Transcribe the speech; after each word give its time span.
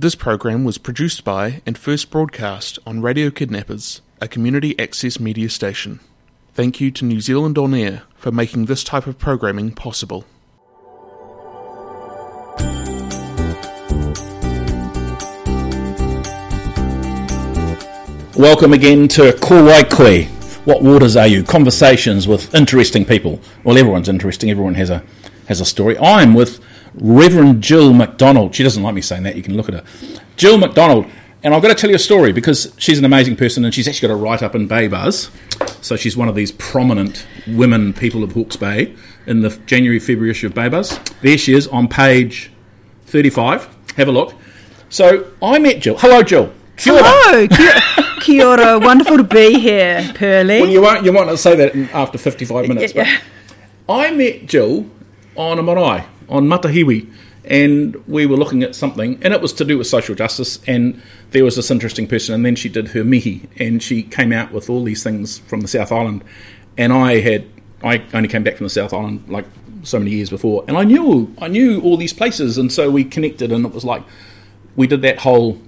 This 0.00 0.14
program 0.14 0.62
was 0.62 0.78
produced 0.78 1.24
by 1.24 1.60
and 1.66 1.76
first 1.76 2.08
broadcast 2.08 2.78
on 2.86 3.02
Radio 3.02 3.32
Kidnappers, 3.32 4.00
a 4.20 4.28
community 4.28 4.78
access 4.78 5.18
media 5.18 5.50
station. 5.50 5.98
Thank 6.54 6.80
you 6.80 6.92
to 6.92 7.04
New 7.04 7.20
Zealand 7.20 7.58
On 7.58 7.74
Air 7.74 8.04
for 8.14 8.30
making 8.30 8.66
this 8.66 8.84
type 8.84 9.08
of 9.08 9.18
programming 9.18 9.72
possible. 9.72 10.24
Welcome 18.36 18.74
again 18.74 19.08
to 19.08 19.32
Ko 19.42 19.64
Wai 19.64 19.82
Koe. 19.82 20.22
What 20.64 20.80
waters 20.80 21.16
are 21.16 21.26
you? 21.26 21.42
Conversations 21.42 22.28
with 22.28 22.54
interesting 22.54 23.04
people. 23.04 23.40
Well, 23.64 23.76
everyone's 23.76 24.08
interesting. 24.08 24.48
Everyone 24.48 24.74
has 24.74 24.90
a 24.90 25.02
has 25.48 25.60
a 25.60 25.64
story. 25.64 25.98
I'm 25.98 26.34
with 26.34 26.60
Reverend 27.00 27.62
Jill 27.62 27.92
McDonald. 27.92 28.54
She 28.54 28.62
doesn't 28.62 28.82
like 28.82 28.94
me 28.94 29.00
saying 29.00 29.22
that. 29.24 29.36
You 29.36 29.42
can 29.42 29.56
look 29.56 29.68
at 29.68 29.74
her. 29.74 29.84
Jill 30.36 30.58
McDonald. 30.58 31.06
And 31.42 31.54
I've 31.54 31.62
got 31.62 31.68
to 31.68 31.74
tell 31.74 31.88
you 31.88 31.96
a 31.96 32.00
story 32.00 32.32
because 32.32 32.74
she's 32.78 32.98
an 32.98 33.04
amazing 33.04 33.36
person 33.36 33.64
and 33.64 33.72
she's 33.72 33.86
actually 33.86 34.08
got 34.08 34.14
a 34.14 34.16
write 34.16 34.42
up 34.42 34.56
in 34.56 34.66
Bay 34.66 34.88
Buzz. 34.88 35.30
So 35.80 35.94
she's 35.96 36.16
one 36.16 36.28
of 36.28 36.34
these 36.34 36.50
prominent 36.50 37.26
women 37.46 37.92
people 37.92 38.24
of 38.24 38.32
Hawke's 38.32 38.56
Bay 38.56 38.96
in 39.26 39.42
the 39.42 39.50
January, 39.66 40.00
February 40.00 40.30
issue 40.30 40.48
of 40.48 40.54
Bay 40.54 40.68
Buzz. 40.68 40.98
There 41.22 41.38
she 41.38 41.54
is 41.54 41.68
on 41.68 41.86
page 41.86 42.50
35. 43.06 43.68
Have 43.96 44.08
a 44.08 44.12
look. 44.12 44.34
So 44.90 45.30
I 45.40 45.58
met 45.60 45.80
Jill. 45.80 45.96
Hello, 45.98 46.22
Jill. 46.22 46.52
Kia 46.76 46.92
ora. 46.92 47.02
Hello, 47.04 47.48
kia, 47.48 48.20
kia 48.20 48.46
ora. 48.46 48.78
Wonderful 48.84 49.16
to 49.18 49.24
be 49.24 49.58
here, 49.58 50.10
Pearly. 50.14 50.60
Well, 50.60 50.70
you 50.70 50.80
won't, 50.80 51.04
you 51.04 51.12
won't 51.12 51.38
say 51.38 51.56
that 51.56 51.74
after 51.92 52.18
55 52.18 52.68
minutes. 52.68 52.94
Yeah. 52.94 53.20
But 53.86 53.92
I 53.92 54.10
met 54.12 54.46
Jill 54.46 54.86
on 55.36 55.58
a 55.58 55.62
marae, 55.62 56.04
on 56.28 56.46
Matahiwi, 56.46 57.10
and 57.44 57.96
we 58.06 58.26
were 58.26 58.36
looking 58.36 58.62
at 58.62 58.74
something, 58.74 59.18
and 59.22 59.32
it 59.32 59.40
was 59.40 59.52
to 59.54 59.64
do 59.64 59.78
with 59.78 59.86
social 59.86 60.14
justice, 60.14 60.60
and 60.66 61.00
there 61.30 61.44
was 61.44 61.56
this 61.56 61.70
interesting 61.70 62.06
person, 62.06 62.34
and 62.34 62.44
then 62.44 62.54
she 62.54 62.68
did 62.68 62.88
her 62.88 63.04
mihi, 63.04 63.48
and 63.58 63.82
she 63.82 64.02
came 64.02 64.32
out 64.32 64.52
with 64.52 64.68
all 64.68 64.84
these 64.84 65.02
things 65.02 65.38
from 65.38 65.60
the 65.60 65.68
South 65.68 65.90
Island, 65.90 66.22
and 66.76 66.92
I 66.92 67.20
had, 67.20 67.46
I 67.82 68.04
only 68.12 68.28
came 68.28 68.44
back 68.44 68.56
from 68.56 68.66
the 68.66 68.70
South 68.70 68.92
Island 68.92 69.24
like 69.28 69.46
so 69.82 69.98
many 69.98 70.10
years 70.10 70.30
before, 70.30 70.64
and 70.68 70.76
I 70.76 70.84
knew, 70.84 71.34
I 71.38 71.48
knew 71.48 71.80
all 71.80 71.96
these 71.96 72.12
places, 72.12 72.58
and 72.58 72.70
so 72.70 72.90
we 72.90 73.04
connected, 73.04 73.50
and 73.50 73.64
it 73.64 73.72
was 73.72 73.84
like, 73.84 74.02
we 74.76 74.86
did 74.86 75.02
that 75.02 75.18
whole 75.18 75.58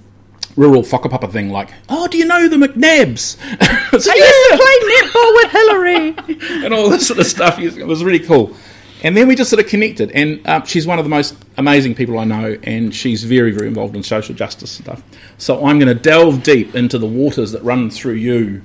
rural 0.57 0.83
whakapapa 0.83 1.33
thing, 1.33 1.51
like, 1.51 1.71
oh, 1.89 2.09
do 2.09 2.19
you 2.19 2.27
know 2.27 2.49
the 2.49 2.57
McNabs? 2.57 3.37
So, 3.91 4.13
I 4.13 4.15
used 4.15 4.51
to 4.51 4.57
play 4.57 4.77
netball 4.95 5.35
with 5.35 5.51
Hillary. 5.51 6.65
and 6.65 6.73
all 6.73 6.89
this 6.89 7.09
sort 7.09 7.19
of 7.19 7.27
stuff. 7.27 7.59
It 7.59 7.85
was 7.85 8.05
really 8.05 8.21
cool. 8.21 8.55
And 9.03 9.17
then 9.17 9.29
we 9.29 9.35
just 9.35 9.51
sort 9.51 9.63
of 9.63 9.69
connected. 9.69 10.11
And 10.13 10.47
uh, 10.47 10.65
she's 10.65 10.87
one 10.87 10.99
of 10.99 11.05
the 11.05 11.09
most 11.09 11.35
amazing 11.57 11.95
people 11.95 12.19
I 12.19 12.25
know, 12.25 12.59
and 12.63 12.95
she's 12.95 13.25
very, 13.25 13.51
very 13.51 13.67
involved 13.67 13.97
in 13.97 14.03
social 14.03 14.35
justice 14.35 14.71
stuff. 14.71 15.03
So 15.39 15.65
I'm 15.65 15.79
going 15.79 15.95
to 15.95 16.01
delve 16.01 16.43
deep 16.43 16.75
into 16.75 16.99
the 16.99 17.07
waters 17.07 17.53
that 17.53 17.63
run 17.63 17.91
through 17.91 18.15
you, 18.15 18.63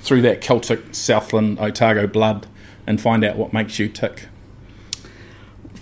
through 0.00 0.22
that 0.22 0.40
Celtic 0.40 0.94
Southland 0.94 1.58
Otago 1.58 2.06
blood, 2.06 2.46
and 2.86 3.00
find 3.00 3.24
out 3.24 3.36
what 3.36 3.52
makes 3.52 3.78
you 3.78 3.88
tick. 3.88 4.28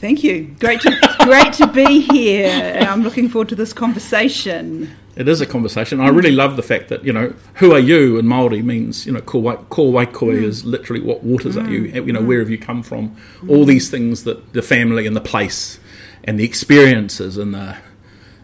Thank 0.00 0.22
you. 0.22 0.54
Great 0.60 0.80
to, 0.82 1.16
great 1.20 1.52
to 1.54 1.66
be 1.66 2.00
here. 2.00 2.48
And 2.48 2.86
I'm 2.86 3.02
looking 3.02 3.28
forward 3.28 3.48
to 3.48 3.56
this 3.56 3.72
conversation. 3.72 4.94
It 5.16 5.26
is 5.28 5.40
a 5.40 5.46
conversation. 5.46 6.00
I 6.00 6.08
really 6.08 6.30
love 6.30 6.54
the 6.54 6.62
fact 6.62 6.88
that 6.90 7.04
you 7.04 7.12
know 7.12 7.34
who 7.54 7.72
are 7.72 7.80
you 7.80 8.18
in 8.18 8.26
Maori 8.26 8.62
means 8.62 9.04
you 9.04 9.12
know 9.12 9.20
ko 9.20 9.38
wai 9.40 10.06
koe 10.06 10.26
mm. 10.26 10.42
is 10.42 10.64
literally 10.64 11.02
what 11.02 11.24
waters 11.24 11.56
are 11.56 11.68
you 11.68 11.90
mm. 11.90 12.06
you 12.06 12.12
know 12.12 12.20
mm. 12.20 12.26
where 12.26 12.38
have 12.38 12.48
you 12.48 12.58
come 12.58 12.84
from 12.84 13.16
all 13.48 13.64
these 13.64 13.90
things 13.90 14.22
that 14.22 14.52
the 14.52 14.62
family 14.62 15.08
and 15.08 15.16
the 15.16 15.20
place 15.20 15.80
and 16.22 16.38
the 16.38 16.44
experiences 16.44 17.36
and 17.36 17.52
the 17.52 17.76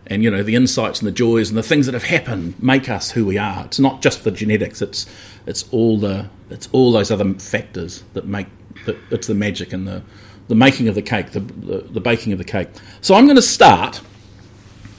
and 0.09 0.25
you 0.25 0.31
know 0.33 0.43
the 0.43 0.57
insights 0.57 0.99
and 0.99 1.07
the 1.07 1.13
joys 1.13 1.49
and 1.49 1.57
the 1.57 1.63
things 1.63 1.87
that 1.87 1.95
have 1.95 2.05
happened 2.05 2.61
make 2.61 2.89
us 2.89 3.13
who 3.13 3.25
we 3.25 3.39
are. 3.39 3.65
It's 3.65 3.79
not 3.79 4.03
just 4.03 4.25
the 4.25 4.33
genetics. 4.33 4.83
It's 4.83 5.07
it's 5.47 5.67
all 5.71 5.99
the 5.99 6.29
it's 6.51 6.69
all 6.73 6.91
those 6.91 7.13
other 7.13 7.35
factors 7.35 8.03
that 8.15 8.27
make 8.27 8.49
that 8.87 8.97
it's 9.13 9.29
the 9.29 9.35
magic 9.35 9.73
and 9.73 9.87
the 9.87 10.03
the 10.49 10.55
making 10.55 10.89
of 10.89 10.95
the 10.95 11.03
cake, 11.03 11.33
the 11.33 11.41
the, 11.41 11.79
the 11.79 12.01
baking 12.01 12.33
of 12.33 12.39
the 12.39 12.45
cake. 12.45 12.69
So 13.01 13.15
I'm 13.15 13.27
going 13.27 13.37
to 13.37 13.43
start 13.43 14.01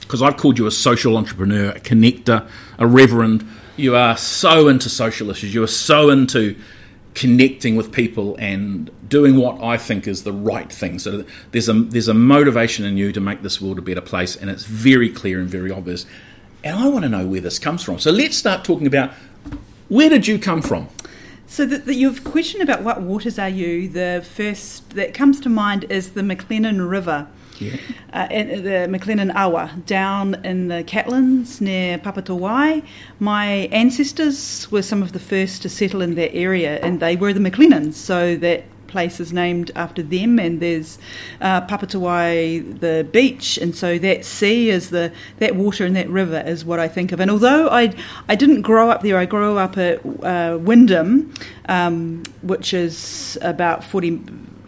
because 0.00 0.22
I've 0.22 0.36
called 0.36 0.58
you 0.58 0.66
a 0.66 0.70
social 0.70 1.16
entrepreneur, 1.16 1.70
a 1.70 1.80
connector, 1.80 2.48
a 2.78 2.86
reverend. 2.86 3.46
You 3.76 3.96
are 3.96 4.16
so 4.16 4.68
into 4.68 4.88
social 4.88 5.30
issues. 5.30 5.52
You 5.52 5.62
are 5.64 5.68
so 5.68 6.10
into 6.10 6.56
connecting 7.14 7.76
with 7.76 7.90
people 7.90 8.36
and 8.38 8.90
doing 9.08 9.36
what 9.36 9.62
I 9.62 9.78
think 9.78 10.06
is 10.06 10.22
the 10.22 10.32
right 10.32 10.70
thing. 10.70 10.98
So 10.98 11.24
there's 11.50 11.68
a 11.68 11.72
there's 11.72 12.08
a 12.08 12.14
motivation 12.14 12.84
in 12.84 12.96
you 12.96 13.12
to 13.12 13.20
make 13.20 13.42
this 13.42 13.60
world 13.60 13.78
a 13.78 13.82
better 13.82 14.00
place, 14.00 14.36
and 14.36 14.48
it's 14.48 14.64
very 14.64 15.10
clear 15.10 15.40
and 15.40 15.48
very 15.48 15.72
obvious. 15.72 16.06
And 16.62 16.78
I 16.78 16.88
want 16.88 17.04
to 17.04 17.08
know 17.08 17.26
where 17.26 17.40
this 17.40 17.58
comes 17.58 17.82
from. 17.82 17.98
So 17.98 18.10
let's 18.10 18.36
start 18.36 18.64
talking 18.64 18.86
about 18.86 19.12
where 19.88 20.08
did 20.08 20.26
you 20.26 20.38
come 20.38 20.62
from? 20.62 20.88
So 21.46 21.64
the, 21.64 21.78
the, 21.78 21.94
your 21.94 22.14
question 22.14 22.60
about 22.60 22.82
what 22.82 23.02
waters 23.02 23.38
are 23.38 23.48
you, 23.48 23.88
the 23.88 24.24
first 24.34 24.90
that 24.90 25.14
comes 25.14 25.40
to 25.40 25.48
mind 25.48 25.84
is 25.90 26.10
the 26.12 26.22
McLennan 26.22 26.88
River. 26.88 27.28
Yeah. 27.58 27.76
uh, 28.12 28.28
in 28.30 28.64
the 28.64 28.86
McLennan 28.98 29.34
Awa 29.34 29.70
down 29.86 30.44
in 30.44 30.68
the 30.68 30.84
Catlins 30.84 31.60
near 31.60 31.98
Papatowai. 31.98 32.84
My 33.18 33.46
ancestors 33.72 34.70
were 34.70 34.82
some 34.82 35.02
of 35.02 35.12
the 35.12 35.18
first 35.18 35.62
to 35.62 35.68
settle 35.68 36.02
in 36.02 36.16
that 36.16 36.34
area, 36.34 36.78
and 36.80 37.00
they 37.00 37.16
were 37.16 37.32
the 37.32 37.40
McLennans, 37.40 37.94
so 37.94 38.36
that 38.36 38.64
place 38.88 39.20
is 39.20 39.32
named 39.32 39.70
after 39.74 40.02
them. 40.02 40.38
And 40.38 40.60
there's 40.60 40.98
uh, 41.40 41.66
Papatowai, 41.66 42.80
the 42.80 43.06
beach, 43.10 43.58
and 43.58 43.74
so 43.74 43.98
that 43.98 44.24
sea 44.24 44.70
is 44.70 44.90
the 44.90 45.12
that 45.38 45.56
water 45.56 45.84
and 45.84 45.94
that 45.96 46.08
river 46.08 46.42
is 46.46 46.64
what 46.64 46.78
I 46.78 46.88
think 46.88 47.12
of. 47.12 47.20
And 47.20 47.30
although 47.30 47.68
I 47.68 47.94
I 48.28 48.34
didn't 48.34 48.62
grow 48.62 48.90
up 48.90 49.02
there, 49.02 49.18
I 49.18 49.26
grew 49.26 49.58
up 49.58 49.76
at 49.78 50.00
uh, 50.22 50.58
Wyndham, 50.60 51.34
um, 51.68 52.22
which 52.42 52.74
is 52.74 53.38
about 53.42 53.84
forty. 53.84 54.20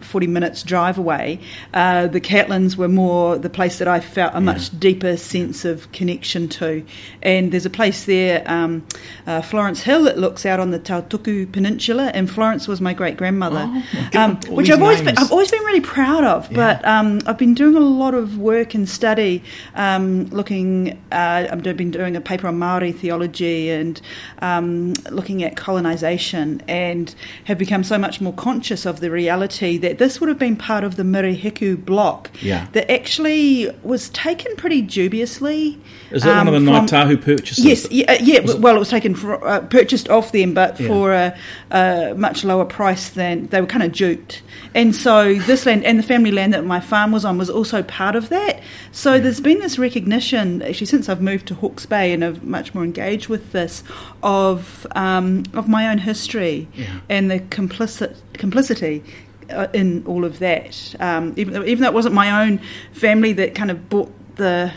40 0.09 0.27
minutes 0.27 0.63
drive 0.63 0.97
away, 0.97 1.39
uh, 1.73 2.07
the 2.07 2.19
Catlins 2.19 2.75
were 2.75 2.87
more 2.87 3.37
the 3.37 3.49
place 3.49 3.77
that 3.77 3.87
I 3.87 3.99
felt 3.99 4.33
a 4.33 4.41
much 4.41 4.77
deeper 4.79 5.15
sense 5.17 5.65
of 5.65 5.91
connection 5.91 6.49
to. 6.49 6.83
And 7.21 7.51
there's 7.51 7.65
a 7.65 7.69
place 7.69 8.05
there, 8.05 8.43
um, 8.47 8.85
uh, 9.27 9.41
Florence 9.41 9.83
Hill, 9.83 10.03
that 10.03 10.17
looks 10.17 10.45
out 10.45 10.59
on 10.59 10.71
the 10.71 10.79
Tautuku 10.79 11.51
Peninsula, 11.51 12.11
and 12.13 12.29
Florence 12.29 12.67
was 12.67 12.81
my 12.81 12.93
great 12.93 13.17
grandmother, 13.17 13.69
Oh, 13.69 14.19
um, 14.19 14.39
which 14.49 14.69
I've 14.71 14.81
always, 14.81 15.01
been. 15.01 15.17
I've 15.17 15.31
always 15.31 15.51
been 15.51 15.63
really 15.63 15.81
proud 15.81 16.23
of. 16.23 16.49
But 16.51 16.83
um, 16.87 17.19
I've 17.27 17.37
been 17.37 17.53
doing 17.53 17.75
a 17.75 17.79
lot 17.79 18.13
of 18.15 18.37
work 18.37 18.73
and 18.73 18.89
study, 18.89 19.43
um, 19.75 20.25
looking. 20.25 20.99
Uh, 21.11 21.47
I've 21.51 21.61
been 21.61 21.91
doing 21.91 22.15
a 22.15 22.21
paper 22.21 22.47
on 22.47 22.57
Maori 22.57 22.91
theology 22.91 23.69
and 23.69 24.01
um, 24.41 24.93
looking 25.11 25.43
at 25.43 25.55
colonisation, 25.55 26.63
and 26.67 27.13
have 27.45 27.57
become 27.59 27.83
so 27.83 27.97
much 27.97 28.19
more 28.21 28.33
conscious 28.33 28.85
of 28.85 28.99
the 28.99 29.11
reality 29.11 29.77
that 29.77 29.98
this 29.99 30.19
would 30.19 30.27
have 30.29 30.39
been 30.39 30.55
part 30.55 30.83
of 30.83 30.95
the 30.95 31.03
Murihiku 31.03 31.85
block 31.85 32.31
Yeah. 32.41 32.65
that 32.71 32.89
actually 32.91 33.69
was 33.83 34.09
taken 34.09 34.55
pretty 34.55 34.81
dubiously. 34.81 35.77
Is 36.11 36.23
that 36.23 36.37
one 36.43 36.47
of 36.47 36.53
the 36.53 36.57
um, 36.57 36.65
Ngāi 36.65 36.77
from- 36.77 36.87
Tahu 36.87 37.17
purchases? 37.17 37.63
Yes, 37.63 37.87
yeah, 37.91 38.11
uh, 38.11 38.17
yeah. 38.21 38.39
well, 38.57 38.75
it 38.75 38.79
was 38.79 38.89
taken 38.89 39.13
for, 39.13 39.45
uh, 39.47 39.59
purchased 39.61 40.09
off 40.09 40.31
them, 40.31 40.53
but 40.55 40.79
Yeah. 40.79 40.87
for 40.87 41.13
a, 41.13 41.37
a 41.69 42.13
much 42.17 42.43
lower 42.43 42.65
price 42.65 43.09
than 43.09 43.47
they 43.47 43.61
were 43.61 43.67
kind 43.67 43.83
of 43.83 43.91
duped. 43.91 44.41
And 44.73 44.95
so 44.95 45.35
this 45.35 45.65
land 45.67 45.83
and 45.85 45.99
the 45.99 46.03
family 46.03 46.31
land 46.31 46.53
that 46.53 46.65
my 46.65 46.79
farm 46.79 47.11
was 47.11 47.25
on 47.25 47.37
was 47.37 47.49
also 47.49 47.83
part 47.83 48.15
of 48.15 48.29
that. 48.29 48.61
So 48.91 49.19
there's 49.19 49.39
been 49.41 49.59
this 49.59 49.77
recognition 49.77 50.61
actually 50.63 50.87
since 50.87 51.09
I've 51.09 51.21
moved 51.21 51.45
to 51.47 51.55
Hawke's 51.55 51.85
Bay 51.85 52.11
and 52.13 52.23
I've 52.25 52.43
much 52.43 52.73
more 52.73 52.83
engaged 52.83 53.27
with 53.27 53.51
this 53.51 53.83
of 54.23 54.87
um, 54.95 55.43
of 55.53 55.67
my 55.67 55.87
own 55.89 55.99
history 55.99 56.67
Yeah. 56.75 56.85
and 57.09 57.29
the 57.29 57.39
complicit 57.39 58.15
complicity. 58.33 59.03
Uh, 59.49 59.67
in 59.73 60.05
all 60.05 60.25
of 60.25 60.39
that, 60.39 60.95
um, 60.99 61.33
even 61.37 61.53
though, 61.53 61.63
even 61.63 61.81
though 61.81 61.89
it 61.89 61.93
wasn't 61.93 62.13
my 62.13 62.45
own 62.45 62.59
family 62.91 63.33
that 63.33 63.55
kind 63.55 63.71
of 63.71 63.89
bought 63.89 64.11
the 64.35 64.71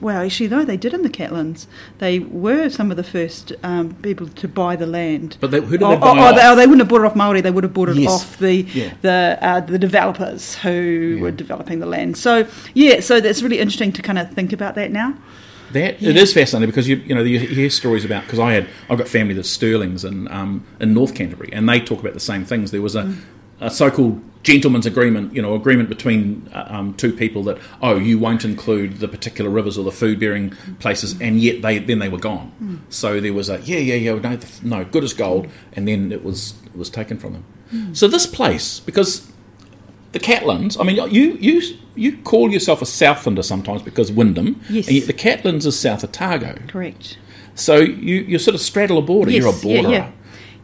well, 0.00 0.24
actually, 0.24 0.48
no, 0.48 0.64
they 0.64 0.76
did 0.76 0.94
in 0.94 1.02
the 1.02 1.10
Catlins. 1.10 1.66
They 1.98 2.20
were 2.20 2.68
some 2.68 2.90
of 2.90 2.96
the 2.96 3.02
first 3.02 3.52
um, 3.62 3.94
people 3.96 4.28
to 4.28 4.46
buy 4.46 4.76
the 4.76 4.86
land. 4.86 5.36
But 5.40 5.50
they- 5.50 5.60
who 5.60 5.72
did 5.78 5.82
oh, 5.82 5.90
they 5.90 5.96
buy 5.96 6.08
oh, 6.10 6.12
it 6.14 6.18
oh, 6.18 6.34
they, 6.36 6.46
oh, 6.46 6.56
they 6.56 6.66
wouldn't 6.66 6.80
have 6.80 6.88
bought 6.88 7.00
it 7.00 7.06
off 7.06 7.16
Maori. 7.16 7.40
They 7.40 7.50
would 7.50 7.64
have 7.64 7.74
bought 7.74 7.88
it 7.88 7.96
Yes. 7.96 8.10
off 8.10 8.38
the 8.38 8.66
Yeah. 8.72 8.92
the 9.02 9.38
uh, 9.40 9.60
the 9.60 9.78
developers 9.78 10.56
who 10.56 11.18
were 11.20 11.30
developing 11.32 11.80
the 11.80 11.86
land. 11.86 12.16
So 12.16 12.46
yeah, 12.74 13.00
so 13.00 13.20
that's 13.20 13.42
really 13.42 13.58
interesting 13.58 13.92
to 13.92 14.02
kind 14.02 14.18
of 14.18 14.30
think 14.32 14.52
about 14.52 14.74
that 14.76 14.92
now. 14.92 15.14
That 15.72 16.02
it 16.02 16.16
is 16.16 16.32
fascinating 16.32 16.70
because 16.70 16.88
you 16.88 16.96
you 16.96 17.14
know 17.14 17.22
you 17.22 17.40
hear 17.40 17.68
stories 17.68 18.04
about 18.04 18.22
because 18.22 18.38
I 18.38 18.52
had 18.52 18.68
I've 18.88 18.98
got 18.98 19.08
family 19.08 19.34
that's 19.34 19.50
Sterlings 19.50 20.04
and 20.04 20.28
um, 20.30 20.64
in 20.80 20.94
North 20.94 21.14
Canterbury 21.14 21.50
and 21.52 21.68
they 21.68 21.80
talk 21.80 22.00
about 22.00 22.14
the 22.14 22.20
same 22.20 22.44
things. 22.44 22.70
There 22.70 22.80
was 22.80 22.94
a, 22.94 23.14
a 23.60 23.70
so-called 23.70 24.20
gentleman's 24.44 24.86
agreement, 24.86 25.34
you 25.34 25.42
know, 25.42 25.54
agreement 25.54 25.88
between 25.88 26.48
uh, 26.54 26.64
um, 26.68 26.94
two 26.94 27.12
people 27.12 27.42
that 27.44 27.58
oh 27.82 27.96
you 27.96 28.18
won't 28.18 28.44
include 28.44 28.98
the 29.00 29.08
particular 29.08 29.50
rivers 29.50 29.76
or 29.76 29.84
the 29.84 29.92
food-bearing 29.92 30.50
places, 30.78 31.20
and 31.20 31.40
yet 31.40 31.60
they 31.62 31.78
then 31.78 31.98
they 31.98 32.08
were 32.08 32.18
gone. 32.18 32.82
So 32.88 33.20
there 33.20 33.32
was 33.34 33.48
a 33.48 33.60
yeah 33.60 33.78
yeah 33.78 33.94
yeah 33.94 34.14
no 34.18 34.38
no 34.62 34.84
good 34.84 35.04
as 35.04 35.12
gold, 35.12 35.48
and 35.72 35.86
then 35.88 36.12
it 36.12 36.24
was 36.24 36.54
it 36.66 36.76
was 36.76 36.88
taken 36.90 37.18
from 37.18 37.32
them. 37.34 37.94
So 37.94 38.08
this 38.08 38.26
place 38.26 38.80
because 38.80 39.30
the 40.12 40.18
Catlins. 40.20 40.80
I 40.80 40.84
mean, 40.84 40.96
you 41.12 41.36
you 41.40 41.60
you 41.94 42.16
call 42.18 42.50
yourself 42.50 42.80
a 42.80 42.86
Southlander 42.86 43.44
sometimes 43.44 43.82
because 43.82 44.10
Wyndham, 44.10 44.58
Yes. 44.70 44.86
and 44.86 44.96
yet 44.96 45.06
the 45.06 45.12
Catlins 45.12 45.66
is 45.66 45.78
south 45.78 46.02
of 46.02 46.10
Otago. 46.10 46.58
Correct. 46.68 47.18
So 47.54 47.76
you 47.76 48.16
you 48.22 48.38
sort 48.38 48.54
of 48.54 48.60
straddle 48.62 48.96
a 48.98 49.02
border. 49.02 49.30
You're 49.32 49.48
a 49.48 49.52
Yes, 49.52 49.64
yeah, 49.64 49.74
borderer. 49.82 49.92
yeah. 49.92 50.10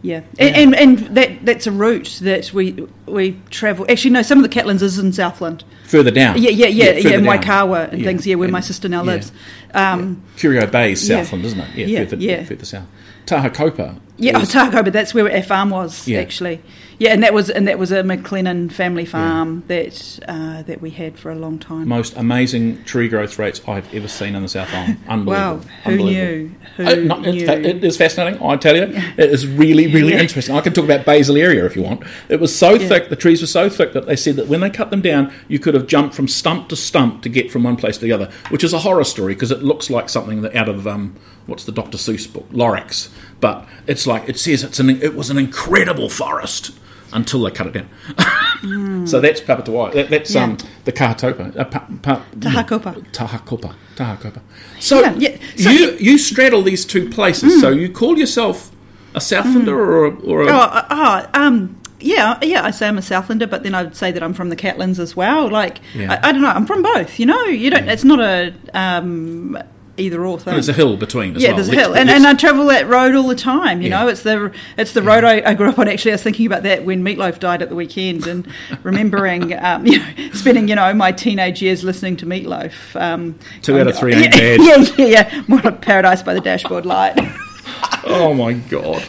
Yeah, 0.04 0.20
and, 0.38 0.54
and 0.54 0.74
and 0.76 0.98
that 1.16 1.46
that's 1.46 1.66
a 1.66 1.72
route 1.72 2.18
that 2.20 2.52
we 2.52 2.86
we 3.06 3.38
travel. 3.50 3.86
Actually, 3.88 4.10
no, 4.12 4.22
some 4.22 4.42
of 4.42 4.42
the 4.42 4.48
Catlins 4.60 4.82
is 4.82 4.98
in 4.98 5.12
Southland. 5.12 5.64
Further 5.84 6.10
down. 6.10 6.40
Yeah, 6.40 6.50
yeah, 6.50 6.66
yeah, 6.66 6.92
yeah, 6.92 7.16
in. 7.18 7.24
Waikawa 7.24 7.90
and 7.92 8.00
Yeah, 8.00 8.04
things. 8.06 8.26
Yeah, 8.26 8.36
where 8.36 8.46
and- 8.46 8.52
my 8.52 8.60
sister 8.60 8.88
now 8.88 9.02
yeah. 9.02 9.12
lives. 9.12 9.32
Um, 9.74 10.22
Curio 10.36 10.66
Bay 10.66 10.92
is 10.92 11.08
Yeah. 11.08 11.22
Southland, 11.22 11.44
isn't 11.44 11.60
it? 11.60 11.68
Yeah, 11.76 11.86
Yeah, 11.86 12.04
further, 12.04 12.16
yeah. 12.16 12.44
further 12.44 12.64
south. 12.64 12.86
Tahakopa. 13.26 13.96
Yeah, 14.16 14.38
is- 14.38 14.54
Otago, 14.54 14.82
but 14.82 14.92
that's 14.92 15.12
where 15.14 15.30
our 15.32 15.42
farm 15.42 15.70
was 15.70 16.06
Yeah. 16.06 16.20
actually. 16.20 16.60
Yeah, 17.00 17.12
and 17.12 17.24
that 17.24 17.34
was 17.34 17.50
and 17.50 17.66
that 17.66 17.76
was 17.80 17.90
a 17.90 18.04
McLennan 18.04 18.70
family 18.70 19.04
farm 19.04 19.64
that 19.66 20.20
uh, 20.28 20.62
that 20.62 20.80
we 20.80 20.90
had 20.90 21.18
for 21.18 21.32
a 21.32 21.34
long 21.34 21.58
time. 21.58 21.88
most 21.88 22.16
amazing 22.16 22.84
tree 22.84 23.08
growth 23.08 23.36
rates 23.36 23.60
I've 23.66 23.92
ever 23.92 24.06
seen 24.06 24.36
in 24.36 24.42
the 24.42 24.48
South 24.48 24.72
Island. 24.72 24.98
Unbelievable. 25.08 25.56
wow, 25.56 25.60
who 25.84 25.90
Unbelievable. 25.90 26.36
knew? 26.36 26.50
Who 26.76 26.84
Uh, 26.86 26.94
no, 26.94 27.20
knew? 27.32 27.44
it 27.48 27.82
is 27.82 27.96
fascinating. 27.96 28.40
I 28.40 28.54
tell 28.56 28.76
you, 28.76 28.84
it 29.16 29.30
is 29.30 29.44
really, 29.44 29.88
really 29.88 30.12
Yeah. 30.14 30.20
interesting. 30.20 30.54
I 30.54 30.60
can 30.60 30.72
talk 30.72 30.84
about 30.84 31.04
Basil 31.04 31.36
area 31.36 31.64
if 31.66 31.74
you 31.74 31.82
want. 31.82 32.04
It 32.28 32.38
was 32.40 32.54
so 32.54 32.78
thick, 32.94 33.10
the 33.10 33.16
trees 33.16 33.40
were 33.40 33.46
so 33.46 33.68
thick 33.68 33.92
that 33.92 34.06
they 34.06 34.16
said 34.16 34.36
that 34.36 34.46
when 34.46 34.60
they 34.60 34.70
cut 34.70 34.90
them 34.90 35.00
down, 35.00 35.32
you 35.48 35.58
could 35.58 35.74
have 35.74 35.86
jumped 35.86 36.14
from 36.14 36.28
stump 36.28 36.68
to 36.68 36.76
stump 36.76 37.22
to 37.22 37.28
get 37.28 37.50
from 37.50 37.64
one 37.64 37.76
place 37.76 37.96
to 37.98 38.04
the 38.04 38.12
other, 38.12 38.30
which 38.50 38.64
is 38.64 38.72
a 38.72 38.78
horror 38.80 39.04
story 39.04 39.34
because 39.34 39.50
it 39.50 39.62
looks 39.62 39.90
like 39.90 40.08
something 40.08 40.42
that 40.42 40.54
out 40.54 40.68
of 40.68 40.86
um, 40.86 41.16
what's 41.46 41.64
the 41.64 41.72
Dr. 41.72 41.98
Seuss 41.98 42.32
book, 42.32 42.48
Lorax. 42.50 43.08
But 43.40 43.66
it's 43.86 44.06
like 44.06 44.28
it 44.28 44.38
says 44.38 44.62
it's 44.62 44.78
an 44.78 44.90
it 44.90 45.14
was 45.14 45.30
an 45.30 45.38
incredible 45.38 46.08
forest 46.08 46.72
until 47.12 47.42
they 47.42 47.50
cut 47.50 47.66
it 47.66 47.72
down. 47.72 49.06
so 49.06 49.20
that's 49.20 49.40
Papatowai. 49.40 49.92
That, 49.92 50.10
that's 50.10 50.34
um, 50.34 50.56
the 50.84 50.92
Kahatopa. 50.92 51.56
Uh, 51.56 51.64
pa, 51.64 51.86
pa, 52.02 52.24
Tahakopa. 52.38 53.06
Tahakopa. 53.12 53.74
Tahakopa. 53.96 54.40
So, 54.80 55.00
Yeah, 55.00 55.14
yeah. 55.18 55.36
So 55.56 55.70
you 55.70 55.96
you 55.98 56.18
straddle 56.18 56.62
these 56.62 56.84
two 56.84 57.08
places. 57.10 57.60
So 57.60 57.70
you 57.70 57.90
call 57.90 58.18
yourself 58.18 58.70
a 59.14 59.18
Southlander 59.20 59.68
or 59.68 60.06
a, 60.06 60.14
or 60.20 60.42
a 60.42 60.46
Oh, 60.46 60.58
uh, 60.58 60.86
oh, 60.90 61.40
um, 61.40 61.80
yeah, 62.00 62.38
yeah. 62.42 62.64
I 62.64 62.70
say 62.70 62.88
I'm 62.88 62.98
a 62.98 63.02
Southlander, 63.02 63.48
but 63.48 63.62
then 63.62 63.74
I'd 63.74 63.96
say 63.96 64.10
that 64.12 64.22
I'm 64.22 64.34
from 64.34 64.48
the 64.50 64.56
Catlins 64.56 64.98
as 64.98 65.16
well. 65.16 65.48
Like, 65.48 65.80
Yeah. 65.94 66.18
I, 66.22 66.28
I 66.28 66.32
don't 66.32 66.42
know. 66.42 66.48
I'm 66.48 66.66
from 66.66 66.82
both. 66.82 67.18
You 67.18 67.26
know, 67.26 67.44
you 67.44 67.70
don't. 67.70 67.88
It's 67.88 68.04
not 68.04 68.20
a 68.20 68.52
um, 68.74 69.56
either 69.96 70.26
or 70.26 70.38
thing. 70.40 70.54
there's 70.54 70.68
a 70.68 70.72
hill 70.72 70.96
between 70.96 71.36
as 71.36 71.42
yeah, 71.42 71.50
well. 71.50 71.56
there's 71.56 71.68
a 71.68 71.74
hill, 71.74 71.94
and, 71.94 72.10
and 72.10 72.26
I 72.26 72.34
travel 72.34 72.66
that 72.66 72.88
road 72.88 73.14
all 73.14 73.28
the 73.28 73.36
time. 73.36 73.80
You 73.80 73.88
Yeah. 73.90 74.00
know, 74.02 74.08
it's 74.08 74.22
the 74.24 74.52
it's 74.76 74.92
the 74.92 75.02
road 75.02 75.22
I, 75.24 75.40
I 75.50 75.54
grew 75.54 75.68
up 75.68 75.78
on. 75.78 75.86
Actually, 75.88 76.10
I 76.10 76.14
was 76.14 76.22
thinking 76.24 76.46
about 76.46 76.64
that 76.64 76.84
when 76.84 77.04
Meatloaf 77.04 77.38
died 77.38 77.62
at 77.62 77.68
the 77.68 77.76
weekend, 77.76 78.26
and 78.26 78.46
remembering, 78.82 79.52
um, 79.58 79.86
you 79.86 79.98
know, 80.00 80.30
spending 80.32 80.66
you 80.68 80.74
know 80.74 80.92
my 80.94 81.12
teenage 81.12 81.62
years 81.62 81.84
listening 81.84 82.16
to 82.16 82.26
Meatloaf. 82.26 83.00
Um, 83.00 83.38
Two 83.62 83.78
out 83.78 83.86
of 83.86 83.96
three 83.96 84.14
ain't 84.16 84.34
yeah, 84.34 84.56
bad. 84.56 84.60
Yeah, 84.60 84.94
yeah, 84.98 85.06
yeah. 85.30 85.42
More 85.46 85.60
like 85.60 85.80
Paradise 85.80 86.22
by 86.22 86.34
the 86.34 86.40
Dashboard 86.40 86.84
Light. 86.86 87.14
oh 88.04 88.34
my 88.34 88.52
god. 88.54 89.02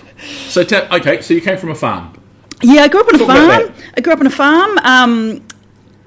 So 0.47 0.63
ta- 0.63 0.87
okay, 0.91 1.21
so 1.21 1.33
you 1.33 1.41
came 1.41 1.57
from 1.57 1.71
a 1.71 1.75
farm. 1.75 2.13
Yeah, 2.61 2.83
I 2.83 2.87
grew 2.87 3.01
up 3.01 3.07
on 3.07 3.15
a 3.15 3.17
Talk 3.19 3.29
about 3.29 3.61
farm. 3.61 3.73
I 3.97 4.01
grew 4.01 4.13
up 4.13 4.19
on 4.19 4.27
a 4.27 4.29
farm. 4.29 4.77
Um, 4.79 5.45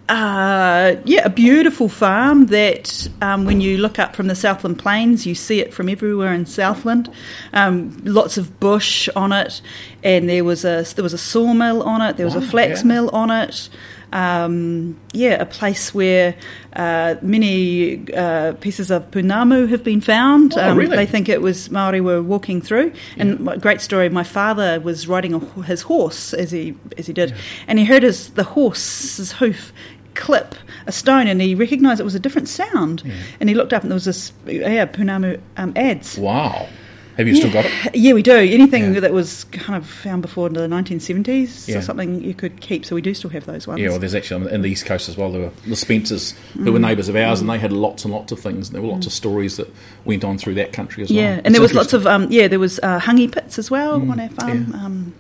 uh, 0.08 0.96
yeah, 1.04 1.26
a 1.26 1.30
beautiful 1.30 1.88
farm 1.88 2.46
that 2.46 3.08
um, 3.20 3.44
when 3.44 3.60
you 3.60 3.76
look 3.76 3.98
up 3.98 4.16
from 4.16 4.26
the 4.26 4.34
Southland 4.34 4.78
Plains, 4.78 5.26
you 5.26 5.34
see 5.34 5.60
it 5.60 5.74
from 5.74 5.88
everywhere 5.90 6.32
in 6.32 6.46
Southland. 6.46 7.12
Um, 7.52 8.00
lots 8.04 8.38
of 8.38 8.58
bush 8.58 9.10
on 9.14 9.32
it, 9.32 9.60
and 10.02 10.28
there 10.28 10.44
was 10.44 10.64
a 10.64 10.86
there 10.96 11.02
was 11.02 11.12
a 11.12 11.18
sawmill 11.18 11.82
on 11.82 12.00
it. 12.00 12.16
There 12.16 12.24
was 12.24 12.34
a 12.34 12.40
flax 12.40 12.80
yeah. 12.80 12.88
mill 12.88 13.10
on 13.10 13.30
it. 13.30 13.68
Um, 14.12 14.99
yeah, 15.12 15.34
a 15.34 15.44
place 15.44 15.94
where 15.94 16.34
uh, 16.75 17.16
many 17.20 18.12
uh, 18.14 18.55
pieces 18.55 18.90
of 18.90 19.10
pounamu 19.10 19.69
have 19.69 19.84
been 19.84 20.00
found. 20.00 20.56
Oh, 20.56 20.70
um, 20.70 20.78
really? 20.78 20.96
They 20.96 21.06
think 21.06 21.28
it 21.28 21.43
was 21.43 21.70
Maori 21.70 22.00
were 22.00 22.22
walking 22.22 22.62
through. 22.62 22.93
And 23.16 23.49
a 23.49 23.58
great 23.58 23.81
story. 23.81 24.08
My 24.08 24.25
father 24.25 24.81
was 24.81 25.06
riding 25.08 25.34
a, 25.34 25.38
his 25.62 25.82
horse 25.82 26.32
as 26.32 26.50
he 26.50 26.75
as 26.96 27.06
he 27.06 27.12
did, 27.12 27.34
and 27.66 27.78
he 27.78 27.84
heard 27.84 28.02
his 28.02 28.31
the 28.31 28.44
horse's 28.44 29.32
hoof 29.32 29.72
clip 30.14 30.54
a 30.87 30.93
stone, 30.93 31.28
and 31.28 31.40
he 31.40 31.54
recognised 31.54 32.00
it 32.00 32.04
was 32.04 32.14
a 32.14 32.20
different 32.20 32.49
sound. 32.49 33.02
And 33.40 33.49
he 33.49 33.54
looked 33.54 33.72
up, 33.72 33.82
and 33.82 33.90
there 33.90 33.96
was 33.96 34.06
this 34.06 34.32
yeah 34.46 34.87
pounamu 34.87 35.40
um, 35.56 35.75
adze. 35.75 36.19
Wow. 36.19 36.69
Have 37.18 37.26
you 37.28 37.34
still 37.34 37.52
got 37.52 37.64
it? 37.66 37.72
Yeah, 37.96 38.12
we 38.12 38.22
do. 38.22 38.32
Anything 38.32 38.94
Yeah. 38.94 39.00
that 39.00 39.12
was 39.12 39.44
kind 39.50 39.76
of 39.76 39.84
found 39.88 40.22
before 40.22 40.48
the 40.48 40.68
1970s 40.68 41.68
Yeah. 41.68 41.78
or 41.78 41.82
something 41.82 42.22
you 42.22 42.32
could 42.32 42.60
keep. 42.60 42.84
So 42.84 42.94
we 42.94 43.02
do 43.02 43.12
still 43.12 43.30
have 43.30 43.44
those 43.44 43.66
ones. 43.66 43.80
Yeah, 43.80 43.88
well, 43.90 43.98
there's 43.98 44.14
actually 44.14 44.44
on- 44.46 44.50
in 44.54 44.62
the 44.62 44.68
East 44.70 44.86
Coast 44.86 45.08
as 45.08 45.16
well. 45.16 45.32
There 45.32 45.40
were 45.42 45.50
the 45.66 45.74
Spencers 45.76 46.34
who 46.54 46.72
were 46.72 46.78
neighbours 46.78 47.08
of 47.08 47.16
ours, 47.16 47.40
and 47.40 47.50
they 47.50 47.58
had 47.58 47.72
lots 47.72 48.04
and 48.04 48.14
lots 48.14 48.30
of 48.32 48.38
things. 48.38 48.68
And 48.68 48.74
there 48.76 48.82
were 48.82 48.88
lots 48.88 49.06
of 49.06 49.12
stories 49.12 49.56
that 49.56 49.68
went 50.04 50.22
on 50.24 50.38
through 50.38 50.54
that 50.54 50.72
country 50.72 51.02
as 51.02 51.10
well. 51.10 51.18
Yeah, 51.18 51.28
and 51.38 51.46
It's 51.46 51.52
there 51.54 51.62
was 51.62 51.74
lots 51.74 51.92
of 51.92 52.06
um, 52.06 52.28
yeah, 52.30 52.46
there 52.48 52.60
was 52.60 52.78
uh, 52.84 53.00
hangi 53.00 53.30
pits 53.30 53.58
as 53.58 53.70
well 53.70 53.94
on 53.94 54.20
our 54.20 54.28
farm. 54.30 54.68
yeah. 54.72 54.84
Um, 54.84 55.12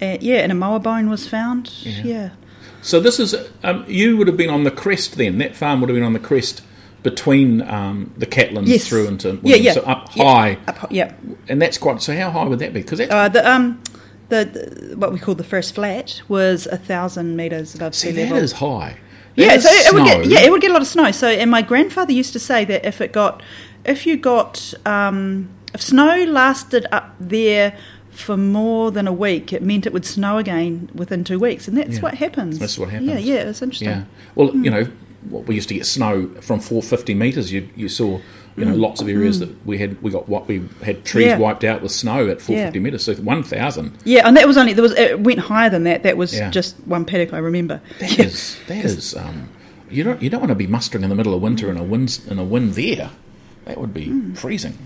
yeah. 0.00 0.16
yeah, 0.20 0.36
and 0.38 0.50
a 0.50 0.54
moa 0.54 0.80
bone 0.80 1.08
was 1.08 1.26
found. 1.28 1.70
Yeah. 1.82 2.02
Yeah, 2.04 2.28
So 2.82 2.98
this 3.00 3.20
is 3.20 3.34
um, 3.62 3.84
you 3.86 4.16
would 4.16 4.26
have 4.26 4.36
been 4.36 4.50
on 4.50 4.64
the 4.64 4.70
crest 4.72 5.16
then. 5.16 5.38
That 5.38 5.54
farm 5.54 5.80
would 5.80 5.90
have 5.90 5.96
been 5.96 6.04
on 6.04 6.12
the 6.12 6.18
crest 6.18 6.62
between 7.02 7.62
um, 7.62 8.12
the 8.16 8.26
Catlins 8.26 8.66
Yes. 8.68 8.88
through 8.88 9.06
into 9.08 9.38
Yeah, 9.42 9.56
yeah. 9.56 9.72
so 9.72 9.82
up 9.82 10.08
Yeah. 10.14 10.24
high, 10.24 10.58
Up, 10.66 10.86
yeah. 10.90 11.12
and 11.48 11.60
that's 11.62 11.78
quite. 11.78 12.02
So 12.02 12.14
how 12.16 12.30
high 12.30 12.44
would 12.44 12.58
that 12.58 12.72
be? 12.72 12.80
Because 12.80 13.00
Uh, 13.00 13.28
the 13.28 13.48
um, 13.48 13.80
the, 14.28 14.44
the 14.90 14.96
what 14.96 15.12
we 15.12 15.18
call 15.18 15.34
the 15.36 15.44
first 15.44 15.74
flat 15.74 16.20
was 16.28 16.66
a 16.66 16.76
thousand 16.76 17.36
meters 17.36 17.74
above 17.74 17.94
sea 17.94 18.12
level. 18.12 18.38
is 18.38 18.52
high. 18.52 18.96
yeah, 19.36 19.48
That 19.56 19.62
so 19.62 19.70
is 19.70 19.86
it 19.86 19.94
would 19.94 20.04
get 20.04 20.26
yeah, 20.26 20.40
it 20.40 20.50
would 20.50 20.60
get 20.60 20.70
a 20.70 20.72
lot 20.72 20.82
of 20.82 20.88
snow. 20.88 21.10
So, 21.12 21.28
and 21.28 21.50
my 21.50 21.62
grandfather 21.62 22.12
used 22.12 22.32
to 22.32 22.40
say 22.40 22.64
that 22.64 22.84
if 22.84 23.00
it 23.00 23.12
got, 23.12 23.40
if 23.84 24.04
you 24.06 24.16
got, 24.16 24.74
um, 24.84 25.48
if 25.74 25.82
snow 25.82 26.24
lasted 26.24 26.86
up 26.90 27.14
there 27.20 27.76
for 28.10 28.36
more 28.36 28.90
than 28.90 29.06
a 29.06 29.12
week, 29.12 29.52
it 29.52 29.62
meant 29.62 29.86
it 29.86 29.92
would 29.92 30.06
snow 30.06 30.38
again 30.38 30.88
within 30.94 31.22
two 31.22 31.38
weeks, 31.38 31.68
and 31.68 31.76
that's 31.76 31.96
Yeah. 31.96 32.00
what 32.00 32.14
happens. 32.14 32.58
That's 32.58 32.78
what 32.78 32.88
happens. 32.88 33.10
yeah, 33.10 33.18
yeah, 33.18 33.40
it's 33.50 33.62
interesting. 33.62 33.90
Yeah. 33.90 34.04
Well, 34.34 34.56
you 34.56 34.70
know, 34.70 34.88
what 35.30 35.46
we 35.46 35.54
used 35.54 35.68
to 35.68 35.74
get 35.74 35.86
snow 35.86 36.28
from 36.40 36.60
450 36.60 37.14
meters. 37.14 37.52
You 37.52 37.68
you 37.76 37.88
saw, 37.88 38.20
you 38.56 38.64
know, 38.64 38.74
lots 38.74 39.00
of 39.00 39.08
areas 39.08 39.38
that 39.40 39.66
we 39.66 39.78
had 39.78 40.00
we 40.02 40.10
got 40.10 40.28
what 40.28 40.46
we 40.48 40.62
had 40.82 41.04
trees 41.04 41.26
Mm. 41.26 41.30
Yeah. 41.30 41.38
wiped 41.38 41.64
out 41.64 41.82
with 41.82 41.92
snow 41.92 42.28
at 42.28 42.40
450 42.40 42.78
Yeah. 42.78 42.82
meters. 42.82 43.04
So 43.04 43.14
1,000. 43.14 43.92
Yeah, 44.04 44.26
and 44.26 44.36
that 44.36 44.46
was 44.46 44.56
only 44.56 44.72
there 44.72 44.82
was 44.82 44.92
it 44.92 45.20
went 45.20 45.40
higher 45.40 45.70
than 45.70 45.84
that. 45.84 46.02
That 46.02 46.16
was 46.16 46.34
Yeah. 46.34 46.50
just 46.50 46.76
one 46.86 47.04
paddock. 47.04 47.32
I 47.32 47.38
remember. 47.38 47.80
That 48.00 48.18
is 48.18 48.56
that 48.68 48.84
is 48.84 49.14
um, 49.16 49.48
you 49.90 50.02
don't 50.04 50.20
you 50.22 50.30
don't 50.30 50.40
want 50.40 50.50
to 50.50 50.54
be 50.56 50.66
mustering 50.66 51.04
in 51.04 51.10
the 51.10 51.16
middle 51.16 51.34
of 51.34 51.42
winter 51.42 51.70
in 51.70 51.76
a 51.76 51.84
wind 51.84 52.18
in 52.30 52.38
a 52.38 52.44
wind 52.44 52.74
there. 52.74 53.10
That 53.66 53.78
would 53.80 53.92
be 53.94 54.12
freezing. 54.34 54.78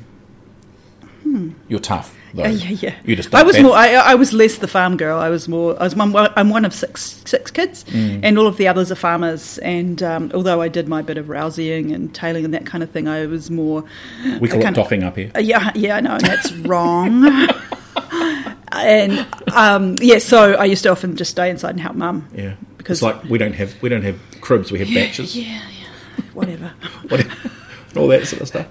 You're 1.69 1.79
tough 1.81 2.17
though. 2.35 2.45
Yeah, 2.47 2.71
yeah. 2.71 2.95
You 3.05 3.17
just 3.17 3.35
I 3.35 3.43
was 3.43 3.61
more. 3.61 3.75
I, 3.75 3.95
I 3.95 4.15
was 4.15 4.33
less 4.33 4.59
the 4.59 4.69
farm 4.69 4.97
girl. 4.97 5.19
I 5.19 5.29
was 5.29 5.49
more. 5.49 5.79
I 5.81 5.85
was. 5.85 5.95
One, 5.97 6.15
I'm 6.17 6.51
one 6.51 6.65
of 6.65 6.73
six 6.75 7.23
six 7.25 7.51
kids, 7.51 7.85
Mm. 7.85 8.21
and 8.23 8.39
all 8.39 8.47
of 8.47 8.57
the 8.57 8.69
others 8.69 8.91
are 8.93 8.97
farmers. 8.97 9.59
And 9.59 10.03
um, 10.03 10.31
although 10.35 10.61
I 10.61 10.69
did 10.69 10.89
my 10.89 11.03
bit 11.03 11.19
of 11.19 11.29
rousing 11.29 11.93
and 11.93 12.15
tailing 12.15 12.45
and 12.45 12.55
that 12.55 12.67
kind 12.67 12.83
of 12.83 12.91
thing, 12.91 13.09
I 13.09 13.27
was 13.27 13.51
more. 13.51 13.85
We 14.41 14.49
call 14.49 14.61
it 14.61 14.79
of- 14.79 15.05
up 15.05 15.17
here. 15.17 15.31
Uh, 15.35 15.41
yeah, 15.41 15.71
yeah, 15.75 15.97
I 15.97 16.01
know, 16.01 16.13
and 16.15 16.21
that's 16.25 16.53
wrong. 16.53 17.25
and 18.73 19.27
um, 19.55 19.97
yeah, 20.01 20.19
so 20.19 20.55
I 20.55 20.65
used 20.65 20.83
to 20.85 20.91
often 20.91 21.17
just 21.17 21.31
stay 21.31 21.51
inside 21.51 21.71
and 21.71 21.81
help 21.81 21.97
mum. 21.97 22.29
Yeah, 22.35 22.55
because- 22.79 22.99
it's 22.99 23.03
like 23.03 23.23
we 23.25 23.39
don't 23.39 23.55
have 23.55 23.81
we 23.83 23.89
don't 23.89 24.03
have 24.03 24.19
cribs. 24.41 24.71
We 24.73 24.79
have 24.81 24.89
baches. 24.89 25.37
Yeah, 25.37 25.45
yeah, 25.81 26.25
whatever. 26.35 26.69
whatever. 27.09 27.31
all 27.97 28.09
that 28.09 28.27
sort 28.27 28.43
of 28.43 28.49
stuff. 28.49 28.67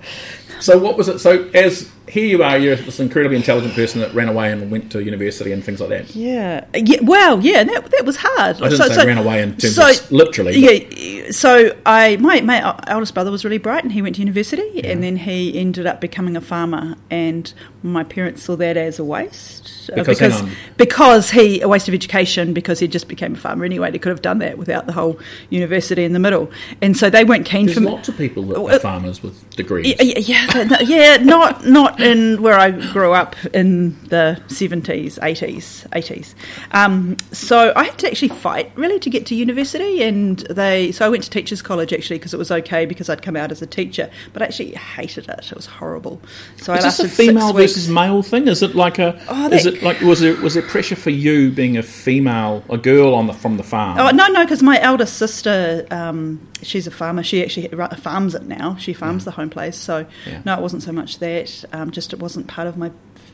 So 0.62 0.78
what 0.78 0.98
was 0.98 1.08
it? 1.10 1.20
So 1.20 1.50
as 1.54 1.90
here 2.10 2.26
you 2.26 2.44
are, 2.44 2.58
you're 2.58 2.76
this 2.76 3.00
incredibly 3.00 3.38
intelligent 3.38 3.74
person 3.76 4.02
that 4.02 4.14
ran 4.14 4.28
away 4.30 4.52
and 4.52 4.72
went 4.72 4.92
to 4.92 5.04
university 5.04 5.52
and 5.52 5.64
things 5.64 5.80
like 5.80 5.90
that. 5.90 6.16
Yeah. 6.16 6.66
yeah. 6.74 6.98
Well, 7.02 7.40
yeah, 7.42 7.64
that, 7.64 7.92
that 7.92 8.06
was 8.06 8.18
hard. 8.18 8.62
I 8.62 8.70
didn't 8.70 8.94
say 8.94 9.06
ran 9.06 9.18
away 9.18 9.42
in 9.42 9.56
terms 9.58 9.76
so- 9.76 9.90
of 9.90 10.12
literally. 10.12 10.58
Yeah. 10.58 11.32
So 11.32 11.78
I, 11.86 12.18
my 12.18 12.42
my 12.42 12.76
eldest 12.88 13.14
brother 13.14 13.30
was 13.32 13.46
really 13.46 13.60
bright, 13.60 13.84
and 13.84 13.94
he 13.94 14.02
went 14.02 14.16
to 14.16 14.22
university, 14.22 14.84
and 14.84 15.04
then 15.04 15.16
he 15.18 15.58
ended 15.60 15.86
up 15.86 16.02
becoming 16.02 16.36
a 16.36 16.42
farmer. 16.42 16.96
And 17.12 17.54
my 17.84 18.04
parents 18.04 18.42
saw 18.44 18.56
that 18.56 18.76
as 18.78 18.98
a 18.98 19.04
waste 19.04 19.90
uh, 19.92 19.96
Because, 19.96 20.20
because 20.20 20.44
because 20.78 21.30
he 21.32 21.62
a 21.62 21.68
waste 21.68 21.88
of 21.88 21.94
education 21.94 22.54
because 22.54 22.80
he 22.80 22.88
just 22.88 23.08
became 23.08 23.34
a 23.34 23.38
farmer 23.38 23.64
anyway. 23.64 23.92
They 23.92 24.00
could 24.00 24.10
have 24.10 24.24
done 24.24 24.40
that 24.40 24.58
without 24.58 24.88
the 24.88 24.94
whole 24.94 25.20
university 25.52 26.04
in 26.04 26.14
the 26.14 26.20
middle, 26.20 26.50
and 26.82 26.98
so 26.98 27.10
they 27.10 27.24
weren't 27.24 27.46
keen 27.46 27.68
There's 27.68 27.78
for 27.78 27.84
me. 27.84 27.92
lots 27.92 28.10
of 28.10 28.18
people 28.18 28.44
that 28.44 28.58
Uh, 28.58 28.76
are 28.76 28.80
farmers 28.80 29.22
with 29.22 29.48
degrees. 29.52 29.88
Yeah, 30.00 30.18
yeah, 30.18 30.64
yeah, 30.64 30.80
yeah, 30.82 31.18
not 31.18 31.66
not 31.68 31.99
not 32.00 32.08
in 32.08 32.42
where 32.42 32.58
I 32.58 32.72
grew 32.72 33.14
up 33.14 33.36
in 33.54 34.02
the 34.06 34.42
70s, 34.48 35.20
80s, 35.20 35.88
80s. 35.90 36.34
Um, 36.72 37.18
so 37.32 37.74
I 37.76 37.86
had 37.86 37.98
to 38.00 38.08
actually 38.10 38.30
fight 38.30 38.72
really 38.76 39.00
to 39.00 39.10
get 39.10 39.26
to 39.28 39.36
university, 39.36 40.04
and 40.04 40.40
they. 40.40 40.92
So 40.92 41.06
I 41.06 41.10
went 41.10 41.24
to 41.24 41.30
teachers' 41.30 41.62
college 41.62 41.94
actually 41.94 42.20
because 42.20 42.34
it 42.34 42.38
was 42.38 42.52
okay 42.52 42.86
because 42.86 43.10
I'd 43.10 43.22
come 43.22 43.36
out 43.36 43.52
as 43.52 43.62
a 43.62 43.68
teacher, 43.68 44.10
but 44.34 44.42
I 44.42 44.46
actually 44.46 44.72
hated 44.72 45.30
it. 45.30 45.52
It 45.52 45.56
was 45.56 45.66
horrible. 45.66 46.22
So 46.58 46.74
Is 46.74 46.86
I 46.86 46.88
this 46.90 47.00
a 47.00 47.10
female 47.10 47.54
versus 47.54 47.90
male 47.90 48.24
thing? 48.24 48.48
Is 48.48 48.64
it 48.64 48.76
like 48.76 49.00
a? 49.00 49.20
Oh, 49.28 49.52
is 49.52 49.66
it 49.66 49.82
like 49.84 50.02
was 50.02 50.20
there 50.20 50.36
was 50.36 50.54
there 50.54 50.64
pressure 50.64 50.96
for 50.96 51.10
you 51.10 51.52
being 51.52 51.78
a 51.78 51.84
female, 51.84 52.64
a 52.70 52.78
girl 52.78 53.14
on 53.14 53.28
the 53.28 53.34
from 53.34 53.58
the 53.58 53.64
farm? 53.64 54.00
Oh 54.00 54.10
no, 54.10 54.28
no, 54.28 54.44
because 54.44 54.64
my 54.64 54.80
eldest 54.82 55.18
sister, 55.18 55.86
um, 55.92 56.49
she's 56.62 56.88
a 56.88 56.92
farmer. 56.92 57.24
She 57.24 57.44
actually 57.44 57.68
farms 57.98 58.36
it 58.36 58.44
now. 58.44 58.76
She 58.78 58.94
farms 58.94 59.26
the 59.26 59.32
home 59.32 59.50
place. 59.50 59.78
So 59.78 60.06
Yeah. 60.28 60.42
no, 60.46 60.54
it 60.56 60.62
wasn't 60.62 60.84
so 60.84 60.92
much 60.92 61.20
that. 61.20 61.66
Um, 61.74 61.92
just 61.92 62.14
it 62.14 62.20
wasn't 62.20 62.48
part 62.48 62.68
of 62.68 62.78
my 62.78 62.92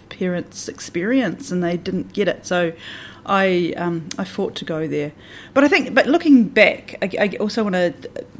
parents' 0.09 0.67
experience, 0.67 1.51
and 1.51 1.63
they 1.63 1.77
didn't 1.77 2.13
get 2.13 2.27
it. 2.27 2.45
So 2.45 2.73
I 3.25 3.73
um, 3.77 4.09
I 4.17 4.23
fought 4.23 4.55
to 4.55 4.65
go 4.65 4.87
there. 4.87 5.11
But 5.53 5.63
I 5.63 5.67
think, 5.67 5.93
but 5.93 6.05
looking 6.07 6.47
back, 6.47 6.95
I, 7.01 7.09
I 7.19 7.37
also 7.39 7.63
want 7.63 7.75
to 7.75 7.93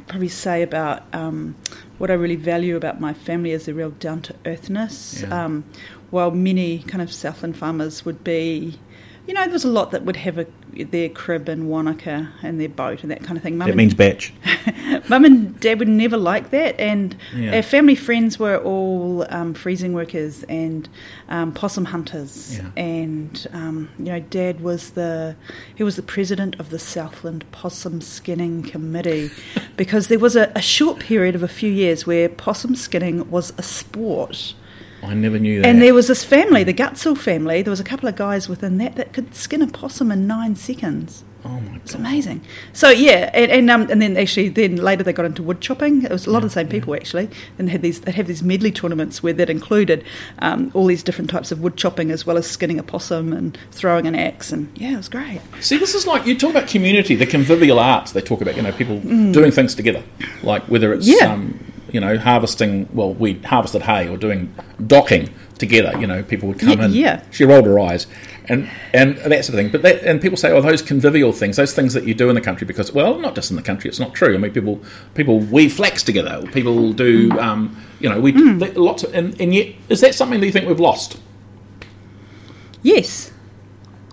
probably 0.06 0.28
say 0.28 0.62
about 0.62 1.02
um, 1.12 1.56
what 1.98 2.10
I 2.10 2.14
really 2.14 2.36
value 2.36 2.76
about 2.76 3.00
my 3.00 3.12
family 3.12 3.50
is 3.50 3.66
the 3.66 3.74
real 3.74 3.90
down 3.90 4.22
to 4.22 4.34
earthness. 4.44 5.22
Yeah. 5.22 5.44
Um, 5.44 5.64
while 6.10 6.30
many 6.30 6.78
kind 6.84 7.02
of 7.02 7.12
Southland 7.12 7.56
farmers 7.56 8.04
would 8.04 8.22
be 8.22 8.78
you 9.26 9.34
know, 9.34 9.40
there 9.42 9.52
was 9.52 9.64
a 9.64 9.68
lot 9.68 9.90
that 9.90 10.04
would 10.04 10.14
have 10.14 10.38
a, 10.38 10.46
their 10.84 11.08
crib 11.08 11.48
in 11.48 11.68
Wanaka 11.68 12.28
and 12.42 12.60
their 12.60 12.68
boat 12.68 13.02
and 13.02 13.10
that 13.10 13.22
kind 13.24 13.36
of 13.36 13.42
thing. 13.42 13.56
Mum 13.58 13.68
that 13.68 13.76
means 13.76 13.94
bach. 13.94 14.30
Mum 15.08 15.24
and 15.24 15.58
Dad 15.60 15.78
would 15.78 15.88
never 15.88 16.16
like 16.16 16.50
that, 16.50 16.78
and 16.80 17.16
Yeah. 17.34 17.56
our 17.56 17.62
family 17.62 17.94
friends 17.94 18.38
were 18.38 18.58
all 18.58 19.26
um, 19.30 19.54
freezing 19.54 19.92
workers 19.92 20.42
and 20.48 20.88
um, 21.28 21.52
possum 21.52 21.86
hunters. 21.86 22.58
Yeah. 22.58 22.70
And 22.76 23.46
um, 23.52 23.88
you 23.98 24.06
know, 24.06 24.20
Dad 24.20 24.60
was 24.60 24.90
the 24.90 25.36
he 25.74 25.82
was 25.82 25.96
the 25.96 26.02
president 26.02 26.58
of 26.58 26.70
the 26.70 26.78
Southland 26.78 27.44
Possum 27.52 28.00
Skinning 28.00 28.62
Committee 28.62 29.30
because 29.76 30.08
there 30.08 30.18
was 30.18 30.36
a, 30.36 30.52
a 30.54 30.62
short 30.62 31.00
period 31.00 31.34
of 31.34 31.42
a 31.42 31.48
few 31.48 31.70
years 31.70 32.06
where 32.06 32.28
possum 32.28 32.74
skinning 32.74 33.30
was 33.30 33.52
a 33.58 33.62
sport. 33.62 34.54
I 35.02 35.14
never 35.14 35.38
knew 35.38 35.60
that. 35.62 35.68
And 35.68 35.80
there 35.82 35.94
was 35.94 36.08
this 36.08 36.24
family, 36.24 36.64
the 36.64 36.74
Gutzel 36.74 37.16
family. 37.16 37.62
There 37.62 37.70
was 37.70 37.80
a 37.80 37.84
couple 37.84 38.08
of 38.08 38.16
guys 38.16 38.48
within 38.48 38.78
that 38.78 38.96
that 38.96 39.12
could 39.12 39.34
skin 39.34 39.62
a 39.62 39.66
possum 39.66 40.10
in 40.10 40.26
nine 40.26 40.56
seconds. 40.56 41.22
oh 41.44 41.48
my 41.60 41.72
god, 41.72 41.80
It's 41.84 41.94
amazing. 41.94 42.40
So 42.72 42.88
yeah, 42.90 43.30
and 43.34 43.50
and, 43.52 43.70
um, 43.70 43.88
and 43.90 44.00
then 44.02 44.16
actually 44.16 44.48
then 44.48 44.76
later 44.76 45.04
they 45.04 45.12
got 45.12 45.26
into 45.26 45.42
wood 45.44 45.60
chopping. 45.60 46.02
It 46.02 46.10
was 46.10 46.26
a 46.26 46.30
lot 46.30 46.38
of 46.42 46.50
the 46.50 46.54
same 46.54 46.66
people 46.68 46.94
actually, 46.94 47.28
and 47.58 47.68
they 47.68 47.72
had 47.72 47.82
these 47.82 48.00
they 48.00 48.10
have 48.12 48.26
these 48.26 48.42
medley 48.42 48.72
tournaments 48.72 49.22
where 49.22 49.34
that 49.34 49.48
included 49.50 50.02
um, 50.40 50.70
all 50.74 50.86
these 50.86 51.02
different 51.04 51.30
types 51.30 51.52
of 51.52 51.60
wood 51.60 51.76
chopping 51.76 52.10
as 52.10 52.26
well 52.26 52.36
as 52.36 52.46
skinning 52.48 52.78
a 52.80 52.82
possum 52.82 53.32
and 53.32 53.56
throwing 53.70 54.06
an 54.08 54.16
axe. 54.16 54.50
And 54.50 54.70
yeah, 54.76 54.94
it 54.94 54.96
was 54.96 55.08
great. 55.08 55.40
See, 55.60 55.76
this 55.76 55.94
is 55.94 56.06
like 56.06 56.26
you 56.26 56.36
talk 56.36 56.50
about 56.50 56.68
community, 56.68 57.14
the 57.14 57.26
convivial 57.26 57.78
arts. 57.78 58.10
They 58.12 58.22
talk 58.22 58.40
about 58.40 58.56
you 58.56 58.62
know 58.62 58.72
people 58.72 58.98
doing 59.00 59.52
things 59.52 59.74
together, 59.76 60.02
like 60.42 60.64
whether 60.64 60.92
it's 60.94 61.06
Mm. 61.06 61.14
Yeah. 61.20 61.32
um, 61.32 61.72
you 61.96 62.00
know 62.00 62.18
harvesting. 62.18 62.86
Well, 62.92 63.14
we 63.14 63.38
harvested 63.40 63.80
hay 63.80 64.06
or 64.06 64.18
doing 64.18 64.54
docking 64.86 65.30
together. 65.56 65.98
You 65.98 66.06
know, 66.06 66.22
people 66.22 66.46
would 66.48 66.58
come 66.58 66.78
Ye- 66.78 66.84
in. 66.84 66.92
yeah. 66.92 67.22
She 67.30 67.44
rolled 67.46 67.64
her 67.64 67.78
eyes, 67.80 68.06
and 68.50 68.68
and 68.92 69.16
that 69.16 69.46
sort 69.46 69.54
of 69.54 69.54
thing. 69.54 69.70
But 69.70 69.80
that, 69.80 70.02
and 70.02 70.20
people 70.20 70.36
say, 70.36 70.50
oh, 70.52 70.60
those 70.60 70.82
convivial 70.82 71.32
things, 71.32 71.56
those 71.56 71.72
things 71.72 71.94
that 71.94 72.04
you 72.04 72.12
do 72.12 72.28
in 72.28 72.34
the 72.34 72.42
country, 72.42 72.66
because 72.66 72.92
well, 72.92 73.18
not 73.18 73.34
just 73.34 73.48
in 73.50 73.56
the 73.56 73.62
country, 73.62 73.88
it's 73.88 73.98
not 73.98 74.12
true. 74.12 74.34
I 74.34 74.36
mean, 74.36 74.52
people 74.52 74.82
people 75.14 75.38
weave 75.40 75.72
flax 75.72 76.02
together. 76.02 76.46
People 76.52 76.92
do. 76.92 77.30
Mm. 77.30 77.42
Um, 77.42 77.82
you 77.98 78.10
know, 78.10 78.20
we 78.20 78.32
th- 78.32 78.76
lots 78.76 79.04
of, 79.04 79.14
and, 79.14 79.40
and 79.40 79.54
yet 79.54 79.74
is 79.88 80.02
that 80.02 80.14
something 80.14 80.38
that 80.40 80.44
you 80.44 80.52
think 80.52 80.68
we've 80.68 80.78
lost? 80.78 81.18
Yes. 82.82 83.32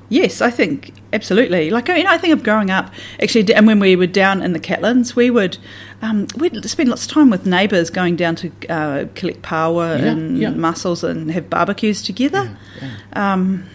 Yes, 0.08 0.40
I 0.42 0.50
think 0.52 0.94
absolutely. 1.13 1.70
Like 1.70 1.88
you 1.88 2.03
know, 2.03 2.10
I 2.10 2.17
think 2.17 2.34
of 2.34 2.43
growing 2.43 2.70
up 2.70 2.91
actually, 3.22 3.53
and 3.53 3.65
when 3.67 3.79
we 3.79 3.96
were 3.96 4.08
down 4.08 4.41
in 4.41 4.51
the 4.53 4.60
Catlins, 4.60 5.15
we 5.15 5.29
would 5.29 5.58
um, 6.01 6.27
we'd 6.38 6.63
spend 6.70 6.89
lots 6.89 7.05
of 7.05 7.12
time 7.12 7.29
with 7.29 7.46
neighbours, 7.46 7.89
going 7.89 8.15
down 8.17 8.36
to 8.38 8.51
uh, 8.70 9.05
collect 9.15 9.41
paua 9.41 9.98
Yeah, 10.00 10.05
and 10.12 10.38
yeah. 10.38 10.50
mussels 10.50 11.03
and 11.03 11.32
have 11.32 11.50
barbecues 11.50 12.01
together. 12.01 12.58
Um, 13.13 13.70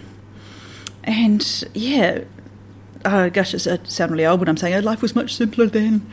and 1.04 1.64
yeah, 1.75 2.21
oh 3.04 3.30
gosh, 3.30 3.54
it's, 3.54 3.66
it 3.66 3.87
sounds 3.88 4.11
really 4.12 4.26
old 4.26 4.40
when 4.40 4.49
I'm 4.49 4.57
saying 4.57 4.75
oh, 4.75 4.80
life 4.80 5.00
was 5.02 5.14
much 5.14 5.35
simpler 5.35 5.66
then. 5.66 6.11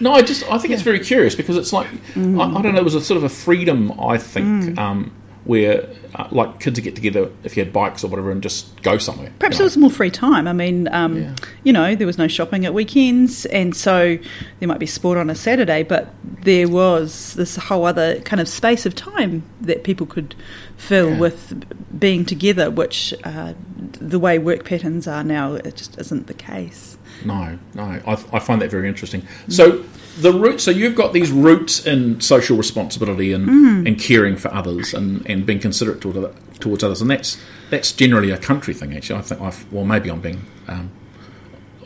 No, 0.00 0.12
I 0.12 0.22
just 0.22 0.42
I 0.50 0.58
think 0.58 0.74
it's 0.74 0.82
very 0.82 0.98
curious 1.00 1.34
because 1.34 1.56
it's 1.56 1.72
like 1.72 1.86
Mm. 2.14 2.38
I, 2.40 2.58
I 2.58 2.62
don't 2.62 2.74
know. 2.74 2.80
It 2.80 2.84
was 2.84 2.94
a 2.94 3.00
sort 3.00 3.16
of 3.16 3.24
a 3.24 3.28
freedom 3.28 3.92
I 4.00 4.18
think 4.18 4.76
um, 4.78 5.12
where 5.44 5.88
uh, 6.14 6.28
like 6.30 6.60
kids 6.60 6.78
would 6.78 6.84
get 6.84 6.94
together 6.94 7.30
if 7.44 7.56
you 7.56 7.64
had 7.64 7.72
bikes 7.72 8.04
or 8.04 8.08
whatever 8.08 8.30
and 8.30 8.42
just 8.42 8.80
go 8.82 8.98
somewhere. 8.98 9.32
Perhaps 9.38 9.54
you 9.54 9.58
there 9.58 9.62
know. 9.64 9.66
was 9.66 9.76
more 9.78 9.90
free 9.90 10.10
time. 10.10 10.46
I 10.46 10.52
mean, 10.52 10.88
um, 10.92 11.16
Yeah. 11.22 11.34
you 11.64 11.72
know, 11.72 11.94
there 11.94 12.06
was 12.06 12.18
no 12.18 12.28
shopping 12.28 12.66
at 12.66 12.74
weekends, 12.74 13.46
and 13.46 13.74
so 13.74 14.18
there 14.60 14.68
might 14.68 14.78
be 14.78 14.86
sport 14.86 15.16
on 15.18 15.30
a 15.30 15.34
Saturday, 15.34 15.82
but 15.82 16.14
there 16.42 16.68
was 16.68 17.34
this 17.34 17.56
whole 17.56 17.84
other 17.86 18.20
kind 18.20 18.40
of 18.40 18.48
space 18.48 18.84
of 18.86 18.94
time 18.94 19.42
that 19.60 19.84
people 19.84 20.06
could 20.06 20.34
fill 20.76 21.10
Yeah. 21.12 21.18
with 21.18 21.64
being 21.98 22.24
together, 22.24 22.70
which 22.70 23.14
uh, 23.24 23.54
the 24.00 24.18
way 24.18 24.38
work 24.38 24.64
patterns 24.64 25.06
are 25.06 25.24
now, 25.24 25.54
it 25.54 25.76
just 25.76 25.98
isn't 25.98 26.26
the 26.26 26.34
case. 26.34 26.98
No, 27.24 27.58
no, 27.74 27.82
I, 27.82 28.12
I 28.32 28.38
find 28.40 28.60
that 28.62 28.70
very 28.70 28.88
interesting. 28.88 29.22
So 29.48 29.84
the 30.20 30.32
root, 30.32 30.60
so 30.60 30.70
you've 30.70 30.96
got 30.96 31.12
these 31.12 31.30
roots 31.30 31.86
in 31.86 32.20
social 32.20 32.56
responsibility 32.56 33.32
and, 33.32 33.48
Mm. 33.48 33.86
and 33.86 33.98
caring 33.98 34.36
for 34.36 34.52
others 34.52 34.92
and, 34.92 35.24
and 35.30 35.46
being 35.46 35.58
considerate 35.60 36.00
towards 36.02 36.84
others, 36.84 37.00
and 37.00 37.10
that's 37.10 37.38
that's 37.70 37.92
generally 37.92 38.30
a 38.30 38.38
country 38.38 38.74
thing. 38.74 38.96
Actually, 38.96 39.18
I 39.18 39.22
think 39.22 39.40
I've 39.40 39.72
well 39.72 39.84
maybe 39.84 40.10
I'm 40.10 40.20
being 40.20 40.42
um, 40.68 40.90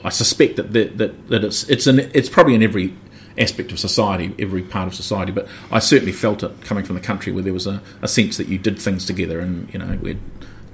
I 0.05 0.11
suspect 0.11 0.57
that 0.57 0.73
that, 0.73 0.99
that, 0.99 1.29
that 1.29 1.45
it's 1.45 1.69
it's 1.69 1.87
in, 1.87 1.99
it's 1.99 2.29
probably 2.29 2.55
in 2.55 2.63
every 2.63 2.95
aspect 3.39 3.71
of 3.73 3.79
society, 3.79 4.35
every 4.39 4.63
part 4.63 4.89
of 4.89 4.95
society. 4.95 5.33
But 5.33 5.49
I 5.71 5.79
certainly 5.79 6.13
felt 6.13 6.43
it 6.43 6.61
coming 6.63 6.85
from 6.85 6.95
the 6.95 7.03
country 7.03 7.33
where 7.33 7.43
there 7.43 7.53
was 7.53 7.67
a, 7.67 7.83
a 8.03 8.09
sense 8.09 8.37
that 8.39 8.49
you 8.49 8.59
did 8.59 8.79
things 8.79 9.05
together, 9.05 9.41
and 9.41 9.73
you 9.73 9.79
know 9.79 9.99
we 10.01 10.11
had 10.11 10.21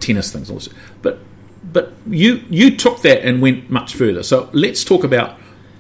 tennis 0.01 0.33
things 0.33 0.51
also. 0.51 0.71
But 1.01 1.19
but 1.73 1.93
you 2.07 2.43
you 2.51 2.77
took 2.77 3.03
that 3.03 3.23
and 3.27 3.41
went 3.41 3.71
much 3.71 3.95
further. 3.95 4.23
So 4.23 4.51
let's 4.53 4.85
talk 4.85 5.05
about 5.05 5.39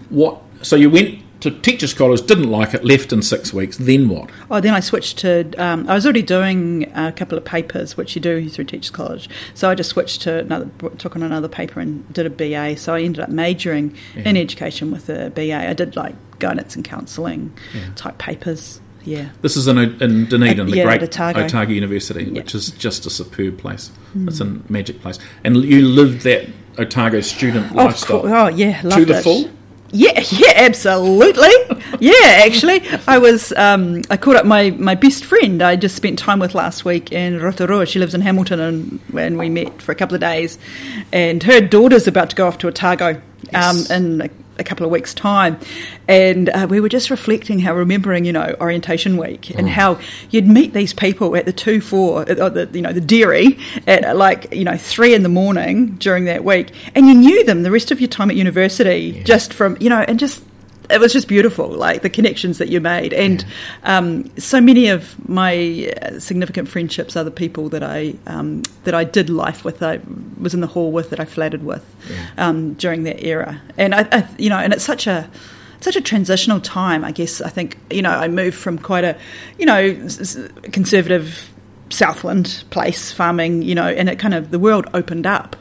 what. 0.09 0.41
So 0.63 0.77
you 0.77 0.91
went 0.91 1.22
to 1.43 1.51
teachers' 1.51 1.93
college, 1.93 2.25
didn't 2.27 2.51
like 2.51 2.73
it, 2.75 2.85
left 2.85 3.13
in 3.13 3.23
six 3.23 3.53
weeks. 3.53 3.77
Then 3.77 4.09
what? 4.09 4.31
Oh, 4.51 4.61
then 4.61 4.75
I 4.75 4.81
switched 4.81 5.19
to. 5.19 5.51
Um, 5.63 5.89
I 5.89 5.95
was 5.95 6.07
already 6.07 6.23
doing 6.23 6.91
a 6.95 7.13
couple 7.13 7.37
of 7.37 7.45
papers, 7.45 7.97
which 7.97 8.15
you 8.15 8.23
do 8.23 8.49
through 8.49 8.65
Teachers 8.65 8.91
College. 8.91 9.29
So 9.55 9.69
I 9.69 9.75
just 9.75 9.91
switched 9.91 10.23
to 10.23 10.41
another, 10.41 10.71
took 10.99 11.17
on 11.17 11.23
another 11.23 11.49
paper 11.49 11.81
and 11.81 12.11
did 12.13 12.27
a 12.27 12.31
BA. 12.31 12.77
So 12.77 12.95
I 12.95 13.03
ended 13.03 13.23
up 13.23 13.29
majoring 13.29 13.97
in 14.17 14.37
education 14.37 14.91
with 14.91 15.09
a 15.09 15.31
BA. 15.31 15.55
I 15.55 15.73
did 15.75 15.97
like 15.97 16.15
guidance 16.39 16.75
and 16.77 16.85
counselling 16.85 17.53
type 17.97 18.19
papers. 18.19 18.81
Yeah. 19.05 19.31
This 19.41 19.57
is 19.57 19.67
in, 19.67 19.79
in 19.79 20.27
Dunedin, 20.27 20.67
the 20.71 20.77
yeah, 20.77 20.85
great 20.85 21.03
Otago. 21.03 21.45
Otago 21.45 21.73
University, 21.73 22.31
which 22.31 22.55
is 22.55 22.71
just 22.71 23.05
a 23.05 23.11
superb 23.11 23.59
place. 23.59 23.91
It's 24.15 24.41
a 24.41 24.45
magic 24.71 25.01
place. 25.01 25.19
And 25.43 25.57
you 25.57 25.89
lived 25.89 26.23
that 26.23 26.49
Otago 26.79 27.21
student 27.21 27.67
Of 27.67 27.73
lifestyle 27.73 28.21
course. 28.21 28.33
Oh, 28.33 28.47
yeah, 28.49 28.81
loved 28.85 29.01
to 29.01 29.05
the 29.07 29.19
it. 29.19 29.23
full. 29.23 29.51
Yeah, 29.93 30.19
yeah, 30.31 30.53
absolutely. 30.57 31.51
yeah, 32.01 32.43
actually, 32.47 32.83
I 33.07 33.19
was. 33.19 33.53
Um, 33.53 34.03
I 34.11 34.17
caught 34.17 34.37
up 34.37 34.47
my, 34.47 34.71
my 34.71 34.95
best 34.95 35.25
friend. 35.25 35.63
I 35.63 35.77
just 35.77 35.95
spent 35.97 36.19
time 36.19 36.39
with 36.39 36.55
last 36.55 36.85
week 36.85 37.13
in 37.13 37.41
Rotorua. 37.41 37.87
She 37.87 37.99
lives 37.99 38.15
in 38.15 38.23
Hamilton, 38.23 38.59
and 38.61 39.01
when 39.11 39.37
we 39.39 39.51
met 39.51 39.83
for 39.83 39.93
a 39.93 39.95
couple 39.95 40.15
of 40.15 40.21
days, 40.23 40.59
and 41.13 41.43
her 41.43 41.61
daughter's 41.61 42.07
about 42.09 42.31
to 42.31 42.37
go 42.37 42.47
off 42.47 42.59
to 42.59 42.69
Otago 42.69 43.21
Yes. 43.53 43.91
um, 43.91 43.97
in 43.97 44.31
a, 44.59 44.65
couple 44.65 44.87
of 44.87 44.93
weeks' 44.93 45.15
time, 45.15 45.59
and 46.09 46.49
uh, 46.49 46.67
we 46.69 46.81
were 46.81 46.89
just 46.89 47.11
reflecting 47.11 47.59
how 47.59 47.75
remembering, 47.75 48.25
you 48.25 48.33
know, 48.33 48.55
orientation 48.61 49.17
week 49.17 49.51
and 49.51 49.69
how 49.69 49.99
you'd 50.31 50.47
meet 50.47 50.73
these 50.73 50.93
people 50.93 51.37
at 51.37 51.45
the 51.45 51.53
two 51.53 51.81
four, 51.81 52.21
uh, 52.21 52.49
the, 52.49 52.69
you 52.73 52.83
know, 52.83 52.93
the 52.93 53.01
dairy 53.01 53.59
at 53.87 54.05
uh, 54.05 54.15
like 54.15 54.53
you 54.55 54.65
know 54.65 54.77
three 54.77 55.15
in 55.15 55.23
the 55.23 55.29
morning 55.29 55.97
during 55.97 56.25
that 56.27 56.45
week, 56.45 56.73
and 56.95 57.07
you 57.07 57.15
knew 57.15 57.45
them 57.45 57.63
the 57.63 57.71
rest 57.71 57.91
of 57.91 58.01
your 58.01 58.09
time 58.09 58.31
at 58.31 58.37
university 58.37 59.23
just 59.25 59.53
from 59.53 59.77
you 59.81 59.89
know, 59.89 60.01
and 60.01 60.19
just 60.19 60.43
it 60.93 61.01
was 61.01 61.13
just 61.13 61.27
beautiful, 61.27 61.69
like 61.69 62.03
the 62.03 62.11
connections 62.11 62.59
that 62.59 62.69
you 62.69 62.81
made, 62.81 63.13
and 63.13 63.45
um, 63.85 64.37
so 64.39 64.61
many 64.61 64.89
of 64.89 65.17
my 65.29 65.93
uh, 66.03 66.19
significant 66.21 66.69
friendships 66.69 67.17
are 67.17 67.25
the 67.25 67.31
people 67.31 67.69
that 67.71 67.83
I 67.83 68.15
um, 68.27 68.63
that 68.85 68.95
I 68.95 69.05
did 69.05 69.31
life 69.31 69.65
with. 69.65 69.83
I 69.83 70.01
was 70.39 70.55
in 70.55 70.61
the 70.61 70.67
hall 70.67 70.93
with, 70.93 71.11
that 71.11 71.21
I 71.21 71.25
flattered 71.25 71.65
with 71.65 71.85
um, 72.37 72.75
during 72.75 73.05
that 73.05 73.25
era, 73.25 73.61
and 73.79 73.95
I, 73.95 74.07
I, 74.13 74.29
you 74.39 74.51
know, 74.51 74.59
and 74.59 74.73
it's 74.73 74.85
such 74.85 75.07
a 75.07 75.31
such 75.81 75.97
a 75.97 76.01
transitional 76.01 76.61
time. 76.61 77.05
I 77.05 77.13
guess 77.13 77.41
I 77.41 77.49
think 77.49 77.79
you 77.91 78.03
know 78.03 78.11
I 78.11 78.29
moved 78.29 78.57
from 78.57 78.79
quite 78.79 79.05
a 79.05 79.17
you 79.59 79.67
know 79.67 79.95
conservative 80.73 81.51
Southland 81.89 82.65
place 82.71 83.13
farming, 83.13 83.63
you 83.63 83.75
know, 83.75 83.89
and 83.89 84.09
it 84.09 84.19
kind 84.19 84.35
of 84.35 84.51
the 84.51 84.59
world 84.59 84.87
opened 84.95 85.27
up 85.27 85.57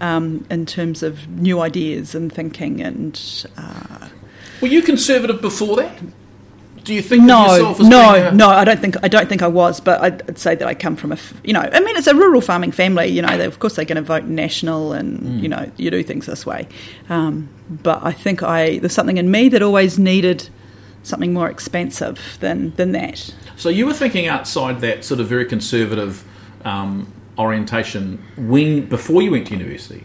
um, 0.00 0.46
in 0.50 0.66
terms 0.66 1.02
of 1.02 1.28
new 1.28 1.60
ideas 1.60 2.14
and 2.14 2.32
thinking 2.32 2.80
and. 2.80 3.46
Uh, 3.56 4.05
Were 4.60 4.68
you 4.68 4.82
conservative 4.82 5.40
before 5.40 5.76
that? 5.76 5.98
Do 6.84 6.94
you 6.94 7.02
think 7.02 7.22
of 7.22 7.26
No, 7.26 7.46
yourself 7.52 7.80
as 7.80 7.88
no, 7.88 8.14
a- 8.14 8.32
no. 8.32 8.48
I 8.48 8.64
don't 8.64 8.78
think 8.80 8.96
I 9.02 9.08
don't 9.08 9.28
think 9.28 9.42
I 9.42 9.48
was, 9.48 9.80
but 9.80 10.00
I'd, 10.00 10.22
I'd 10.28 10.38
say 10.38 10.54
that 10.54 10.68
I 10.68 10.74
come 10.74 10.94
from 10.94 11.10
a, 11.10 11.18
you 11.42 11.52
know, 11.52 11.60
I 11.72 11.80
mean, 11.80 11.96
it's 11.96 12.06
a 12.06 12.14
rural 12.14 12.40
farming 12.40 12.70
family. 12.70 13.06
You 13.06 13.22
know, 13.22 13.36
they, 13.36 13.44
of 13.44 13.58
course 13.58 13.74
they're 13.74 13.84
going 13.84 13.96
to 13.96 14.02
vote 14.02 14.24
national, 14.24 14.92
and 14.92 15.18
Mm. 15.20 15.42
you 15.42 15.48
know, 15.48 15.70
you 15.76 15.90
do 15.90 16.02
things 16.04 16.26
this 16.26 16.46
way. 16.46 16.68
Um, 17.08 17.48
but 17.68 18.04
I 18.04 18.12
think 18.12 18.44
I 18.44 18.78
there's 18.78 18.92
something 18.92 19.16
in 19.16 19.30
me 19.32 19.48
that 19.48 19.62
always 19.62 19.98
needed 19.98 20.48
something 21.02 21.32
more 21.32 21.50
expansive 21.50 22.20
than 22.38 22.72
than 22.76 22.92
that. 22.92 23.34
So 23.56 23.68
you 23.68 23.84
were 23.86 23.94
thinking 23.94 24.28
outside 24.28 24.80
that 24.82 25.04
sort 25.04 25.18
of 25.18 25.26
very 25.26 25.44
conservative 25.46 26.22
um, 26.64 27.12
orientation 27.36 28.22
when 28.36 28.86
before 28.86 29.22
you 29.22 29.32
went 29.32 29.48
to 29.48 29.54
university. 29.54 30.04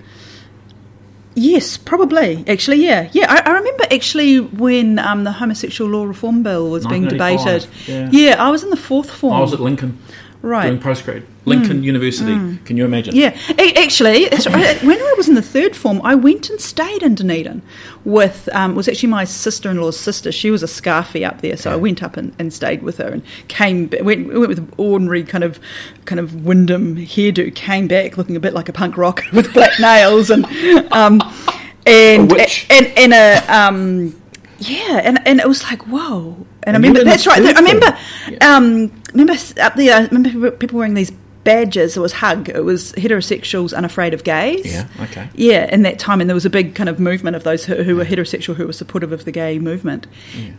Yes, 1.35 1.77
probably. 1.77 2.43
Actually, 2.47 2.83
yeah, 2.83 3.09
yeah. 3.13 3.25
I, 3.29 3.51
I 3.51 3.53
remember 3.53 3.85
actually 3.91 4.39
when 4.39 4.99
um, 4.99 5.23
the 5.23 5.31
homosexual 5.31 5.89
law 5.89 6.03
reform 6.03 6.43
bill 6.43 6.69
was 6.69 6.85
being 6.85 7.05
1985, 7.05 7.85
debated. 7.85 8.13
yeah. 8.13 8.43
I 8.43 8.49
was 8.49 8.63
in 8.63 8.69
the 8.69 8.77
fourth 8.77 9.09
form. 9.09 9.33
I 9.33 9.39
was 9.39 9.53
at 9.53 9.61
Lincoln 9.61 9.97
right. 10.41 10.67
doing 10.67 10.79
postgrad. 10.79 11.25
Lincoln 11.45 11.83
University. 11.83 12.33
Can 12.65 12.77
you 12.77 12.85
imagine? 12.85 13.15
Yeah, 13.15 13.35
A- 13.57 13.83
actually, 13.83 14.25
it's, 14.25 14.45
uh, 14.45 14.79
when 14.83 14.99
I 14.99 15.13
was 15.17 15.27
in 15.27 15.33
the 15.35 15.41
third 15.41 15.75
form, 15.75 15.99
I 16.03 16.13
went 16.13 16.49
and 16.51 16.61
stayed 16.61 17.01
in 17.01 17.15
Dunedin 17.15 17.63
with 18.05 18.47
um, 18.53 18.75
was 18.75 18.87
actually 18.87 19.09
my 19.09 19.23
sister-in-law's 19.23 19.99
sister. 19.99 20.31
She 20.31 20.51
was 20.51 20.61
a 20.61 20.67
scarfie 20.67 21.27
up 21.27 21.41
there, 21.41 21.57
so 21.57 21.71
I 21.71 21.75
went 21.75 22.03
up 22.03 22.15
and, 22.15 22.33
and 22.37 22.53
stayed 22.53 22.83
with 22.83 22.97
her 22.97 23.07
and 23.07 23.23
came. 23.47 23.89
Went, 24.01 24.27
went 24.27 24.47
with 24.47 24.73
ordinary 24.77 25.23
kind 25.23 25.43
of 25.43 25.59
kind 26.05 26.19
of 26.19 26.45
Wyndham 26.45 26.95
hairdo. 26.95 27.53
Came 27.55 27.87
back 27.87 28.17
looking 28.17 28.35
a 28.35 28.39
bit 28.39 28.53
like 28.53 28.69
a 28.69 28.73
punk 28.73 28.97
rock 28.97 29.23
with 29.33 29.51
black 29.53 29.79
nails 29.79 30.29
and 30.29 30.45
um, 30.91 31.21
and 31.87 32.31
and 32.31 32.87
and 32.97 33.13
a 33.13 33.37
um, 33.47 34.21
yeah, 34.59 35.01
and 35.03 35.25
and 35.25 35.39
it 35.39 35.47
was 35.47 35.63
like 35.63 35.87
whoa. 35.87 36.45
And, 36.63 36.75
And 36.75 36.75
I 36.75 36.79
remember 36.79 36.99
were 36.99 37.01
in 37.01 37.05
the 37.05 37.11
that's 37.11 37.27
right. 37.27 37.41
I 37.43 37.59
remember. 37.59 37.97
Yeah. 38.29 38.55
um, 38.55 39.01
remember 39.13 39.33
up 39.61 39.75
there. 39.75 39.95
I 39.97 40.05
remember 40.05 40.51
people- 40.51 40.77
wearing 40.77 40.93
these 40.93 41.11
badges. 41.43 41.97
It 41.97 41.99
was 41.99 42.13
hug. 42.13 42.49
It 42.49 42.63
was 42.63 42.93
heterosexuals 42.93 43.75
unafraid 43.75 44.13
of 44.13 44.23
gays. 44.23 44.63
Yeah, 44.71 44.87
okay. 45.01 45.27
Yeah, 45.33 45.67
in 45.73 45.81
that 45.81 45.97
time, 45.97 46.21
and 46.21 46.29
there 46.29 46.35
was 46.35 46.45
a 46.45 46.51
big 46.51 46.75
kind 46.75 46.87
of 46.87 46.99
movement 46.99 47.35
of 47.35 47.43
those 47.43 47.65
who, 47.65 47.81
who 47.81 47.95
were 47.95 48.05
heterosexual 48.05 48.53
who 48.55 48.67
were 48.67 48.73
supportive 48.73 49.11
of 49.11 49.25
the 49.25 49.31
gay 49.31 49.57
movement, 49.57 50.05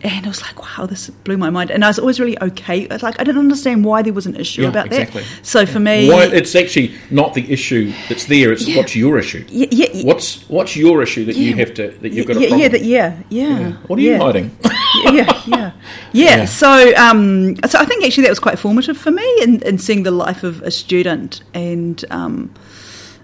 and 0.03 0.25
I 0.25 0.27
was 0.27 0.41
like, 0.41 0.61
wow, 0.61 0.85
this 0.85 1.09
blew 1.09 1.37
my 1.37 1.49
mind. 1.49 1.71
And 1.71 1.85
I 1.85 1.87
was 1.87 1.99
always 1.99 2.19
really 2.19 2.37
okay. 2.41 2.85
I 2.89 2.97
Like 2.97 3.17
I 3.17 3.23
didn't 3.23 3.39
understand 3.39 3.85
why 3.85 4.01
there 4.01 4.11
was 4.11 4.25
an 4.25 4.35
issue 4.35 4.63
Yeah, 4.63 4.67
about 4.67 4.87
exactly. 4.87 5.21
that. 5.21 5.45
So 5.45 5.65
for 5.65 5.79
me, 5.79 6.09
Why, 6.09 6.25
it's 6.25 6.53
actually 6.53 6.93
not 7.09 7.33
the 7.33 7.49
issue 7.49 7.93
that's 8.09 8.25
there. 8.25 8.51
It's 8.51 8.67
what's 8.75 8.93
your 8.93 9.17
issue. 9.17 9.45
yeah, 9.47 10.03
What's 10.03 10.41
what's 10.49 10.75
your 10.75 11.01
issue 11.01 11.23
that 11.25 11.37
you 11.37 11.55
have 11.55 11.73
to 11.75 11.91
that 12.01 12.11
you've 12.11 12.27
got 12.27 12.35
a 12.35 12.41
yeah, 12.41 12.47
problem? 12.49 12.61
yeah, 12.61 12.67
that, 12.67 12.83
yeah, 12.83 13.19
yeah. 13.29 13.71
What 13.87 13.99
are 13.99 14.01
you 14.01 14.17
hiding? 14.17 14.51
yeah, 15.03 15.11
yeah, 15.11 15.41
yeah, 15.47 15.71
Yeah. 16.11 16.45
So, 16.45 16.93
um, 16.95 17.55
so 17.67 17.79
I 17.79 17.85
think 17.85 18.03
actually 18.05 18.23
that 18.23 18.29
was 18.29 18.39
quite 18.39 18.59
formative 18.59 18.97
for 18.97 19.11
me 19.11 19.27
in, 19.41 19.61
in 19.63 19.77
seeing 19.77 20.03
the 20.03 20.11
life 20.11 20.43
of 20.43 20.61
a 20.61 20.71
student, 20.71 21.41
and 21.53 22.03
um, 22.11 22.53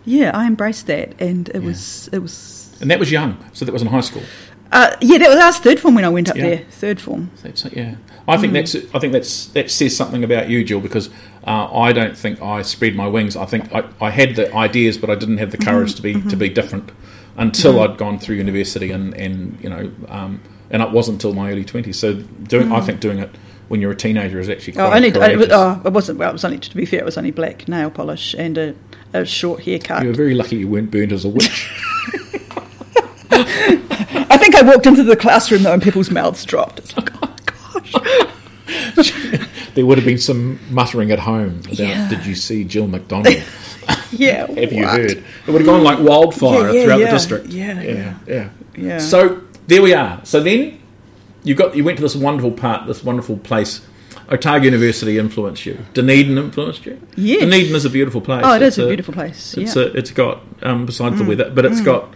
yeah, 0.06 0.32
I 0.34 0.48
embraced 0.48 0.88
that, 0.88 1.20
and 1.22 1.50
it 1.50 1.62
was 1.64 2.10
it 2.12 2.20
was 2.20 2.78
and 2.82 2.90
that 2.90 3.00
was 3.00 3.12
young, 3.12 3.38
so 3.54 3.66
that 3.66 3.72
was 3.72 3.82
in 3.82 3.90
high 3.90 4.02
school. 4.02 4.24
uh, 4.72 4.96
yeah, 5.02 5.18
that 5.18 5.30
was 5.30 5.38
our 5.38 5.52
third 5.52 5.80
form 5.80 5.96
when 5.96 6.06
I 6.06 6.10
went 6.10 6.30
up 6.30 6.36
Yeah. 6.38 6.48
there, 6.50 6.58
third 6.72 7.00
form. 7.02 7.32
That's 7.44 7.66
yeah. 7.66 7.96
I 8.28 8.38
think 8.38 8.54
that's 8.54 8.76
I 8.94 9.00
think 9.00 9.14
that's 9.14 9.48
that 9.48 9.70
says 9.72 9.96
something 9.96 10.24
about 10.24 10.50
you, 10.50 10.64
Jill, 10.64 10.80
because 10.80 11.10
uh, 11.46 11.68
I 11.74 11.92
don't 11.94 12.16
think 12.18 12.42
I 12.42 12.62
spread 12.62 12.96
my 12.96 13.08
wings. 13.08 13.36
I 13.36 13.46
think 13.46 13.74
I, 13.74 13.84
I 14.00 14.12
had 14.12 14.36
the 14.36 14.54
ideas, 14.56 14.98
but 14.98 15.10
I 15.10 15.16
didn't 15.16 15.38
have 15.40 15.52
the 15.52 15.58
courage 15.58 15.96
to 15.96 16.02
be 16.02 16.14
to 16.22 16.36
be 16.36 16.50
different 16.50 16.92
until 17.38 17.80
I'd 17.80 17.98
gone 17.98 18.20
through 18.20 18.36
university 18.36 18.92
and 18.92 19.14
and 19.16 19.58
you 19.64 19.70
know 19.70 19.92
um, 20.10 20.42
and 20.72 20.82
it 20.82 20.92
wasn't 20.92 21.16
until 21.16 21.34
my 21.34 21.52
early 21.52 21.66
twenties. 21.66 22.00
So 22.00 22.16
doing 22.16 22.72
I 22.72 22.80
hmm. 22.80 22.86
think 22.86 23.00
doing 23.00 23.20
it 23.20 23.30
when 23.70 23.82
you're 23.82 23.92
a 23.92 23.96
teenager 23.96 24.40
is 24.40 24.50
actually 24.50 24.74
oh, 24.74 24.76
quite 24.78 24.92
Oh, 24.92 24.96
only 24.96 25.10
I, 25.10 25.12
courageous. 25.12 25.48
oh, 25.52 25.82
it 25.86 25.94
wasn't. 25.94 26.20
Well, 26.20 26.30
it 26.30 26.34
was 26.34 26.44
only 26.44 26.60
to 26.60 26.76
be 26.76 26.86
fair, 26.86 27.00
it 27.00 27.06
was 27.06 27.18
only 27.18 27.32
black 27.32 27.68
nail 27.68 27.90
polish 27.90 28.34
and 28.34 28.58
a, 28.58 28.76
a 29.14 29.26
short 29.26 29.64
haircut. 29.64 30.02
you 30.04 30.10
were 30.10 30.16
very 30.16 30.34
lucky 30.34 30.58
you 30.58 30.68
weren't 30.68 30.92
burned 30.92 31.12
as 31.14 31.24
a 31.26 31.30
witch. 31.30 31.70
I 33.32 34.38
think 34.38 34.56
I 34.56 34.62
walked 34.64 34.86
into 34.86 35.04
the 35.04 35.16
classroom 35.16 35.64
though, 35.64 35.74
and 35.74 35.82
people's 35.82 36.12
mouths 36.12 36.44
dropped. 36.46 36.80
It's 36.80 36.98
like, 36.98 37.12
oh 37.24 37.28
my 37.28 37.38
gosh. 37.46 39.14
there 39.76 39.86
would 39.86 39.98
have 39.98 40.06
been 40.06 40.18
some 40.18 40.60
muttering 40.70 41.12
at 41.12 41.20
home 41.20 41.60
about 41.66 41.80
Yeah. 41.80 42.10
did 42.10 42.26
you 42.26 42.36
see 42.36 42.64
Jill 42.64 42.88
McDonald? 42.88 43.36
Yeah. 44.12 44.46
have 44.48 44.72
you 44.72 44.86
heard? 44.88 45.12
It 45.12 45.24
would 45.48 45.62
have 45.62 45.66
gone 45.66 45.84
like 45.84 46.00
wildfire 46.00 46.68
Yeah, 46.68 46.72
yeah, 46.72 46.84
throughout 46.84 46.98
the 47.00 47.06
district. 47.06 47.48
Yeah, 47.48 47.82
yeah, 47.82 48.18
yeah, 48.28 48.50
Yeah. 48.76 48.98
So 49.00 49.42
there 49.70 49.82
we 49.82 49.94
are. 49.94 50.20
So 50.26 50.42
then 50.42 50.80
you 51.44 51.56
got 51.56 51.76
you 51.76 51.84
went 51.84 51.98
to 51.98 52.02
this 52.04 52.16
wonderful 52.16 52.52
part, 52.52 52.88
this 52.88 53.04
wonderful 53.04 53.38
place. 53.38 53.82
Otago 54.30 54.64
University 54.66 55.18
influenced 55.18 55.66
you. 55.66 55.78
Dunedin 55.94 56.38
influenced 56.38 56.86
you. 56.86 57.02
Yes. 57.16 57.42
Dunedin 57.42 57.74
is 57.76 57.86
a 57.86 57.90
beautiful 57.90 58.22
place. 58.22 58.44
Oh, 58.46 58.54
it 58.54 58.62
It's 58.62 58.78
is 58.78 58.84
a 58.84 58.88
beautiful 58.88 59.14
place. 59.14 59.58
It's 59.58 59.76
yeah. 59.76 59.84
Mm. 59.84 59.94
a, 59.96 59.98
it's 59.98 60.12
got 60.12 60.42
um, 60.62 60.86
besides 60.86 61.18
the 61.18 61.24
weather, 61.24 61.50
but 61.50 61.66
it's 61.66 61.82
got 61.82 62.14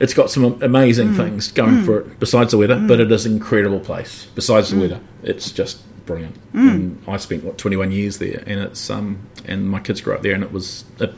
it's 0.00 0.14
got 0.14 0.30
some 0.30 0.62
amazing 0.62 1.14
things 1.14 1.50
going 1.52 1.82
for 1.84 2.00
it 2.00 2.20
besides 2.20 2.52
the 2.52 2.58
weather. 2.58 2.78
But 2.86 3.00
it 3.00 3.10
is 3.10 3.26
an 3.26 3.32
incredible 3.32 3.80
place. 3.80 4.26
Besides 4.34 4.70
the 4.70 4.80
weather, 4.80 5.00
it's 5.22 5.50
just 5.50 5.82
brilliant. 6.06 6.36
And 6.54 7.02
I 7.06 7.16
spent 7.18 7.44
what 7.44 7.58
21 7.58 7.92
years 7.92 8.18
there, 8.18 8.42
and 8.46 8.60
it's 8.60 8.88
um 8.90 9.18
and 9.46 9.68
my 9.68 9.80
kids 9.80 10.00
grew 10.00 10.14
up 10.14 10.22
there, 10.22 10.34
and 10.34 10.42
it 10.42 10.52
was 10.52 10.84
a, 11.00 11.10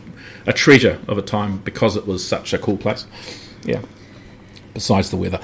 a 0.46 0.52
treasure 0.52 0.98
of 1.08 1.18
a 1.18 1.22
time 1.22 1.58
because 1.58 1.96
it 1.96 2.06
was 2.06 2.26
such 2.26 2.52
a 2.52 2.58
cool 2.58 2.76
place. 2.76 3.06
Yeah. 3.64 3.82
Besides 4.74 5.10
the 5.10 5.16
weather, 5.16 5.40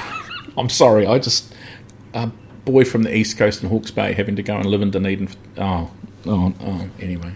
I'm 0.56 0.68
sorry. 0.68 1.06
I 1.06 1.18
just 1.18 1.54
a 2.14 2.30
boy 2.64 2.84
from 2.84 3.02
the 3.02 3.14
east 3.14 3.36
coast 3.38 3.62
in 3.62 3.68
Hawke's 3.68 3.90
Bay 3.90 4.12
having 4.12 4.36
to 4.36 4.42
go 4.42 4.56
and 4.56 4.66
live 4.66 4.82
in 4.82 4.90
Dunedin. 4.90 5.28
For, 5.28 5.38
oh, 5.58 5.90
oh, 6.26 6.54
oh. 6.60 6.90
Anyway. 7.00 7.34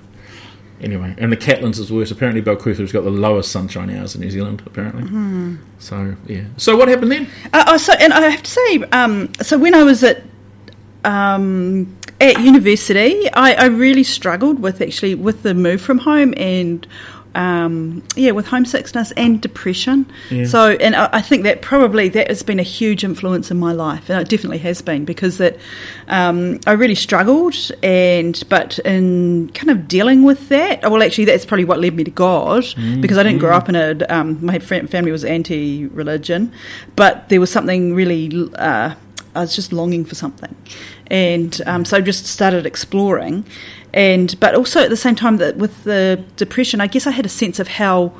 Anyway, 0.80 1.14
and 1.18 1.30
the 1.32 1.36
Catlins 1.36 1.78
is 1.78 1.90
worse. 1.90 2.10
Apparently, 2.10 2.42
Balclutha's 2.42 2.92
got 2.92 3.04
the 3.04 3.10
lowest 3.10 3.50
sunshine 3.52 3.88
hours 3.96 4.16
in 4.16 4.20
New 4.20 4.30
Zealand. 4.30 4.62
Apparently, 4.66 5.58
so 5.78 6.16
yeah. 6.26 6.44
So 6.56 6.76
what 6.76 6.88
happened 6.88 7.12
then? 7.12 7.28
Uh, 7.52 7.64
oh, 7.68 7.76
so, 7.76 7.92
and 7.94 8.12
I 8.12 8.28
have 8.28 8.42
to 8.42 8.50
say, 8.50 8.82
um, 8.90 9.32
so 9.40 9.56
when 9.56 9.74
I 9.74 9.84
was 9.84 10.02
at 10.02 10.24
um, 11.04 11.96
at 12.20 12.40
university, 12.40 13.30
I, 13.32 13.54
I 13.54 13.64
really 13.66 14.02
struggled 14.02 14.58
with 14.60 14.80
actually 14.80 15.14
with 15.14 15.42
the 15.42 15.54
move 15.54 15.80
from 15.80 15.98
home 15.98 16.34
and 16.36 16.86
um, 17.34 18.02
yeah, 18.16 18.30
with 18.30 18.46
homesickness 18.46 19.12
and 19.12 19.40
depression. 19.40 20.06
Yeah. 20.30 20.44
So, 20.44 20.72
and 20.72 20.94
I, 20.94 21.08
I 21.12 21.20
think 21.22 21.42
that 21.44 21.62
probably 21.62 22.08
that 22.10 22.28
has 22.28 22.42
been 22.42 22.60
a 22.60 22.64
huge 22.64 23.04
influence 23.04 23.50
in 23.50 23.58
my 23.58 23.72
life, 23.72 24.08
and 24.08 24.20
it 24.20 24.28
definitely 24.28 24.58
has 24.58 24.82
been 24.82 25.04
because 25.04 25.38
that 25.38 25.56
um, 26.08 26.60
I 26.66 26.72
really 26.72 26.94
struggled, 26.94 27.56
and 27.82 28.42
but 28.48 28.78
in 28.80 29.50
kind 29.54 29.70
of 29.70 29.88
dealing 29.88 30.22
with 30.22 30.48
that, 30.48 30.82
well, 30.90 31.02
actually, 31.02 31.24
that's 31.24 31.44
probably 31.44 31.64
what 31.64 31.80
led 31.80 31.94
me 31.94 32.04
to 32.04 32.10
God 32.10 32.64
because 33.00 33.18
I 33.18 33.22
didn't 33.22 33.38
grow 33.38 33.54
up 33.54 33.68
in 33.68 33.76
a. 33.76 34.04
Um, 34.08 34.44
my 34.44 34.58
family 34.58 35.10
was 35.10 35.24
anti-religion, 35.24 36.52
but 36.96 37.28
there 37.28 37.40
was 37.40 37.50
something 37.50 37.94
really. 37.94 38.30
Uh, 38.54 38.94
I 39.34 39.40
was 39.40 39.56
just 39.56 39.72
longing 39.72 40.04
for 40.04 40.14
something, 40.14 40.54
and 41.08 41.60
um, 41.66 41.84
so 41.84 42.00
just 42.00 42.26
started 42.26 42.66
exploring, 42.66 43.44
and 43.94 44.38
but 44.40 44.56
also 44.56 44.80
at 44.82 44.90
the 44.90 44.96
same 44.96 45.14
time 45.14 45.38
that 45.38 45.56
with 45.56 45.84
the 45.84 46.22
depression, 46.36 46.80
I 46.80 46.88
guess 46.88 47.06
I 47.06 47.12
had 47.12 47.24
a 47.24 47.30
sense 47.30 47.58
of 47.60 47.68
how 47.68 48.12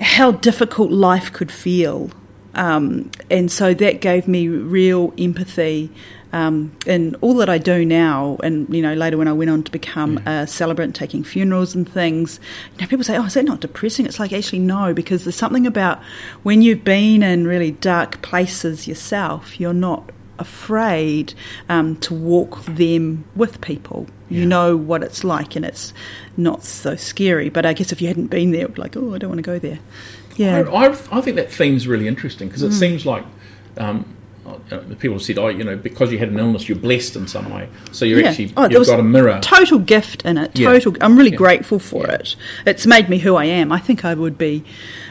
how 0.00 0.30
difficult 0.30 0.90
life 0.92 1.32
could 1.32 1.52
feel, 1.52 2.10
um, 2.54 3.10
and 3.28 3.50
so 3.50 3.74
that 3.74 4.00
gave 4.00 4.26
me 4.26 4.48
real 4.48 5.12
empathy. 5.18 5.90
Um, 6.34 6.74
in 6.86 7.14
all 7.16 7.34
that 7.34 7.50
I 7.50 7.58
do 7.58 7.84
now, 7.84 8.38
and 8.42 8.72
you 8.74 8.80
know, 8.80 8.94
later 8.94 9.18
when 9.18 9.28
I 9.28 9.34
went 9.34 9.50
on 9.50 9.64
to 9.64 9.70
become 9.70 10.16
a 10.18 10.46
celebrant, 10.46 10.94
taking 10.94 11.24
funerals 11.24 11.74
and 11.74 11.86
things, 11.86 12.40
you 12.74 12.80
know, 12.80 12.86
people 12.86 13.04
say, 13.04 13.18
"Oh, 13.18 13.24
is 13.24 13.34
that 13.34 13.44
not 13.44 13.60
depressing?" 13.60 14.06
It's 14.06 14.18
like 14.20 14.32
actually 14.32 14.60
no, 14.60 14.94
because 14.94 15.24
there's 15.24 15.36
something 15.36 15.66
about 15.66 16.00
when 16.42 16.62
you've 16.62 16.84
been 16.84 17.22
in 17.22 17.46
really 17.46 17.72
dark 17.72 18.22
places 18.22 18.88
yourself, 18.88 19.60
you're 19.60 19.74
not 19.74 20.10
afraid 20.38 21.34
um, 21.68 21.96
to 21.96 22.14
walk 22.14 22.64
them 22.64 23.24
with 23.34 23.60
people. 23.60 24.06
You 24.28 24.46
know 24.46 24.76
what 24.78 25.02
it's 25.02 25.24
like, 25.24 25.56
and 25.56 25.64
it's 25.64 25.92
not 26.38 26.64
so 26.64 26.96
scary. 26.96 27.50
But 27.50 27.66
I 27.66 27.74
guess 27.74 27.92
if 27.92 28.00
you 28.00 28.08
hadn't 28.08 28.28
been 28.28 28.50
there, 28.52 28.66
be 28.68 28.80
like, 28.80 28.96
"Oh, 28.96 29.14
I 29.14 29.18
don't 29.18 29.28
want 29.30 29.38
to 29.38 29.42
go 29.42 29.58
there." 29.58 29.78
Yeah, 30.36 30.60
I, 30.72 30.86
I, 30.86 30.90
I 31.12 31.20
think 31.20 31.36
that 31.36 31.50
theme's 31.50 31.86
really 31.86 32.08
interesting 32.08 32.48
because 32.48 32.62
it 32.62 32.72
seems 32.72 33.04
like 33.04 33.24
um, 33.76 34.06
uh, 34.46 34.78
people 34.98 35.16
have 35.16 35.22
said, 35.22 35.36
"Oh, 35.36 35.48
you 35.48 35.64
know, 35.64 35.76
because 35.76 36.10
you 36.10 36.16
had 36.18 36.30
an 36.30 36.38
illness, 36.38 36.66
you're 36.66 36.78
blessed 36.78 37.16
in 37.16 37.28
some 37.28 37.50
way." 37.52 37.68
So 37.92 38.06
you're 38.06 38.20
Yeah. 38.20 38.28
actually 38.30 38.52
Oh, 38.56 38.66
you've 38.70 38.86
got 38.86 39.00
a 39.00 39.02
mirror. 39.02 39.38
total 39.42 39.78
gift 39.78 40.24
in 40.24 40.38
it. 40.38 40.58
Yeah. 40.58 40.72
Total. 40.72 40.96
I'm 41.02 41.18
really 41.18 41.30
Yeah. 41.32 41.36
grateful 41.36 41.78
for 41.78 42.06
Yeah. 42.06 42.14
it. 42.14 42.36
It's 42.64 42.86
made 42.86 43.10
me 43.10 43.18
who 43.18 43.36
I 43.36 43.44
am. 43.44 43.70
I 43.70 43.78
think 43.80 44.02
I 44.06 44.14
would 44.14 44.38
be 44.38 44.64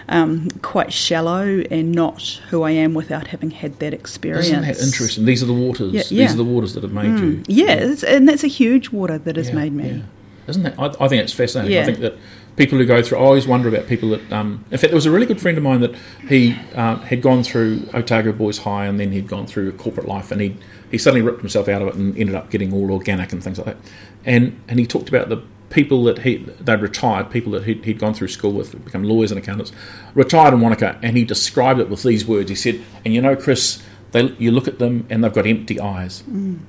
um, 0.10 0.50
quite 0.62 0.92
shallow 0.94 1.62
and 1.72 1.92
not 1.92 2.22
who 2.50 2.64
I 2.64 2.72
am 2.72 2.94
without 2.94 3.28
having 3.28 3.52
had 3.52 3.80
that 3.80 3.94
experience. 3.94 4.48
Isn't 4.48 4.62
that 4.62 4.80
interesting? 4.82 5.26
These 5.26 5.44
are 5.44 5.48
the 5.48 5.54
waters. 5.54 5.94
Yeah, 5.94 6.04
These 6.26 6.34
are 6.34 6.38
the 6.38 6.44
waters 6.44 6.74
that 6.74 6.84
have 6.84 6.94
made 6.94 7.20
you. 7.20 7.44
Yeah, 7.48 7.94
and 8.08 8.28
that's 8.28 8.44
a 8.44 8.48
huge 8.48 8.90
water 8.90 9.18
that 9.18 9.36
has 9.36 9.50
Yeah, 9.50 9.56
made 9.56 9.74
me. 9.74 9.90
yeah. 9.90 10.02
Isn't 10.48 10.64
that? 10.64 10.80
I, 10.80 10.86
I 11.00 11.08
think 11.08 11.24
it's 11.24 11.34
fascinating. 11.34 11.78
I 11.78 11.86
think 11.86 12.00
that 12.00 12.16
people 12.56 12.78
who 12.78 12.86
go 12.86 13.02
through. 13.02 13.18
I 13.20 13.22
always 13.22 13.48
wonder 13.48 13.70
about 13.70 13.88
people 13.88 14.10
that. 14.10 14.32
Um, 14.34 14.66
in 14.72 14.78
fact, 14.78 14.90
there 14.92 14.96
was 14.96 15.06
a 15.06 15.12
really 15.12 15.28
good 15.28 15.40
friend 15.40 15.58
of 15.58 15.64
mine 15.64 15.82
that 15.82 15.96
he 16.28 16.56
um, 16.76 17.02
had 17.02 17.22
gone 17.22 17.44
through 17.44 17.88
Otago 17.94 18.32
Boys 18.32 18.58
High, 18.60 18.86
and 18.86 19.00
then 19.00 19.12
he'd 19.12 19.28
gone 19.28 19.46
through 19.46 19.70
a 19.70 19.72
corporate 19.72 20.08
life, 20.08 20.32
and 20.32 20.42
he 20.42 20.58
he 20.90 20.98
suddenly 20.98 21.22
ripped 21.22 21.40
himself 21.40 21.70
out 21.70 21.82
of 21.82 21.90
it 21.90 21.96
and 21.96 22.18
ended 22.18 22.36
up 22.36 22.50
getting 22.50 22.74
all 22.74 22.92
organic 22.92 23.32
and 23.32 23.44
things 23.44 23.58
like 23.60 23.68
that. 23.68 23.78
And 24.26 24.60
and 24.68 24.80
he 24.80 24.86
talked 24.86 25.10
about 25.10 25.30
the 25.30 25.42
people 25.72 26.04
that 26.04 26.20
he 26.20 26.38
they'd 26.38 26.82
retired, 26.82 27.30
people 27.30 27.52
that 27.54 27.64
he'd, 27.64 27.84
he'd 27.86 28.00
gone 28.00 28.14
through 28.14 28.28
school 28.28 28.52
with, 28.52 28.84
become 28.86 29.04
lawyers 29.04 29.32
and 29.32 29.40
accountants, 29.40 29.72
retired 30.14 30.54
in 30.54 30.62
Wanaka, 30.62 31.00
and 31.02 31.18
he 31.18 31.26
described 31.26 31.80
it 31.80 31.90
with 31.90 32.04
these 32.04 32.26
words. 32.26 32.50
He 32.50 32.56
said, 32.56 32.82
"And 33.04 33.14
you 33.14 33.22
know, 33.22 33.36
Chris, 33.36 33.82
they, 34.12 34.24
you 34.38 34.52
look 34.52 34.68
at 34.68 34.80
them 34.80 35.08
and 35.10 35.24
they've 35.24 35.34
got 35.34 35.48
empty 35.48 35.80
eyes. 35.80 36.24
Mm. 36.30 36.60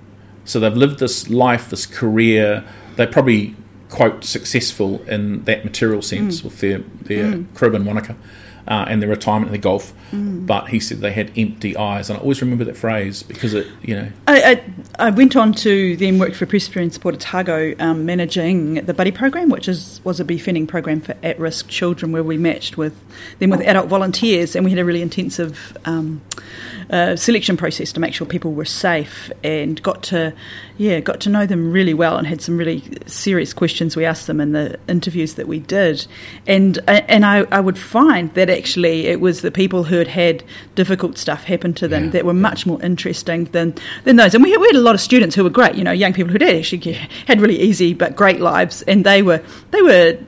So 0.44 0.58
they've 0.58 0.76
lived 0.76 0.98
this 0.98 1.28
life, 1.28 1.70
this 1.70 1.86
career. 1.86 2.64
They're 2.96 3.06
probably 3.06 3.54
quote 3.90 4.24
successful 4.24 5.02
in 5.02 5.44
that 5.44 5.64
material 5.64 6.00
sense 6.00 6.40
mm. 6.40 6.44
with 6.44 6.60
their 6.60 6.78
their 6.78 7.32
mm. 7.32 7.54
crib 7.54 7.74
in 7.74 7.84
Wanaka." 7.84 8.16
uh, 8.66 8.86
and 8.88 9.02
their 9.02 9.08
retirement 9.08 9.48
in 9.48 9.52
the 9.52 9.58
golf. 9.58 9.92
Mm. 10.12 10.46
But 10.46 10.68
he 10.68 10.78
said 10.78 10.98
they 10.98 11.12
had 11.12 11.32
empty 11.36 11.76
eyes, 11.76 12.10
and 12.10 12.18
I 12.18 12.22
always 12.22 12.40
remember 12.42 12.64
that 12.64 12.76
phrase 12.76 13.22
because 13.22 13.54
it, 13.54 13.66
you 13.82 13.96
know. 13.96 14.08
I, 14.28 14.62
I, 14.98 15.06
I 15.06 15.10
went 15.10 15.36
on 15.36 15.52
to 15.54 15.96
then 15.96 16.18
work 16.18 16.34
for 16.34 16.44
Presbyterian 16.44 16.90
Support 16.90 17.14
Otago, 17.14 17.74
um, 17.78 18.04
managing 18.04 18.74
the 18.74 18.92
Buddy 18.94 19.10
program, 19.10 19.48
which 19.48 19.68
is 19.68 20.00
was 20.04 20.20
a 20.20 20.24
befriending 20.24 20.66
program 20.66 21.00
for 21.00 21.16
at-risk 21.22 21.68
children, 21.68 22.12
where 22.12 22.22
we 22.22 22.36
matched 22.36 22.76
with 22.76 22.94
them 23.38 23.50
with 23.50 23.62
adult 23.62 23.88
volunteers, 23.88 24.54
and 24.54 24.64
we 24.64 24.70
had 24.70 24.78
a 24.78 24.84
really 24.84 25.02
intensive. 25.02 25.76
Um, 25.84 26.20
uh, 26.90 27.16
selection 27.16 27.56
process 27.56 27.92
to 27.92 28.00
make 28.00 28.12
sure 28.12 28.26
people 28.26 28.52
were 28.52 28.66
safe 28.66 29.30
and 29.42 29.82
got 29.82 30.02
to 30.02 30.34
yeah 30.76 31.00
got 31.00 31.20
to 31.20 31.30
know 31.30 31.46
them 31.46 31.72
really 31.72 31.94
well 31.94 32.18
and 32.18 32.26
had 32.26 32.42
some 32.42 32.58
really 32.58 32.82
serious 33.06 33.54
questions 33.54 33.96
we 33.96 34.04
asked 34.04 34.26
them 34.26 34.40
in 34.40 34.52
the 34.52 34.78
interviews 34.88 35.34
that 35.34 35.48
we 35.48 35.58
did 35.58 36.06
and 36.46 36.78
and 36.86 37.24
I, 37.24 37.40
I 37.50 37.60
would 37.60 37.78
find 37.78 38.32
that 38.34 38.50
actually 38.50 39.06
it 39.06 39.20
was 39.20 39.40
the 39.40 39.50
people 39.50 39.84
who 39.84 40.01
had 40.06 40.42
had 40.42 40.44
difficult 40.74 41.18
stuff 41.18 41.44
happen 41.44 41.72
to 41.74 41.88
them 41.88 42.04
yeah. 42.04 42.10
that 42.10 42.24
were 42.24 42.34
much 42.34 42.66
more 42.66 42.82
interesting 42.82 43.44
than 43.46 43.74
than 44.04 44.16
those 44.16 44.34
and 44.34 44.42
we 44.42 44.50
had, 44.50 44.60
we 44.60 44.66
had 44.68 44.76
a 44.76 44.80
lot 44.80 44.94
of 44.94 45.00
students 45.00 45.34
who 45.34 45.44
were 45.44 45.50
great 45.50 45.74
you 45.74 45.84
know 45.84 45.92
young 45.92 46.12
people 46.12 46.32
who 46.32 46.44
had 46.44 46.56
actually 46.56 46.92
had 47.26 47.40
really 47.40 47.60
easy 47.60 47.94
but 47.94 48.16
great 48.16 48.40
lives 48.40 48.82
and 48.82 49.04
they 49.04 49.22
were 49.22 49.42
they 49.70 49.82
were 49.82 50.18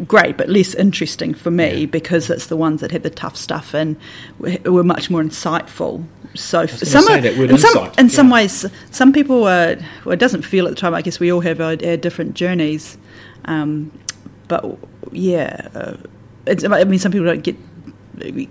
great, 0.00 0.36
but 0.36 0.48
less 0.48 0.74
interesting 0.74 1.34
for 1.34 1.50
me 1.50 1.80
yeah. 1.80 1.86
because 1.86 2.30
it's 2.30 2.46
the 2.46 2.56
ones 2.56 2.80
that 2.80 2.90
had 2.90 3.02
the 3.02 3.10
tough 3.10 3.36
stuff 3.36 3.74
and 3.74 3.96
were 4.64 4.84
much 4.84 5.10
more 5.10 5.22
insightful. 5.22 6.04
So 6.34 6.66
some, 6.66 7.06
are, 7.08 7.18
in, 7.18 7.58
some, 7.58 7.86
in 7.98 8.06
yeah. 8.06 8.08
some 8.08 8.30
ways, 8.30 8.64
some 8.90 9.12
people 9.12 9.44
are. 9.46 9.76
Well, 10.04 10.12
it 10.12 10.18
doesn't 10.18 10.42
feel 10.42 10.66
at 10.66 10.70
the 10.70 10.76
time. 10.76 10.94
I 10.94 11.02
guess 11.02 11.20
we 11.20 11.30
all 11.30 11.40
have 11.40 11.60
our, 11.60 11.76
our 11.84 11.96
different 11.98 12.34
journeys, 12.34 12.96
um, 13.44 13.92
but 14.48 14.78
yeah, 15.10 15.68
uh, 15.74 15.96
I 16.46 16.84
mean, 16.84 16.98
some 16.98 17.12
people 17.12 17.26
don't 17.26 17.42
get 17.42 17.56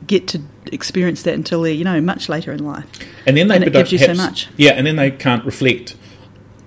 get 0.06 0.28
to 0.30 0.42
experience 0.68 1.24
that 1.24 1.34
until 1.34 1.62
they're 1.62 1.74
you 1.74 1.84
know 1.84 2.02
much 2.02 2.30
later 2.30 2.52
in 2.52 2.66
life, 2.66 2.86
and 3.26 3.38
then 3.38 3.48
they 3.48 3.56
and 3.56 3.64
it 3.66 3.74
gives 3.74 3.92
you 3.92 3.98
so 3.98 4.14
much. 4.14 4.50
Yeah, 4.58 4.72
and 4.72 4.86
then 4.86 4.96
they 4.96 5.12
can't 5.12 5.46
reflect 5.46 5.96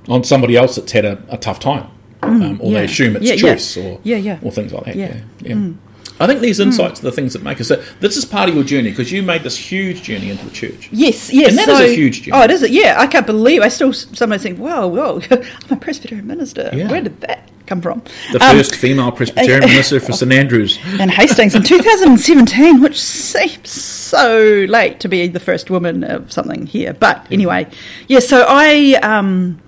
on 0.08 0.24
somebody 0.24 0.56
else 0.56 0.76
that's 0.76 0.92
had 0.92 1.04
a, 1.04 1.22
a 1.30 1.38
tough 1.38 1.58
time 1.60 1.90
mm, 2.24 2.50
um, 2.50 2.60
or 2.60 2.70
yeah. 2.70 2.78
they 2.78 2.84
assume 2.84 3.16
it's 3.16 3.24
yeah, 3.24 3.36
choice 3.36 3.76
yeah. 3.76 3.84
or 3.84 4.00
yeah, 4.02 4.16
yeah. 4.16 4.38
or 4.42 4.50
things 4.50 4.72
like 4.72 4.84
that. 4.84 4.96
Yeah, 4.96 5.20
yeah. 5.40 5.54
Mm. 5.54 5.76
I 6.20 6.28
think 6.28 6.40
these 6.40 6.60
insights 6.60 7.00
mm. 7.00 7.02
are 7.02 7.10
the 7.10 7.12
things 7.12 7.32
that 7.32 7.42
make 7.42 7.60
us. 7.60 7.68
So 7.68 7.82
This 7.98 8.16
is 8.16 8.24
part 8.24 8.48
of 8.48 8.54
your 8.54 8.62
journey 8.62 8.90
because 8.90 9.10
you 9.10 9.22
made 9.22 9.42
this 9.42 9.56
huge 9.56 10.02
journey 10.02 10.30
into 10.30 10.44
the 10.44 10.52
church. 10.52 10.88
Yes, 10.92 11.32
yes. 11.32 11.48
And 11.48 11.58
that 11.58 11.66
so, 11.66 11.72
is 11.74 11.90
a 11.90 11.94
huge 11.94 12.22
journey. 12.22 12.38
Oh, 12.38 12.44
it 12.44 12.50
is. 12.52 12.70
Yeah, 12.70 12.94
I 12.98 13.08
can't 13.08 13.26
believe. 13.26 13.62
I 13.62 13.68
still 13.68 13.92
sometimes 13.92 14.42
think, 14.42 14.58
"Whoa, 14.58 14.86
whoa! 14.86 15.20
I'm 15.30 15.42
a 15.70 15.76
Presbyterian 15.76 16.26
minister. 16.26 16.70
Where 16.72 17.00
did 17.00 17.20
that 17.22 17.43
come 17.66 17.80
from?" 17.80 18.02
The 18.32 18.44
um, 18.44 18.56
first 18.56 18.74
female 18.76 19.12
Presbyterian 19.12 19.60
minister 19.68 20.00
for 20.00 20.12
St 20.12 20.32
Andrews 20.32 20.78
and 21.00 21.10
Hastings 21.10 21.54
in 21.54 21.62
2017, 21.62 22.80
which 22.80 23.00
seems 23.00 23.70
so 23.70 24.66
late 24.68 25.00
to 25.00 25.08
be 25.08 25.28
the 25.28 25.40
first 25.40 25.70
woman 25.70 26.04
of 26.04 26.32
something 26.32 26.66
here. 26.66 26.92
But 26.92 27.26
anyway, 27.30 27.68
yeah. 28.08 28.20
So 28.20 28.44
I. 28.48 28.98
Um, 29.02 29.60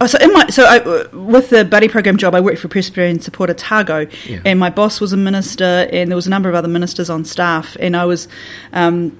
Oh, 0.00 0.06
so 0.06 0.16
in 0.18 0.32
my 0.32 0.46
so 0.48 0.64
I, 0.64 0.78
with 1.12 1.50
the 1.50 1.64
buddy 1.64 1.88
program 1.88 2.18
job, 2.18 2.32
I 2.32 2.40
worked 2.40 2.60
for 2.60 2.68
Presbyterian 2.68 3.18
Support 3.18 3.50
Otago, 3.50 4.06
yeah. 4.26 4.40
and 4.44 4.60
my 4.60 4.70
boss 4.70 5.00
was 5.00 5.12
a 5.12 5.16
minister, 5.16 5.88
and 5.90 6.08
there 6.08 6.14
was 6.14 6.28
a 6.28 6.30
number 6.30 6.48
of 6.48 6.54
other 6.54 6.68
ministers 6.68 7.10
on 7.10 7.24
staff, 7.24 7.76
and 7.80 7.96
I 7.96 8.04
was 8.04 8.28
um, 8.72 9.18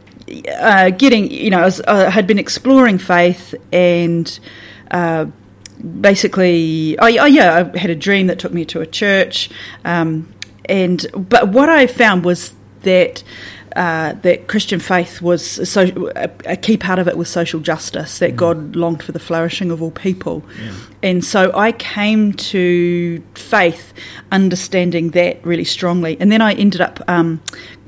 uh, 0.56 0.90
getting, 0.90 1.30
you 1.30 1.50
know, 1.50 1.60
I, 1.60 1.64
was, 1.64 1.80
I, 1.80 2.10
had 2.10 2.28
been 2.28 2.38
exploring 2.38 2.98
faith, 2.98 3.56
and 3.72 4.38
uh, 4.92 5.26
basically, 6.00 6.98
oh, 6.98 7.06
oh, 7.06 7.26
yeah, 7.26 7.70
I 7.74 7.78
had 7.78 7.90
a 7.90 7.96
dream 7.96 8.26
that 8.28 8.38
took 8.38 8.52
me 8.52 8.64
to 8.66 8.80
a 8.80 8.86
church, 8.86 9.50
um, 9.84 10.32
and 10.66 11.06
but 11.14 11.48
what 11.48 11.68
I 11.68 11.86
found 11.86 12.24
was 12.24 12.54
that 12.82 13.22
uh, 13.76 14.14
that 14.22 14.48
Christian 14.48 14.80
faith 14.80 15.22
was 15.22 15.68
so, 15.70 16.10
a, 16.16 16.30
a, 16.46 16.56
key 16.56 16.76
part 16.76 16.98
of 16.98 17.06
it 17.06 17.16
was 17.16 17.28
social 17.28 17.60
justice, 17.60 18.18
that 18.18 18.32
mm. 18.32 18.36
God 18.36 18.74
longed 18.74 19.04
for 19.04 19.12
the 19.12 19.20
flourishing 19.20 19.70
of 19.70 19.80
all 19.82 19.92
people. 19.92 20.42
Yeah. 20.60 20.74
And 21.02 21.24
so 21.24 21.52
I 21.54 21.72
came 21.72 22.32
to 22.32 23.22
faith 23.34 23.92
understanding 24.32 25.10
that 25.10 25.44
really 25.46 25.64
strongly. 25.64 26.16
And 26.18 26.32
then 26.32 26.42
I 26.42 26.54
ended 26.54 26.80
up 26.80 27.00
um, 27.08 27.40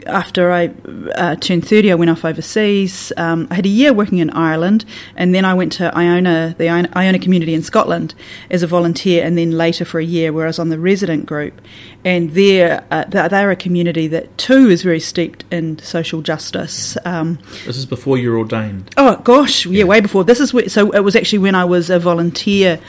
after 0.06 0.50
I 0.50 0.70
uh, 1.14 1.36
turned 1.36 1.66
30, 1.66 1.92
I 1.92 1.94
went 1.94 2.10
off 2.10 2.24
overseas. 2.24 3.12
Um, 3.16 3.48
I 3.50 3.54
had 3.54 3.66
a 3.66 3.70
year 3.70 3.92
working 3.92 4.18
in 4.18 4.30
Ireland, 4.30 4.84
and 5.16 5.34
then 5.34 5.44
I 5.44 5.54
went 5.54 5.72
to 5.72 5.96
Iona, 5.96 6.54
the 6.56 6.68
Iona 6.68 7.18
community 7.18 7.54
in 7.54 7.62
Scotland, 7.62 8.14
as 8.50 8.62
a 8.62 8.66
volunteer, 8.66 9.24
and 9.24 9.36
then 9.36 9.52
later 9.52 9.84
for 9.84 10.00
a 10.00 10.04
year 10.04 10.32
where 10.32 10.44
I 10.44 10.48
was 10.48 10.58
on 10.58 10.68
the 10.68 10.78
resident 10.78 11.26
group. 11.26 11.60
And 12.04 12.30
there, 12.32 12.84
uh, 12.90 13.04
they're 13.04 13.50
a 13.50 13.56
community 13.56 14.08
that 14.08 14.36
too 14.38 14.68
is 14.68 14.82
very 14.82 15.00
steeped 15.00 15.44
in 15.50 15.78
social 15.80 16.22
justice. 16.22 16.96
Um, 17.04 17.38
this 17.66 17.76
is 17.76 17.86
before 17.86 18.18
you're 18.18 18.38
ordained. 18.38 18.90
Oh 18.96 19.16
gosh, 19.16 19.66
yeah, 19.66 19.80
yeah. 19.80 19.84
way 19.84 20.00
before. 20.00 20.24
This 20.24 20.40
is 20.40 20.54
where, 20.54 20.68
so 20.68 20.90
it 20.92 21.00
was 21.00 21.16
actually 21.16 21.40
when 21.40 21.54
I 21.54 21.64
was 21.64 21.90
a 21.90 21.98
volunteer 21.98 22.80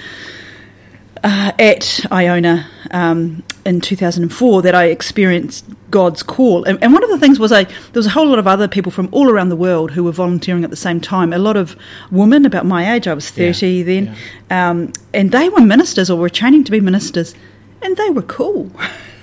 uh, 1.23 1.51
at 1.59 2.05
Iona 2.11 2.67
um, 2.91 3.43
in 3.65 3.81
2004 3.81 4.61
that 4.61 4.75
I 4.75 4.85
experienced 4.85 5.65
God's 5.89 6.23
call. 6.23 6.63
And, 6.63 6.81
and, 6.83 6.93
one 6.93 7.03
of 7.03 7.09
the 7.09 7.17
things 7.19 7.39
was 7.39 7.51
I 7.51 7.63
there 7.63 7.75
was 7.95 8.07
a 8.07 8.11
whole 8.11 8.27
lot 8.27 8.39
of 8.39 8.47
other 8.47 8.67
people 8.67 8.91
from 8.91 9.09
all 9.11 9.29
around 9.29 9.49
the 9.49 9.55
world 9.55 9.91
who 9.91 10.03
were 10.03 10.11
volunteering 10.11 10.63
at 10.63 10.69
the 10.69 10.75
same 10.75 11.01
time. 11.01 11.33
A 11.33 11.37
lot 11.37 11.57
of 11.57 11.75
women 12.09 12.45
about 12.45 12.65
my 12.65 12.93
age. 12.93 13.07
I 13.07 13.13
was 13.13 13.29
30 13.29 13.67
yeah, 13.67 13.83
then, 13.83 14.17
yeah. 14.49 14.69
Um, 14.69 14.93
and 15.13 15.31
they 15.31 15.49
were 15.49 15.61
ministers 15.61 16.09
or 16.09 16.17
were 16.17 16.29
training 16.29 16.63
to 16.65 16.71
be 16.71 16.79
ministers, 16.79 17.35
and 17.81 17.95
they 17.97 18.09
were 18.09 18.23
cool. 18.23 18.71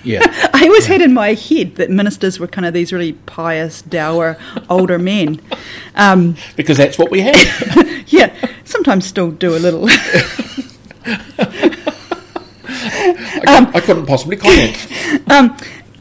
Yeah. 0.05 0.20
I 0.55 0.64
always 0.66 0.87
yeah. 0.87 0.92
had 0.94 1.03
in 1.03 1.12
my 1.14 1.35
head 1.35 1.77
that 1.77 1.90
ministers 1.90 2.38
were 2.38 2.46
kind 2.46 2.66
of 2.66 2.74
these 2.74 2.92
really 2.92 3.12
pious, 3.12 3.83
dour, 3.83 4.38
older 4.70 4.98
men. 4.98 5.40
Um, 5.94 6.37
because 6.57 6.77
that's 6.77 6.98
what 6.98 7.11
we 7.11 7.20
had. 7.20 7.37
yeah. 8.09 8.35
Sometimes 8.64 9.07
still 9.07 9.31
do 9.31 9.57
a 9.57 9.59
little. 9.59 9.88
I, 13.16 13.70
I, 13.74 13.80
couldn't 13.80 14.06
possibly 14.06 14.36
comment. 14.36 14.76
Um, 15.30 15.56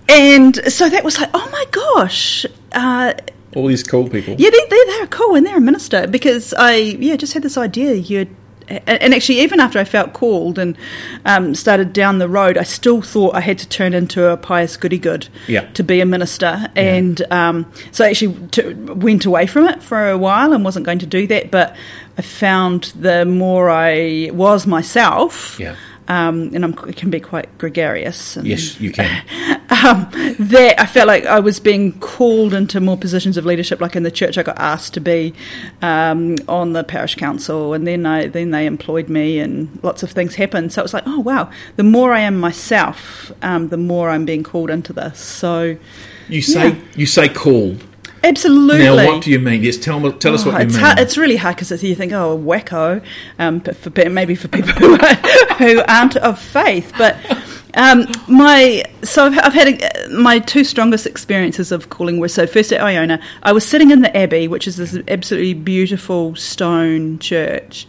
and 0.10 0.56
so 0.72 0.90
that 0.90 1.04
was 1.04 1.20
like, 1.20 1.30
oh 1.34 1.50
my 1.52 1.66
gosh. 1.72 2.46
Uh, 2.72 3.14
All 3.56 3.68
these 3.68 3.84
cool 3.84 4.10
people. 4.10 4.36
Yeah, 4.38 4.50
they, 4.50 4.66
they, 4.70 4.86
they're 4.86 5.08
cool 5.08 5.36
and 5.36 5.46
they're 5.46 5.58
a 5.58 5.62
minister 5.62 6.08
because 6.08 6.54
I, 6.54 6.76
yeah, 6.76 7.18
just 7.18 7.34
had 7.34 7.44
this 7.44 7.58
idea 7.58 7.94
you'd 7.94 8.34
and 8.70 9.14
actually, 9.14 9.40
even 9.40 9.60
after 9.60 9.80
I 9.80 9.86
felt 9.86 10.14
called 10.14 10.60
and 10.60 10.78
um, 11.26 11.56
started 11.56 11.94
down 11.94 12.18
the 12.18 12.28
road, 12.28 12.58
I 12.58 12.64
still 12.64 13.02
thought 13.02 13.36
I 13.36 13.40
had 13.40 13.58
to 13.60 13.70
turn 13.70 13.94
into 13.94 14.30
a 14.30 14.36
pious 14.36 14.76
goody 14.76 14.98
good 14.98 15.30
yeah. 15.48 15.62
to 15.72 15.84
be 15.84 16.02
a 16.02 16.06
minister. 16.06 16.70
Yeah. 16.76 16.82
And 16.82 17.22
um, 17.32 17.72
so 17.92 18.04
I 18.04 18.10
actually 18.10 18.48
t- 18.50 18.74
went 18.74 19.26
away 19.26 19.48
from 19.48 19.68
it 19.68 19.82
for 19.82 20.10
a 20.10 20.18
while 20.18 20.52
and 20.52 20.66
wasn't 20.66 20.86
going 20.86 21.00
to 21.00 21.06
do 21.06 21.28
that. 21.28 21.50
But 21.50 21.76
I 22.18 22.22
found 22.22 22.86
the 22.96 23.26
more 23.26 23.70
I 23.70 24.32
was 24.34 24.68
myself, 24.68 25.60
yeah 25.60 25.76
um, 26.08 26.52
and 26.54 26.64
I'm, 26.64 26.76
I 26.80 26.92
can 26.94 27.10
be 27.10 27.20
quite 27.20 27.58
gregarious. 27.58 28.38
And, 28.38 28.48
yes, 28.48 28.80
you 28.80 28.92
can. 28.92 29.24
um, 29.70 30.10
that 30.40 30.76
I 30.80 30.86
felt 30.86 31.08
like 31.08 31.26
I 31.26 31.40
was 31.40 31.60
being 31.60 32.00
called 32.00 32.54
into 32.54 32.80
more 32.80 32.98
positions 32.98 33.38
of 33.38 33.46
leadership, 33.46 33.82
like 33.82 33.96
in 33.96 34.04
the 34.04 34.12
church. 34.12 34.38
I 34.38 34.44
got 34.44 34.58
asked 34.58 34.94
to 34.94 35.02
be 35.02 35.34
um, 35.82 36.38
on 36.48 36.74
the 36.74 36.84
parish 36.84 37.16
council, 37.16 37.74
and 37.74 37.86
then 37.86 38.06
I 38.06 38.28
then 38.28 38.52
they 38.52 38.66
employed 38.66 39.10
me, 39.10 39.40
and 39.40 39.80
lots 39.84 40.04
of 40.04 40.12
things 40.12 40.36
happened. 40.36 40.72
So 40.72 40.82
it 40.82 40.84
was 40.84 40.94
like, 40.94 41.04
oh 41.06 41.20
wow, 41.20 41.52
the 41.76 41.84
more 41.84 42.14
I 42.14 42.22
am 42.22 42.40
myself, 42.40 43.32
um, 43.42 43.70
the 43.70 43.78
more 43.78 44.10
I'm 44.10 44.26
being 44.26 44.44
called 44.44 44.70
into 44.70 44.94
this. 44.94 45.20
So 45.20 45.78
you 46.30 46.42
say 46.42 46.70
yeah. 46.70 46.76
you 46.96 47.06
say 47.06 47.30
called. 47.30 47.84
Absolutely. 48.28 48.84
Now, 48.84 48.96
what 48.96 49.24
do 49.24 49.32
you 49.32 49.40
mean? 49.40 49.64
Yes, 49.64 49.78
tell 49.78 50.00
me, 50.00 50.12
tell 50.14 50.34
us 50.34 50.46
what 50.46 50.56
you 50.56 50.60
it's 50.62 50.74
mean. 50.74 50.84
Hard, 50.84 51.00
it's 51.00 51.18
really 51.18 51.38
hard 51.38 51.56
because 51.56 51.82
you 51.82 51.96
think, 51.96 52.12
oh, 52.12 52.38
wacko, 52.38 53.02
um, 53.40 53.60
but 53.60 53.78
for, 53.78 54.10
maybe 54.10 54.36
for 54.36 54.48
people 54.50 54.74
who, 54.74 54.94
are, 54.96 55.16
who 55.58 55.82
aren't 55.88 56.18
of 56.18 56.40
faith. 56.40 56.92
But 56.98 57.16
um, 57.76 58.08
my 58.28 58.84
so 59.04 59.26
I've, 59.26 59.38
I've 59.38 59.54
had 59.54 59.82
a, 59.82 60.10
my 60.10 60.40
two 60.40 60.64
strongest 60.64 61.06
experiences 61.06 61.72
of 61.72 61.90
calling 61.90 62.20
were 62.20 62.28
so 62.28 62.46
first 62.48 62.74
at 62.74 62.82
Iona, 62.82 63.22
I 63.44 63.54
was 63.54 63.66
sitting 63.66 63.92
in 63.92 64.02
the 64.02 64.16
Abbey, 64.16 64.48
which 64.48 64.68
is 64.68 64.78
this 64.78 64.98
absolutely 65.08 65.54
beautiful 65.54 66.36
stone 66.36 67.20
church, 67.20 67.88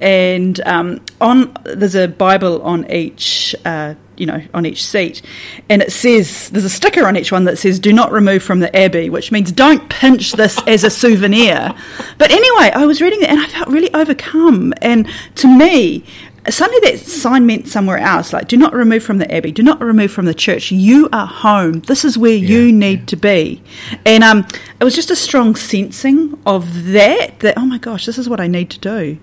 and 0.00 0.60
um, 0.66 1.04
on 1.20 1.56
there's 1.64 1.94
a 1.94 2.08
Bible 2.08 2.62
on 2.62 2.90
each 2.90 3.54
uh, 3.64 3.94
you 4.16 4.26
know, 4.26 4.42
on 4.52 4.66
each 4.66 4.84
seat. 4.84 5.22
And 5.68 5.82
it 5.82 5.92
says, 5.92 6.50
there's 6.50 6.64
a 6.64 6.70
sticker 6.70 7.06
on 7.06 7.16
each 7.16 7.32
one 7.32 7.44
that 7.44 7.58
says, 7.58 7.78
do 7.78 7.92
not 7.92 8.12
remove 8.12 8.42
from 8.42 8.60
the 8.60 8.74
Abbey, 8.76 9.10
which 9.10 9.32
means 9.32 9.52
don't 9.52 9.88
pinch 9.88 10.32
this 10.32 10.60
as 10.66 10.84
a 10.84 10.90
souvenir. 10.90 11.74
But 12.18 12.30
anyway, 12.30 12.70
I 12.74 12.86
was 12.86 13.00
reading 13.00 13.22
it 13.22 13.28
and 13.28 13.40
I 13.40 13.46
felt 13.46 13.68
really 13.68 13.92
overcome. 13.94 14.74
And 14.82 15.08
to 15.36 15.48
me, 15.48 16.04
suddenly 16.48 16.90
that 16.90 16.98
sign 17.00 17.46
meant 17.46 17.68
somewhere 17.68 17.98
else, 17.98 18.32
like, 18.32 18.48
do 18.48 18.56
not 18.56 18.74
remove 18.74 19.02
from 19.02 19.18
the 19.18 19.34
Abbey, 19.34 19.50
do 19.50 19.62
not 19.62 19.80
remove 19.80 20.12
from 20.12 20.26
the 20.26 20.34
church. 20.34 20.70
You 20.70 21.08
are 21.12 21.26
home. 21.26 21.80
This 21.80 22.04
is 22.04 22.18
where 22.18 22.34
you 22.34 22.70
need 22.70 23.08
to 23.08 23.16
be. 23.16 23.62
And 24.04 24.22
um, 24.22 24.46
it 24.80 24.84
was 24.84 24.94
just 24.94 25.10
a 25.10 25.16
strong 25.16 25.56
sensing 25.56 26.38
of 26.44 26.92
that, 26.92 27.40
that, 27.40 27.56
oh 27.56 27.66
my 27.66 27.78
gosh, 27.78 28.06
this 28.06 28.18
is 28.18 28.28
what 28.28 28.40
I 28.40 28.46
need 28.46 28.70
to 28.70 28.78
do. 28.78 29.18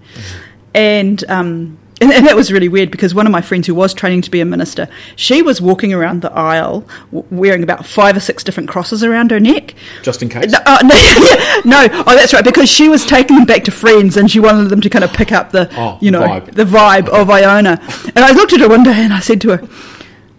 And, 0.74 1.24
um, 1.30 1.78
and, 2.02 2.12
and 2.12 2.26
that 2.28 2.36
was 2.36 2.52
really 2.52 2.68
weird 2.68 2.92
because 2.92 3.14
one 3.16 3.26
of 3.26 3.32
my 3.32 3.42
friends 3.42 3.68
who 3.68 3.76
was 3.76 3.94
training 3.94 4.22
to 4.24 4.32
be 4.32 4.42
a 4.42 4.46
minister, 4.46 4.90
she 5.16 5.42
was 5.42 5.62
walking 5.62 5.94
around 5.94 6.22
the 6.22 6.32
aisle 6.34 6.84
w- 7.12 7.26
wearing 7.32 7.64
about 7.64 7.86
five 7.86 8.18
or 8.18 8.20
six 8.20 8.44
different 8.44 8.68
crosses 8.70 9.04
around 9.04 9.32
her 9.32 9.40
neck. 9.40 9.76
Just 10.02 10.22
in 10.22 10.30
case. 10.30 10.52
No, 10.52 10.60
uh, 10.66 10.80
no, 10.84 10.96
yeah, 10.96 11.62
no, 11.64 11.88
oh, 12.08 12.16
that's 12.16 12.34
right, 12.34 12.44
because 12.44 12.68
she 12.70 12.90
was 12.90 13.06
taking 13.06 13.38
them 13.38 13.46
back 13.46 13.64
to 13.66 13.72
friends 13.72 14.18
and 14.18 14.30
she 14.30 14.40
wanted 14.40 14.70
them 14.70 14.82
to 14.82 14.90
kind 14.90 15.06
of 15.06 15.14
pick 15.14 15.32
up 15.32 15.52
the, 15.52 15.70
Oh, 15.78 15.98
you 16.02 16.12
know, 16.12 16.22
vibe. 16.22 16.54
the 16.54 16.66
vibe 16.66 17.08
of 17.10 17.30
Iona. 17.30 17.80
And 18.16 18.20
I 18.26 18.32
looked 18.32 18.52
at 18.54 18.60
her 18.60 18.68
one 18.68 18.84
day 18.84 18.94
and 18.96 19.14
I 19.14 19.20
said 19.20 19.40
to 19.42 19.56
her, 19.58 19.68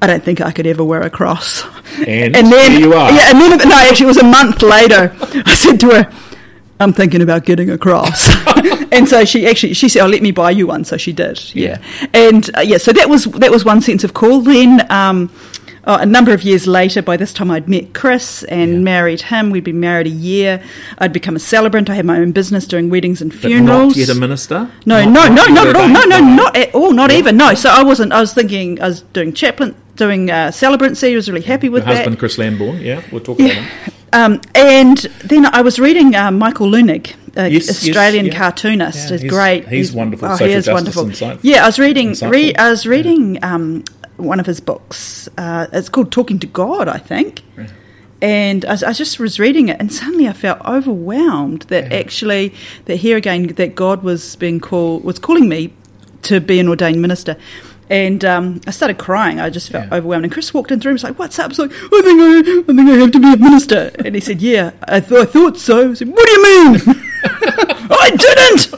I 0.03 0.09
don't 0.09 0.25
think 0.25 0.41
I 0.41 0.51
could 0.51 0.67
ever 0.67 0.83
wear 0.83 1.01
a 1.03 1.11
cross. 1.11 1.63
And 2.07 2.35
then, 2.35 2.47
here 2.47 2.81
you 2.81 2.93
are. 2.95 3.13
Yeah, 3.13 3.31
and 3.31 3.41
then, 3.41 3.69
no, 3.69 3.77
actually, 3.77 4.05
it 4.05 4.09
was 4.09 4.17
a 4.19 4.25
month 4.25 4.61
later. 4.63 5.15
I 5.47 5.55
said 5.55 5.79
to 5.81 5.91
her, 5.91 6.13
I'm 6.81 6.93
thinking 6.93 7.23
about 7.23 7.45
getting 7.45 7.71
a 7.71 7.79
cross. 7.79 8.32
and 8.93 9.09
so 9.09 9.25
she 9.25 9.47
actually 9.47 9.75
she 9.75 9.89
said, 9.89 10.03
"Oh, 10.05 10.09
let 10.09 10.23
me 10.23 10.31
buy 10.31 10.51
you 10.51 10.67
one." 10.67 10.85
So 10.85 10.97
she 10.97 11.13
did. 11.13 11.55
Yeah, 11.55 11.79
and 12.13 12.49
uh, 12.57 12.61
yeah, 12.61 12.79
so 12.79 12.93
that 12.93 13.09
was 13.09 13.25
that 13.25 13.51
was 13.51 13.65
one 13.65 13.81
sense 13.81 14.05
of 14.05 14.15
call. 14.15 14.41
Then. 14.41 14.91
Um, 14.91 15.31
oh, 15.85 15.97
a 15.97 16.07
number 16.07 16.33
of 16.33 16.43
years 16.43 16.67
later, 16.67 17.03
by 17.03 17.17
this 17.17 17.33
time 17.33 17.51
I'd 17.51 17.69
met 17.69 17.93
Chris 17.93 18.45
and 18.45 18.85
married 18.85 19.21
him. 19.23 19.51
We'd 19.51 19.65
been 19.65 19.81
married 19.81 20.07
a 20.07 20.11
year. 20.11 20.63
I'd 20.99 21.13
become 21.13 21.35
a 21.37 21.41
celebrant. 21.41 21.91
I 21.91 21.95
had 21.95 22.05
my 22.07 22.19
own 22.19 22.31
business 22.33 22.67
doing 22.67 22.89
weddings 22.89 23.21
and 23.21 23.31
But 23.33 23.41
funerals. 23.41 23.97
Not 23.97 23.97
yet 23.97 24.09
a 24.11 24.15
minister? 24.15 24.71
No, 24.87 25.05
Not- 25.05 25.33
no, 25.33 25.45
no, 25.47 25.53
not 25.53 25.67
at 25.69 25.77
all. 25.77 25.89
No, 25.89 26.03
no, 26.05 26.21
not 26.21 26.57
at 26.57 26.75
all. 26.75 26.93
Not 26.93 27.11
Yeah. 27.11 27.19
even. 27.19 27.37
No. 27.37 27.55
So 27.55 27.69
I 27.71 27.83
wasn't. 27.83 28.13
I 28.13 28.21
was 28.21 28.33
thinking. 28.33 28.81
I 28.81 28.87
was 28.89 29.01
doing 29.13 29.33
chaplain, 29.33 29.75
doing 29.97 30.31
uh, 30.31 30.49
celebrancy. 30.53 31.13
I 31.13 31.17
was 31.17 31.29
really 31.29 31.43
happy 31.43 31.69
with 31.69 31.83
Your 31.85 31.95
that. 31.95 31.99
husband, 31.99 32.19
Chris 32.19 32.39
Lambourne, 32.39 32.81
yeah, 32.81 33.03
we'll 33.11 33.21
talk 33.21 33.41
about 33.41 33.51
him. 33.53 33.65
Um, 34.15 34.41
and 34.55 34.99
then 35.25 35.47
I 35.47 35.63
was 35.63 35.79
reading 35.81 36.15
uh, 36.15 36.31
Michael 36.31 36.67
Leunig, 36.69 37.15
a 37.37 37.49
Yes, 37.49 37.67
yes, 37.67 37.71
Australian 37.89 38.27
yeah. 38.27 38.37
cartoonist. 38.39 38.99
Yeah, 38.99 39.13
he's, 39.13 39.21
he's- 39.23 39.33
great. 39.33 39.69
he's 39.69 39.93
wonderful, 39.93 40.29
Oh, 40.29 40.37
he 40.37 40.53
is 40.53 40.69
wonderful. 40.69 41.07
insight- 41.09 41.39
Yeah, 41.43 41.63
I 41.65 41.67
was 41.67 41.79
reading. 41.79 42.15
Re, 42.23 42.55
I 42.55 42.71
was 42.71 42.87
reading 42.87 43.43
um, 43.43 43.85
one 44.17 44.39
of 44.41 44.47
his 44.47 44.61
books. 44.61 45.29
Uh, 45.39 45.67
it's 45.73 45.89
called 45.89 46.13
Talking 46.13 46.39
to 46.41 46.47
God, 46.47 46.89
I 46.89 46.99
think. 46.99 47.43
And 48.21 48.65
I, 48.67 48.75
I 48.87 48.93
just 48.93 49.19
was 49.19 49.41
reading 49.41 49.69
it, 49.69 49.81
and 49.81 49.93
suddenly 49.93 50.29
I 50.29 50.33
felt 50.33 50.61
overwhelmed 50.65 51.63
that 51.63 51.93
actually 51.93 52.55
that 52.85 52.97
here 52.97 53.17
again 53.17 53.49
that 53.49 53.75
God 53.75 54.05
was 54.05 54.37
being 54.37 54.61
called 54.61 55.03
was 55.03 55.19
calling 55.19 55.49
me 55.49 55.73
to 56.23 56.41
be 56.41 56.61
an 56.61 56.69
ordained 56.69 57.03
minister. 57.03 57.37
And 57.93 58.25
um, 58.25 58.61
I 58.67 58.71
started 58.71 58.97
crying. 58.99 59.39
I 59.39 59.51
just 59.51 59.69
felt 59.71 59.87
Yeah. 59.89 59.97
overwhelmed. 59.99 60.25
And 60.25 60.33
Chris 60.33 60.55
walked 60.55 60.71
in 60.73 60.79
the 60.79 60.85
room. 60.89 60.93
He 60.95 61.03
was 61.03 61.05
like, 61.05 61.19
"What's 61.19 61.39
up?" 61.39 61.45
I 61.45 61.49
was 61.49 61.59
like, 61.59 61.73
"I 61.73 62.01
think 62.03 62.21
I, 62.21 62.39
I 62.39 62.75
think 62.77 62.89
I 62.89 62.95
have 63.03 63.13
to 63.13 63.21
be 63.21 63.33
a 63.33 63.37
minister." 63.37 63.91
And 64.05 64.15
he 64.15 64.21
said, 64.21 64.41
"Yeah, 64.41 64.71
I, 64.89 65.01
th- 65.01 65.21
I 65.21 65.25
thought 65.27 65.59
so." 65.59 65.91
I 65.91 65.95
said, 65.95 66.09
"What 66.09 66.25
do 66.27 66.33
you 66.33 66.43
mean?" 66.43 66.81
I 67.91 68.11
didn't. 68.25 68.75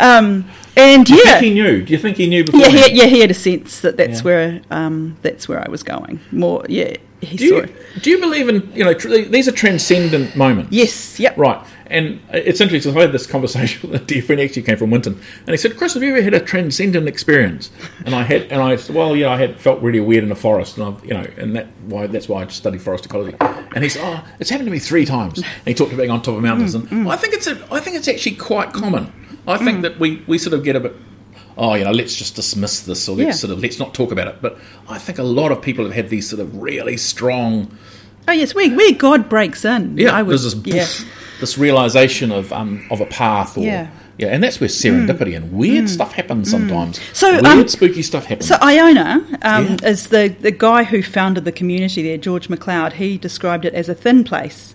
Um, 0.00 0.48
and 0.76 1.06
Do 1.06 1.14
you 1.14 1.22
yeah, 1.24 1.32
think 1.40 1.44
he 1.44 1.54
knew? 1.54 1.82
Do 1.84 1.92
you 1.92 1.98
think 1.98 2.16
he 2.16 2.26
knew 2.28 2.44
before? 2.44 2.60
yeah, 2.60 2.68
he, 2.68 2.94
yeah, 2.94 3.04
he 3.06 3.20
had 3.20 3.30
a 3.30 3.34
sense 3.34 3.80
that 3.80 3.96
that's 3.96 4.18
Yeah. 4.20 4.24
where 4.24 4.60
um, 4.70 5.16
that's 5.22 5.48
where 5.48 5.62
I 5.64 5.68
was 5.70 5.82
going. 5.82 6.20
More, 6.32 6.64
yeah, 6.68 6.96
he 7.20 7.36
Do 7.36 7.48
saw 7.48 7.54
you, 7.56 7.60
it. 7.62 7.74
do 8.02 8.10
you 8.10 8.18
believe 8.20 8.48
in, 8.48 8.70
you 8.74 8.84
know, 8.84 8.92
tr- 8.94 9.08
these 9.08 9.48
are 9.48 9.52
transcendent 9.52 10.36
moments? 10.36 10.72
Yes, 10.72 11.18
yep. 11.20 11.36
Right. 11.38 11.64
And 11.88 12.20
it's 12.32 12.60
interesting, 12.60 12.92
'cause 12.92 12.98
I 12.98 13.02
had 13.02 13.12
this 13.12 13.26
conversation 13.26 13.90
with 13.90 14.02
a 14.02 14.04
dear 14.04 14.22
friend, 14.22 14.40
actually 14.40 14.62
came 14.62 14.76
from 14.76 14.90
Winton, 14.90 15.20
and 15.46 15.50
he 15.50 15.56
said, 15.56 15.76
Chris, 15.76 15.94
have 15.94 16.02
you 16.02 16.10
ever 16.10 16.22
had 16.22 16.34
a 16.34 16.40
transcendent 16.40 17.06
experience? 17.08 17.70
And 18.04 18.14
I 18.14 18.22
had, 18.24 18.42
and 18.50 18.60
I 18.60 18.76
said, 18.76 18.94
well, 18.96 19.14
yeah, 19.16 19.30
I 19.30 19.36
had 19.36 19.60
felt 19.60 19.80
really 19.82 20.00
weird 20.00 20.24
in 20.24 20.32
a 20.32 20.34
forest, 20.34 20.76
and 20.76 20.86
I've, 20.86 21.04
you 21.04 21.14
know, 21.14 21.26
and 21.38 21.54
that 21.56 21.68
why 21.86 22.06
that's 22.08 22.28
why 22.28 22.42
I 22.42 22.46
studied 22.48 22.82
forest 22.82 23.06
ecology. 23.06 23.36
And 23.74 23.84
he 23.84 23.88
said, 23.88 24.02
oh, 24.04 24.24
it's 24.40 24.50
happened 24.50 24.66
to 24.66 24.72
me 24.72 24.78
three 24.78 25.04
times. 25.04 25.38
And 25.38 25.46
he 25.66 25.74
talked 25.74 25.92
about 25.92 26.02
being 26.02 26.10
on 26.10 26.22
top 26.22 26.36
of 26.36 26.42
mountains, 26.42 26.74
Mm, 26.74 26.90
and 26.90 27.08
I 27.08 27.16
think 27.16 27.34
it's 27.34 27.46
a, 27.46 27.56
I 27.70 27.80
think 27.80 27.96
it's 27.96 28.08
actually 28.08 28.36
quite 28.36 28.72
common. 28.72 29.12
I 29.46 29.56
think 29.58 29.82
that 29.82 29.98
we, 30.00 30.22
we 30.26 30.38
sort 30.38 30.54
of 30.54 30.64
get 30.64 30.74
a 30.74 30.80
bit, 30.80 30.96
oh, 31.56 31.74
you 31.74 31.84
know, 31.84 31.92
let's 31.92 32.16
just 32.16 32.34
dismiss 32.34 32.80
this, 32.80 33.08
or 33.08 33.14
let's 33.16 33.26
Yeah. 33.26 33.32
sort 33.32 33.52
of 33.52 33.62
let's 33.62 33.78
not 33.78 33.94
talk 33.94 34.10
about 34.10 34.26
it. 34.26 34.36
But 34.42 34.58
I 34.88 34.98
think 34.98 35.18
a 35.18 35.22
lot 35.22 35.52
of 35.52 35.62
people 35.62 35.84
have 35.84 35.94
had 35.94 36.08
these 36.10 36.28
sort 36.28 36.40
of 36.40 36.56
really 36.60 36.96
strong 36.96 37.70
Oh 38.28 38.32
yes, 38.32 38.56
where 38.56 38.68
where 38.74 38.90
God 38.92 39.28
breaks 39.28 39.64
in. 39.64 39.96
yeah, 39.96 40.10
I 40.12 40.22
would, 40.22 40.30
there's 40.32 40.52
this 40.52 40.56
yeah. 40.66 41.08
This 41.40 41.58
realization 41.58 42.32
of 42.32 42.52
um, 42.52 42.86
of 42.90 43.00
a 43.00 43.06
path, 43.06 43.56
or 43.58 43.64
Yeah. 43.64 43.88
yeah, 44.18 44.28
and 44.28 44.42
that's 44.42 44.58
where 44.60 44.68
serendipity 44.68 45.36
and 45.36 45.52
weird 45.52 45.88
stuff 45.90 46.12
happens 46.14 46.50
sometimes. 46.50 47.00
So, 47.12 47.32
weird, 47.32 47.44
um, 47.46 47.68
spooky 47.68 48.02
stuff 48.02 48.24
happens. 48.26 48.48
So 48.48 48.56
Iona 48.62 49.22
um, 49.42 49.76
Yeah. 49.82 49.88
is 49.90 50.06
the 50.08 50.28
the 50.40 50.50
guy 50.50 50.84
who 50.84 51.02
founded 51.02 51.44
the 51.44 51.52
community 51.52 52.02
there, 52.02 52.16
George 52.18 52.48
MacLeod. 52.48 52.94
He 52.94 53.18
described 53.18 53.64
it 53.64 53.74
as 53.74 53.88
a 53.88 53.94
thin 53.94 54.24
place. 54.24 54.74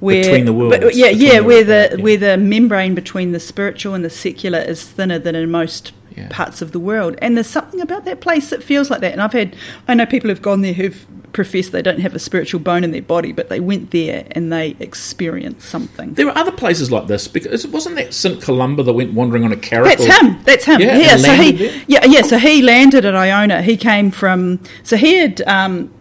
Where, 0.00 0.22
Between 0.24 0.46
the 0.46 0.52
worlds, 0.54 0.78
but- 0.78 0.94
yeah, 0.96 1.10
yeah, 1.10 1.40
the- 1.40 1.44
where 1.44 1.62
the 1.64 1.94
yeah. 1.96 2.02
where 2.02 2.16
the 2.16 2.36
membrane 2.38 2.94
between 2.94 3.32
the 3.32 3.40
spiritual 3.40 3.94
and 3.94 4.02
the 4.04 4.10
secular 4.10 4.58
is 4.58 4.82
thinner 4.82 5.18
than 5.18 5.34
in 5.34 5.50
most 5.50 5.92
Yeah. 6.20 6.28
parts 6.30 6.62
of 6.62 6.72
the 6.72 6.80
world. 6.80 7.16
And 7.22 7.36
there's 7.36 7.46
something 7.46 7.80
about 7.80 8.04
that 8.04 8.20
place 8.20 8.50
that 8.50 8.62
feels 8.62 8.90
like 8.90 9.00
that. 9.00 9.12
And 9.12 9.20
I've 9.22 9.32
had, 9.32 9.56
I 9.88 9.94
know 9.94 10.06
people 10.06 10.30
who've 10.30 10.40
gone 10.42 10.60
there 10.62 10.72
who've 10.72 11.06
professed 11.32 11.70
they 11.70 11.80
don't 11.82 12.00
have 12.00 12.14
a 12.14 12.18
spiritual 12.18 12.58
bone 12.60 12.82
in 12.82 12.90
their 12.90 13.02
body, 13.02 13.30
but 13.32 13.48
they 13.48 13.60
went 13.60 13.92
there 13.92 14.26
and 14.32 14.52
they 14.52 14.74
experienced 14.80 15.68
something. 15.68 16.14
there 16.14 16.26
are 16.28 16.36
other 16.36 16.50
places 16.50 16.90
like 16.90 17.06
this 17.06 17.28
because 17.28 17.66
wasn't 17.68 17.94
that 17.96 18.12
St 18.12 18.42
Columba 18.42 18.82
that 18.82 18.92
went 18.92 19.12
wandering 19.14 19.44
on 19.44 19.52
a 19.52 19.56
carrot? 19.56 19.96
That's 19.98 20.22
or- 20.22 20.26
him. 20.26 20.42
That's 20.44 20.64
him. 20.64 20.80
Yeah, 20.80 20.96
Yeah. 20.98 21.16
so 21.16 21.32
he, 21.34 21.52
there? 21.52 21.82
yeah, 21.86 22.04
yeah. 22.04 22.22
So 22.22 22.36
he 22.38 22.62
landed 22.62 23.04
at 23.04 23.14
Iona. 23.14 23.62
He 23.62 23.76
came 23.76 24.10
from. 24.10 24.60
So 24.82 24.96
he 24.96 25.18
had. 25.18 25.40
Um, 25.46 25.92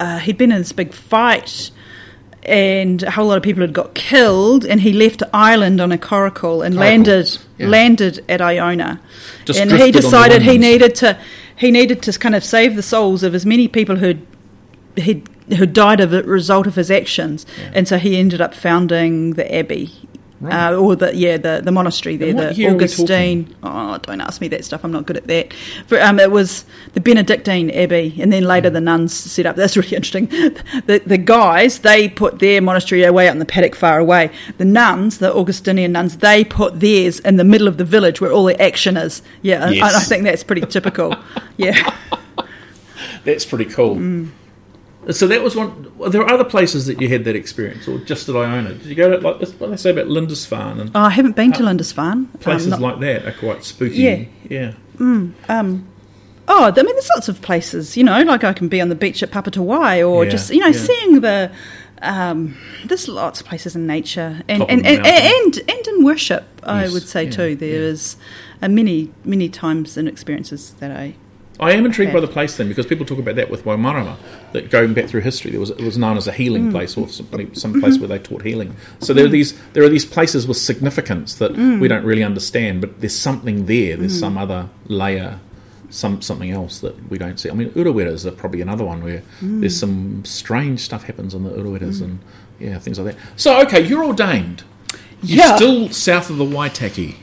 uh, 0.00 0.18
he'd 0.18 0.36
been 0.36 0.50
in 0.50 0.58
this 0.58 0.72
big 0.72 0.92
fight, 0.92 1.70
and 2.44 3.02
a 3.02 3.10
whole 3.10 3.26
lot 3.26 3.36
of 3.36 3.42
people 3.42 3.62
had 3.62 3.72
got 3.72 3.94
killed. 3.94 4.64
And 4.64 4.80
he 4.80 4.92
left 4.92 5.22
Ireland 5.32 5.80
on 5.80 5.92
a 5.92 5.98
coracle 5.98 6.62
and 6.62 6.74
landed 6.74 7.38
yeah. 7.58 7.68
landed 7.68 8.24
at 8.28 8.40
Iona. 8.40 9.00
Just 9.44 9.60
and 9.60 9.72
he 9.72 9.90
decided 9.90 10.42
he 10.42 10.58
needed 10.58 10.94
to 10.96 11.18
he 11.56 11.70
needed 11.70 12.02
to 12.02 12.18
kind 12.18 12.34
of 12.34 12.44
save 12.44 12.76
the 12.76 12.82
souls 12.82 13.22
of 13.22 13.34
as 13.34 13.46
many 13.46 13.68
people 13.68 13.96
who'd 13.96 14.26
he'd, 14.96 15.28
who 15.56 15.66
died 15.66 16.00
of 16.00 16.12
a 16.12 16.22
result 16.22 16.66
of 16.66 16.74
his 16.74 16.90
actions, 16.90 17.46
and 17.72 17.86
so 17.86 17.98
he 17.98 18.16
ended 18.16 18.40
up 18.40 18.54
founding 18.54 19.32
the 19.34 19.54
abbey. 19.54 19.90
Right. 20.40 20.72
Uh, 20.72 20.76
or 20.76 20.96
the 20.96 21.14
yeah 21.14 21.36
the, 21.36 21.62
the 21.64 21.70
monastery 21.70 22.16
there 22.16 22.34
the 22.34 22.52
year 22.54 22.74
Augustine. 22.74 23.54
Oh 23.62 23.98
don't 23.98 24.20
ask 24.20 24.40
me 24.40 24.48
that 24.48 24.64
stuff. 24.64 24.84
I'm 24.84 24.90
not 24.90 25.06
good 25.06 25.16
at 25.16 25.26
that. 25.28 25.54
But, 25.88 26.02
um, 26.02 26.18
it 26.18 26.30
was 26.30 26.64
the 26.92 27.00
Benedictine 27.00 27.70
abbey 27.70 28.16
and 28.20 28.32
then 28.32 28.42
later 28.42 28.68
the 28.68 28.80
nuns 28.80 29.14
set 29.14 29.46
up. 29.46 29.54
That's 29.64 29.76
really 29.76 29.94
interesting. 29.96 30.26
The, 30.26 31.02
the 31.06 31.18
guys 31.18 31.78
they 31.80 32.08
put 32.08 32.40
their 32.40 32.60
monastery 32.60 33.04
away 33.04 33.28
out 33.28 33.32
in 33.32 33.38
the 33.38 33.46
paddock 33.46 33.76
far 33.76 33.98
away. 33.98 34.30
The 34.58 34.64
nuns 34.64 35.18
the 35.18 35.32
Augustinian 35.32 35.92
nuns 35.92 36.18
they 36.18 36.44
put 36.44 36.80
theirs 36.80 37.20
in 37.20 37.36
the 37.36 37.44
middle 37.44 37.68
of 37.68 37.78
the 37.78 37.84
village 37.84 38.20
where 38.20 38.32
all 38.32 38.44
the 38.44 38.60
action 38.60 38.96
is. 38.96 39.22
Yeah 39.42 39.66
and 39.66 39.82
I, 39.82 39.96
I 39.96 40.00
think 40.00 40.24
that's 40.24 40.44
pretty 40.44 40.66
typical. 40.66 41.14
Yeah. 41.56 41.96
That's 43.24 43.44
pretty 43.44 43.66
cool. 43.66 43.94
Mm. 43.94 44.30
So 45.10 45.26
that 45.26 45.42
was 45.42 45.54
one. 45.54 45.92
Well, 45.98 46.10
there 46.10 46.22
are 46.22 46.30
other 46.30 46.44
places 46.44 46.86
that 46.86 47.00
you 47.00 47.08
had 47.08 47.24
that 47.24 47.36
experience, 47.36 47.86
or 47.86 47.98
just 47.98 48.28
at 48.28 48.36
Iona. 48.36 48.74
Did 48.74 48.86
you 48.86 48.94
go 48.94 49.10
to 49.10 49.18
like 49.18 49.40
what 49.58 49.70
they 49.70 49.76
say 49.76 49.90
about 49.90 50.06
Lindisfarne 50.06 50.80
and 50.80 50.90
oh, 50.94 51.00
I 51.00 51.10
haven't 51.10 51.36
been 51.36 51.52
to 51.52 51.62
Lindisfarne 51.62 52.26
places 52.40 52.72
Um, 52.72 52.80
like 52.80 53.00
that 53.00 53.26
are 53.26 53.32
quite 53.32 53.64
spooky? 53.64 53.96
Yeah. 53.96 54.24
yeah. 54.48 54.72
Oh, 56.46 56.64
I 56.64 56.82
mean, 56.82 56.94
there's 56.94 57.08
lots 57.14 57.28
of 57.28 57.40
places, 57.40 57.96
you 57.96 58.04
know, 58.04 58.22
like 58.22 58.44
I 58.44 58.52
can 58.52 58.68
be 58.68 58.80
on 58.80 58.90
the 58.90 58.94
beach 58.94 59.22
at 59.22 59.30
Papatowai 59.30 60.06
or 60.06 60.24
Yeah, 60.24 60.30
just, 60.30 60.50
you 60.50 60.60
know, 60.60 60.66
yeah. 60.68 60.72
seeing 60.72 61.20
the. 61.20 61.50
Um, 62.02 62.58
there's 62.84 63.08
lots 63.08 63.40
of 63.40 63.46
places 63.46 63.74
in 63.74 63.86
nature 63.86 64.42
and 64.46 64.60
Top 64.60 64.70
and, 64.70 64.84
and, 64.84 65.06
and 65.06 65.58
and 65.66 65.86
in 65.86 66.04
worship. 66.04 66.44
I 66.62 66.88
would 66.88 67.08
say 67.08 67.24
yeah, 67.24 67.30
too. 67.30 67.56
There 67.56 67.82
is 67.82 68.16
uh, 68.60 68.68
many 68.68 69.10
many 69.24 69.48
times 69.48 69.96
and 69.96 70.06
experiences 70.06 70.74
that 70.80 70.90
I. 70.90 71.14
I 71.60 71.72
am 71.72 71.86
intrigued 71.86 72.12
by 72.12 72.18
the 72.20 72.26
place 72.26 72.56
then 72.56 72.68
because 72.68 72.84
people 72.84 73.06
talk 73.06 73.18
about 73.18 73.36
that 73.36 73.48
with 73.48 73.64
Waimarama, 73.64 74.16
that 74.52 74.70
going 74.70 74.92
back 74.92 75.06
through 75.06 75.20
history, 75.20 75.52
there 75.52 75.60
was 75.60 75.70
it 75.70 75.80
was 75.80 75.96
known 75.96 76.16
as 76.16 76.26
a 76.26 76.32
Mm. 76.32 76.34
healing 76.34 76.70
place 76.72 76.96
or 76.96 77.08
some, 77.08 77.28
some 77.54 77.80
place 77.80 77.98
where 77.98 78.08
they 78.08 78.18
taught 78.18 78.42
healing. 78.42 78.74
So 78.98 79.14
there 79.14 79.24
are 79.24 79.28
these 79.28 79.54
there 79.72 79.84
are 79.84 79.88
these 79.88 80.04
places 80.04 80.48
with 80.48 80.56
significance 80.56 81.34
that 81.36 81.52
Mm. 81.54 81.78
we 81.80 81.86
don't 81.86 82.04
really 82.04 82.24
understand, 82.24 82.80
but 82.80 83.00
there's 83.00 83.14
something 83.16 83.66
there. 83.66 83.96
There's 83.96 84.18
some 84.18 84.36
other 84.36 84.68
layer, 84.88 85.38
some 85.90 86.20
something 86.22 86.50
else 86.50 86.80
that 86.80 86.94
we 87.08 87.18
don't 87.18 87.38
see. 87.38 87.48
I 87.50 87.54
mean, 87.54 87.70
Ureweras 87.70 88.26
are 88.26 88.32
probably 88.32 88.60
another 88.60 88.84
one 88.84 89.04
where 89.04 89.22
Mm. 89.40 89.60
there's 89.60 89.76
some 89.78 90.22
strange 90.24 90.80
stuff 90.80 91.04
happens 91.04 91.34
on 91.36 91.44
the 91.44 91.50
Ureweras 91.50 92.00
and 92.02 92.18
yeah, 92.58 92.78
things 92.80 92.98
like 92.98 93.14
that. 93.14 93.22
So 93.36 93.60
okay, 93.62 93.80
you're 93.86 94.04
ordained. 94.04 94.64
You're 95.22 95.38
Yeah. 95.46 95.54
still 95.56 95.88
south 95.90 96.30
of 96.30 96.36
the 96.36 96.44
Waitaki. 96.44 97.14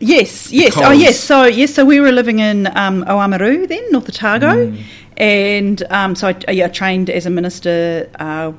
Yes, 0.00 0.52
yes, 0.52 0.74
oh 0.76 0.92
yes. 0.92 1.18
So 1.18 1.44
yes, 1.44 1.74
so 1.74 1.84
we 1.84 1.98
were 2.00 2.12
living 2.12 2.38
in 2.38 2.66
um, 2.76 3.04
Oamaru 3.04 3.66
then, 3.68 3.84
North 3.90 4.08
Otago, 4.08 4.68
Mm. 4.70 4.82
and 5.16 5.82
um, 5.90 6.14
so 6.14 6.28
I 6.46 6.52
yeah, 6.52 6.68
trained 6.68 7.10
as 7.10 7.26
a 7.26 7.30
minister. 7.30 8.08
Uh, 8.18 8.52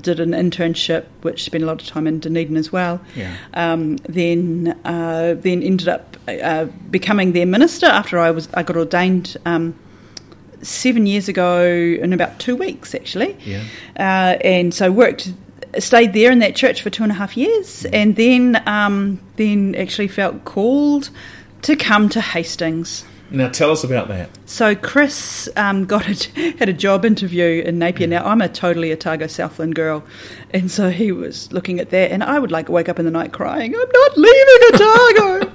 did 0.00 0.18
an 0.18 0.32
internship, 0.32 1.04
which 1.22 1.44
spent 1.44 1.62
a 1.62 1.66
lot 1.66 1.80
of 1.80 1.86
time 1.86 2.06
in 2.08 2.18
Dunedin 2.18 2.56
as 2.56 2.72
well. 2.72 3.00
Yeah. 3.14 3.32
Um, 3.54 3.96
then 4.08 4.78
uh, 4.84 5.34
then 5.38 5.62
ended 5.62 5.88
up 5.88 6.16
uh, 6.28 6.64
becoming 6.90 7.32
their 7.32 7.46
minister 7.46 7.86
after 7.86 8.18
I 8.18 8.30
was 8.30 8.48
I 8.54 8.62
got 8.62 8.76
ordained. 8.76 9.36
Um, 9.46 9.74
Seven 10.62 11.04
years 11.06 11.28
ago, 11.28 11.62
in 11.66 12.14
about 12.14 12.38
two 12.38 12.56
weeks, 12.56 12.94
actually, 12.94 13.36
Yeah. 13.44 13.60
uh, 13.98 14.38
and 14.42 14.72
so 14.72 14.90
worked, 14.90 15.30
stayed 15.80 16.12
there 16.12 16.30
in 16.30 16.38
that 16.40 16.54
church 16.56 16.82
for 16.82 16.90
two 16.90 17.02
and 17.02 17.12
a 17.12 17.14
half 17.16 17.36
years, 17.36 17.84
and 17.86 18.16
then 18.16 18.62
um, 18.66 19.20
then 19.36 19.74
actually 19.74 20.08
felt 20.08 20.44
called 20.44 21.10
to 21.62 21.76
come 21.76 22.08
to 22.10 22.20
Hastings. 22.20 23.04
Now 23.30 23.48
tell 23.48 23.70
us 23.72 23.82
about 23.82 24.08
that. 24.08 24.28
So 24.46 24.74
Chris 24.76 25.48
um, 25.56 25.84
got 25.86 26.06
a, 26.08 26.40
had 26.58 26.68
a 26.68 26.72
job 26.74 27.04
interview 27.04 27.62
in 27.64 27.78
Napier. 27.78 28.06
Now 28.06 28.24
I'm 28.24 28.40
a 28.40 28.48
totally 28.48 28.92
Otago 28.92 29.26
Southland 29.26 29.74
girl, 29.74 30.04
and 30.52 30.70
so 30.70 30.90
he 30.90 31.10
was 31.10 31.50
looking 31.52 31.80
at 31.80 31.90
that, 31.90 32.12
and 32.12 32.22
I 32.22 32.38
would 32.38 32.52
like 32.52 32.68
wake 32.68 32.88
up 32.88 32.98
in 32.98 33.04
the 33.04 33.10
night 33.10 33.32
crying, 33.32 33.74
"I'm 33.74 33.90
not 33.92 34.16
leaving 34.16 34.74
Otago," 34.74 35.52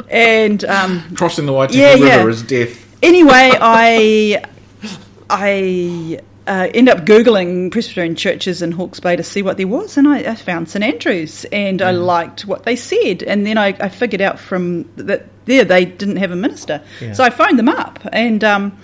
and 0.10 0.64
um, 0.66 1.02
Crossing 1.16 1.46
the 1.46 1.52
Waitaki 1.52 1.74
Yeah, 1.76 1.92
River 1.94 2.04
yeah. 2.06 2.26
is 2.26 2.42
death. 2.42 2.96
anyway, 3.02 3.52
I 3.58 4.44
I 5.30 6.20
uh, 6.48 6.68
end 6.74 6.88
up 6.88 7.00
googling 7.00 7.70
Presbyterian 7.70 8.16
churches 8.16 8.62
in 8.62 8.72
Hawke's 8.72 9.00
Bay 9.00 9.14
to 9.16 9.22
see 9.22 9.42
what 9.42 9.56
there 9.58 9.68
was, 9.68 9.96
and 9.96 10.08
I, 10.08 10.18
I 10.20 10.34
found 10.34 10.68
St 10.68 10.82
Andrews, 10.82 11.44
and 11.52 11.82
I 11.82 11.90
liked 11.92 12.46
what 12.46 12.64
they 12.64 12.74
said, 12.74 13.22
and 13.22 13.46
then 13.46 13.58
I, 13.58 13.76
I 13.78 13.88
figured 13.88 14.20
out 14.22 14.38
from 14.38 14.88
that 14.96 15.26
there 15.44 15.64
they 15.64 15.84
didn't 15.84 16.16
have 16.16 16.30
a 16.30 16.36
minister, 16.36 16.82
Yeah. 17.00 17.12
so 17.12 17.22
I 17.22 17.30
phoned 17.30 17.58
them 17.58 17.68
up, 17.68 18.00
and 18.12 18.42
um, 18.42 18.78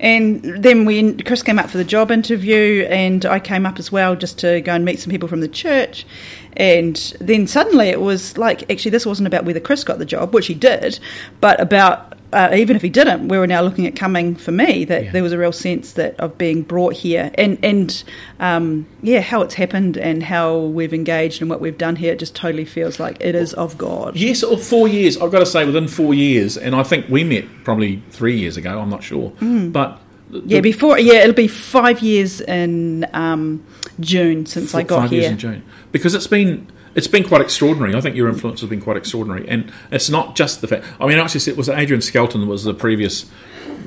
and 0.00 0.42
then 0.42 0.84
we 0.84 1.14
Chris 1.22 1.42
came 1.42 1.58
up 1.58 1.70
for 1.70 1.78
the 1.78 1.84
job 1.84 2.10
interview, 2.10 2.84
and 2.90 3.24
I 3.24 3.38
came 3.40 3.64
up 3.64 3.78
as 3.78 3.92
well 3.92 4.16
just 4.16 4.38
to 4.40 4.60
go 4.60 4.72
and 4.74 4.84
meet 4.84 4.98
some 5.00 5.10
people 5.10 5.28
from 5.28 5.40
the 5.40 5.48
church. 5.48 6.04
And 6.56 6.96
then 7.20 7.48
suddenly 7.48 7.88
it 7.88 8.00
was 8.00 8.38
like, 8.38 8.70
actually, 8.70 8.92
this 8.92 9.04
wasn't 9.04 9.26
about 9.26 9.44
whether 9.44 9.58
Chris 9.58 9.82
got 9.82 9.98
the 9.98 10.04
job, 10.04 10.32
which 10.34 10.46
he 10.46 10.54
did, 10.54 11.00
but 11.40 11.60
about 11.60 12.13
uh, 12.34 12.54
even 12.54 12.76
if 12.76 12.82
he 12.82 12.88
didn't, 12.90 13.28
we 13.28 13.38
were 13.38 13.46
now 13.46 13.62
looking 13.62 13.86
at 13.86 13.96
coming 13.96 14.34
for 14.34 14.52
me. 14.52 14.84
That 14.84 15.04
Yeah. 15.04 15.12
there 15.12 15.22
was 15.22 15.32
a 15.32 15.38
real 15.38 15.52
sense 15.52 15.92
that 15.94 16.18
of 16.18 16.36
being 16.36 16.62
brought 16.62 16.94
here, 16.94 17.30
and 17.36 17.58
and 17.62 18.04
um, 18.40 18.86
yeah, 19.02 19.20
how 19.20 19.40
it's 19.42 19.54
happened 19.54 19.96
and 19.96 20.22
how 20.22 20.58
we've 20.58 20.92
engaged 20.92 21.40
and 21.40 21.48
what 21.48 21.60
we've 21.60 21.78
done 21.78 21.96
here. 21.96 22.12
It 22.12 22.18
just 22.18 22.34
totally 22.34 22.64
feels 22.64 22.98
like 23.00 23.16
it 23.20 23.34
is 23.34 23.54
of 23.54 23.78
God. 23.78 24.16
Yes, 24.16 24.42
or 24.42 24.58
four 24.58 24.88
years. 24.88 25.16
I've 25.16 25.30
got 25.32 25.38
to 25.38 25.46
say, 25.46 25.64
within 25.64 25.88
four 25.88 26.12
years, 26.14 26.56
and 26.58 26.74
I 26.74 26.82
think 26.82 27.08
we 27.08 27.24
met 27.24 27.44
probably 27.64 28.02
three 28.10 28.36
years 28.38 28.56
ago. 28.56 28.80
I'm 28.80 28.90
not 28.90 29.02
sure, 29.04 29.32
but 29.40 30.00
the- 30.30 30.42
Yeah, 30.46 30.60
before 30.60 30.98
yeah, 30.98 31.20
it'll 31.22 31.34
be 31.34 31.48
five 31.48 32.00
years 32.00 32.40
in 32.40 33.06
um, 33.12 33.62
June 34.00 34.46
since 34.46 34.74
I 34.74 34.82
got 34.82 35.00
five 35.02 35.10
here. 35.10 35.20
years 35.20 35.32
in 35.32 35.38
June 35.38 35.62
because 35.92 36.14
it's 36.14 36.26
been 36.26 36.66
it's 36.94 37.06
been 37.06 37.26
quite 37.26 37.40
extraordinary. 37.40 37.94
I 37.94 38.00
think 38.00 38.16
your 38.16 38.28
influence 38.28 38.60
has 38.60 38.70
been 38.70 38.80
quite 38.80 38.96
extraordinary, 38.96 39.48
and 39.48 39.72
it's 39.90 40.08
not 40.08 40.36
just 40.36 40.60
the 40.60 40.68
fact. 40.68 40.84
I 41.00 41.06
mean, 41.06 41.18
actually, 41.18 41.50
it 41.52 41.56
was 41.56 41.68
Adrian 41.68 42.02
Skelton 42.02 42.46
was 42.46 42.64
the 42.64 42.74
previous, 42.74 43.30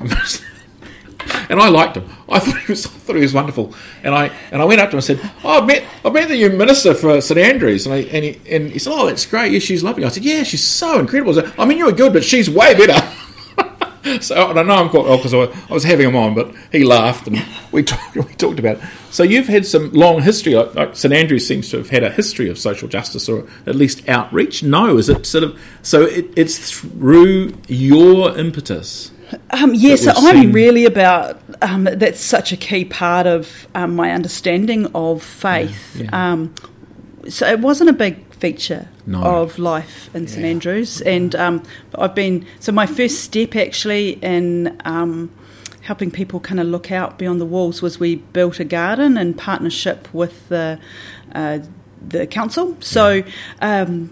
and 0.00 1.60
I 1.60 1.68
liked 1.68 1.96
him. 1.96 2.08
I 2.28 2.38
thought 2.38 2.58
he 2.58 2.72
was 2.72 2.86
I 2.86 2.90
thought 2.90 3.16
he 3.16 3.22
was 3.22 3.34
wonderful, 3.34 3.74
and 4.02 4.14
I 4.14 4.30
and 4.52 4.60
I 4.60 4.64
went 4.64 4.80
up 4.80 4.90
to 4.90 4.96
him 4.96 4.98
and 4.98 5.04
said, 5.04 5.32
"Oh, 5.42 5.62
I 5.62 5.64
met 5.64 5.84
I 6.04 6.10
met 6.10 6.28
the 6.28 6.34
new 6.34 6.50
minister 6.50 6.94
for 6.94 7.20
St 7.20 7.38
Andrews," 7.38 7.86
and 7.86 7.94
I, 7.94 7.98
and 7.98 8.24
he 8.24 8.40
and 8.50 8.70
he 8.70 8.78
said, 8.78 8.92
"Oh, 8.92 9.06
that's 9.06 9.26
great. 9.26 9.52
Yeah, 9.52 9.58
she's 9.58 9.82
lovely." 9.82 10.04
I 10.04 10.08
said, 10.08 10.24
"Yeah, 10.24 10.42
she's 10.42 10.64
so 10.64 10.98
incredible." 10.98 11.38
I, 11.38 11.42
said, 11.42 11.54
I 11.58 11.64
mean, 11.64 11.78
you 11.78 11.86
were 11.86 11.92
good, 11.92 12.12
but 12.12 12.24
she's 12.24 12.50
way 12.50 12.74
better. 12.74 13.00
So 14.20 14.50
and 14.50 14.58
I 14.58 14.62
know 14.62 14.74
I'm 14.74 14.88
quite 14.88 15.04
well 15.04 15.16
because 15.16 15.34
I, 15.34 15.44
I 15.68 15.72
was 15.72 15.84
having 15.84 16.08
him 16.08 16.16
on, 16.16 16.34
but 16.34 16.54
he 16.72 16.84
laughed 16.84 17.26
and 17.26 17.44
we 17.72 17.82
talked, 17.84 18.16
we 18.16 18.22
talked 18.34 18.58
about 18.58 18.76
it. 18.76 18.82
So 19.10 19.22
you've 19.22 19.48
had 19.48 19.66
some 19.66 19.90
long 19.92 20.22
history. 20.22 20.54
Like, 20.54 20.74
like 20.74 20.96
St 20.96 21.12
Andrews 21.14 21.46
seems 21.46 21.70
to 21.70 21.78
have 21.78 21.90
had 21.90 22.02
a 22.02 22.10
history 22.10 22.48
of 22.48 22.58
social 22.58 22.88
justice 22.88 23.28
or 23.28 23.46
at 23.66 23.74
least 23.74 24.08
outreach. 24.08 24.62
No, 24.62 24.98
is 24.98 25.08
it 25.08 25.26
sort 25.26 25.44
of 25.44 25.60
so? 25.82 26.02
It, 26.02 26.26
it's 26.36 26.70
through 26.80 27.54
your 27.68 28.36
impetus. 28.36 29.10
Um, 29.50 29.74
yeah, 29.74 29.96
so 29.96 30.12
I'm 30.16 30.42
seen- 30.42 30.52
really 30.52 30.86
about 30.86 31.40
um, 31.60 31.84
that's 31.84 32.20
such 32.20 32.52
a 32.52 32.56
key 32.56 32.84
part 32.84 33.26
of 33.26 33.66
um, 33.74 33.94
my 33.94 34.10
understanding 34.12 34.86
of 34.94 35.22
faith. 35.22 35.96
Yeah, 35.96 36.04
yeah. 36.04 36.32
Um, 36.32 36.54
so 37.28 37.46
it 37.46 37.60
wasn't 37.60 37.90
a 37.90 37.92
big 37.92 38.27
feature 38.40 38.88
No. 39.06 39.20
of 39.22 39.58
life 39.58 40.10
in 40.14 40.26
St 40.26 40.42
Yeah. 40.44 40.50
Andrews, 40.50 41.00
and 41.02 41.34
um, 41.34 41.62
I've 41.94 42.14
been 42.14 42.44
so 42.60 42.72
my 42.72 42.86
first 42.86 43.20
step 43.20 43.56
actually 43.56 44.18
in 44.22 44.76
um, 44.84 45.30
helping 45.82 46.10
people 46.10 46.40
kind 46.40 46.60
of 46.60 46.66
look 46.66 46.90
out 46.92 47.18
beyond 47.18 47.40
the 47.40 47.46
walls 47.46 47.82
was 47.82 47.98
we 48.00 48.16
built 48.16 48.60
a 48.60 48.64
garden 48.64 49.16
in 49.16 49.34
partnership 49.34 50.08
with 50.12 50.48
the 50.48 50.78
uh, 51.34 51.58
the 52.08 52.26
council. 52.26 52.76
So. 52.80 53.22
Um, 53.60 54.10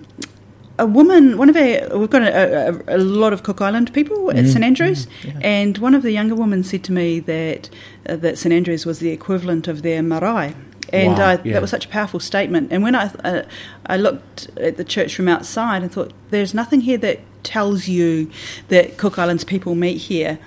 a 0.78 0.84
woman, 0.84 1.38
one 1.38 1.48
of 1.48 1.56
our, 1.56 1.96
we've 1.98 2.10
got 2.10 2.20
a, 2.20 2.68
a, 2.86 2.96
a 2.96 2.98
lot 2.98 3.32
of 3.32 3.42
Cook 3.42 3.62
Island 3.62 3.94
people 3.94 4.30
at 4.30 4.46
St 4.46 4.62
Andrews, 4.62 5.06
and 5.40 5.78
one 5.78 5.94
of 5.94 6.02
the 6.02 6.10
younger 6.12 6.34
women 6.34 6.62
said 6.62 6.84
to 6.84 6.92
me 6.92 7.18
that 7.20 7.70
uh, 8.06 8.16
that 8.16 8.36
St 8.36 8.52
Andrews 8.52 8.84
was 8.84 8.98
the 8.98 9.08
equivalent 9.08 9.68
of 9.68 9.80
their 9.80 10.02
marae. 10.02 10.54
And 10.92 11.18
Wow, 11.18 11.26
I, 11.26 11.40
yeah. 11.42 11.54
that 11.54 11.62
was 11.62 11.70
such 11.70 11.86
a 11.86 11.88
powerful 11.88 12.20
statement. 12.20 12.72
And 12.72 12.82
when 12.82 12.94
I, 12.94 13.10
uh, 13.24 13.42
I 13.86 13.96
looked 13.96 14.48
at 14.56 14.76
the 14.76 14.84
church 14.84 15.14
from 15.14 15.28
outside 15.28 15.82
and 15.82 15.90
thought, 15.90 16.12
there's 16.30 16.54
nothing 16.54 16.80
here 16.80 16.98
that 16.98 17.20
tells 17.42 17.86
you 17.86 18.30
that 18.68 18.96
Cook 18.96 19.18
Islands 19.18 19.44
people 19.44 19.74
meet 19.74 19.98
here. 19.98 20.38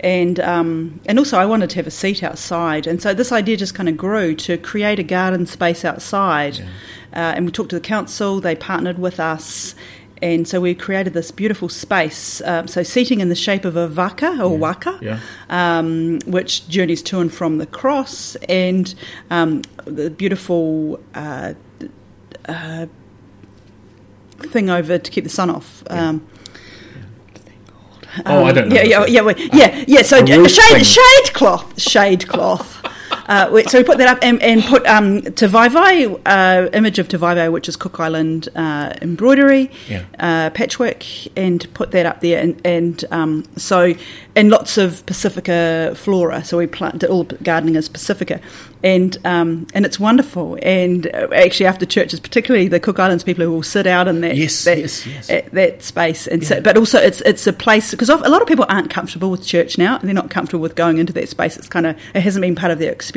And, 0.00 0.38
um, 0.40 1.00
and 1.06 1.18
also, 1.18 1.38
I 1.38 1.46
wanted 1.46 1.70
to 1.70 1.76
have 1.76 1.86
a 1.86 1.90
seat 1.90 2.22
outside. 2.22 2.86
And 2.86 3.02
so 3.02 3.12
this 3.12 3.32
idea 3.32 3.56
just 3.56 3.74
kind 3.74 3.88
of 3.88 3.96
grew 3.96 4.34
to 4.36 4.56
create 4.58 4.98
a 4.98 5.02
garden 5.02 5.46
space 5.46 5.84
outside. 5.84 6.60
Uh, 7.12 7.34
and 7.36 7.44
we 7.44 7.52
talked 7.52 7.70
to 7.70 7.76
the 7.76 7.80
council, 7.80 8.40
they 8.40 8.54
partnered 8.54 8.98
with 8.98 9.20
us. 9.20 9.74
And 10.22 10.46
so 10.48 10.60
we 10.60 10.74
created 10.74 11.12
this 11.12 11.30
beautiful 11.30 11.68
space. 11.68 12.40
Um, 12.42 12.66
so 12.68 12.82
seating 12.82 13.20
in 13.20 13.28
the 13.28 13.34
shape 13.34 13.64
of 13.64 13.76
a 13.76 13.86
vaka 13.88 14.40
or 14.42 14.56
waka, 14.56 14.98
Yeah. 15.02 15.18
um, 15.50 16.20
which 16.26 16.66
journeys 16.68 17.02
to 17.02 17.20
and 17.20 17.32
from 17.32 17.58
the 17.58 17.66
cross, 17.66 18.36
and 18.48 18.94
um, 19.30 19.62
the 19.84 20.08
beautiful 20.10 21.00
uh, 21.14 21.54
uh, 22.48 22.86
thing 24.38 24.70
over 24.70 24.98
to 24.98 25.10
keep 25.10 25.24
the 25.24 25.30
sun 25.30 25.50
off. 25.50 25.82
Um, 25.90 26.26
Oh, 28.26 28.44
I 28.44 28.52
don't 28.52 28.68
know. 28.68 28.76
Yeah, 28.76 29.04
yeah, 29.06 29.22
yeah, 29.26 29.48
yeah, 29.52 29.84
yeah. 29.88 30.02
So 30.02 30.18
uh, 30.18 30.46
shade, 30.48 30.86
shade 30.86 31.32
cloth, 31.34 31.80
shade 31.80 32.28
cloth. 32.28 32.80
Uh, 33.26 33.62
so 33.68 33.78
we 33.78 33.84
put 33.84 33.98
that 33.98 34.08
up 34.08 34.18
and, 34.22 34.42
and 34.42 34.62
put 34.64 34.86
um, 34.86 35.22
tivaivai, 35.22 36.20
uh, 36.26 36.68
image 36.72 36.98
of 36.98 37.08
tivaivai, 37.08 37.50
which 37.50 37.68
is 37.68 37.76
Cook 37.76 37.98
Island 38.00 38.48
uh, 38.54 38.92
embroidery, 39.02 39.70
Yeah. 39.88 40.04
uh, 40.18 40.50
patchwork, 40.50 41.04
and 41.36 41.66
put 41.74 41.90
that 41.92 42.06
up 42.06 42.20
there. 42.20 42.40
And, 42.40 42.60
and 42.64 43.04
um, 43.10 43.44
so, 43.56 43.94
and 44.36 44.50
lots 44.50 44.76
of 44.78 45.04
Pacifica 45.06 45.94
flora. 45.96 46.44
So 46.44 46.58
we 46.58 46.66
planted 46.66 47.08
all 47.08 47.24
gardening 47.24 47.76
is 47.76 47.88
Pacifica, 47.88 48.40
and 48.82 49.16
um, 49.24 49.66
and 49.72 49.86
it's 49.86 49.98
wonderful. 49.98 50.58
And 50.62 51.06
uh, 51.06 51.28
actually, 51.34 51.66
after 51.66 51.86
churches, 51.86 52.20
particularly 52.20 52.68
the 52.68 52.80
Cook 52.80 52.98
Islands 52.98 53.24
people 53.24 53.44
who 53.44 53.50
will 53.52 53.62
sit 53.62 53.86
out 53.86 54.06
in 54.08 54.20
that 54.20 54.36
Yes, 54.36 54.64
that, 54.64 54.78
yes, 54.78 55.06
yes. 55.06 55.30
uh, 55.30 55.40
that 55.52 55.82
space, 55.82 56.26
and 56.26 56.44
so, 56.44 56.60
but 56.60 56.76
also 56.76 56.98
it's 56.98 57.20
it's 57.22 57.46
a 57.46 57.52
place 57.52 57.90
because 57.92 58.10
a 58.10 58.16
lot 58.16 58.42
of 58.42 58.48
people 58.48 58.66
aren't 58.68 58.90
comfortable 58.90 59.30
with 59.30 59.46
church 59.46 59.78
now. 59.78 59.96
They're 59.98 60.12
not 60.12 60.28
comfortable 60.30 60.60
with 60.62 60.74
going 60.74 60.98
into 60.98 61.12
that 61.14 61.28
space. 61.30 61.56
It's 61.56 61.68
kind 61.68 61.86
of 61.86 61.96
it 62.14 62.20
hasn't 62.20 62.42
been 62.42 62.54
part 62.56 62.70
of 62.72 62.78
their 62.78 62.92
experience. 62.92 63.13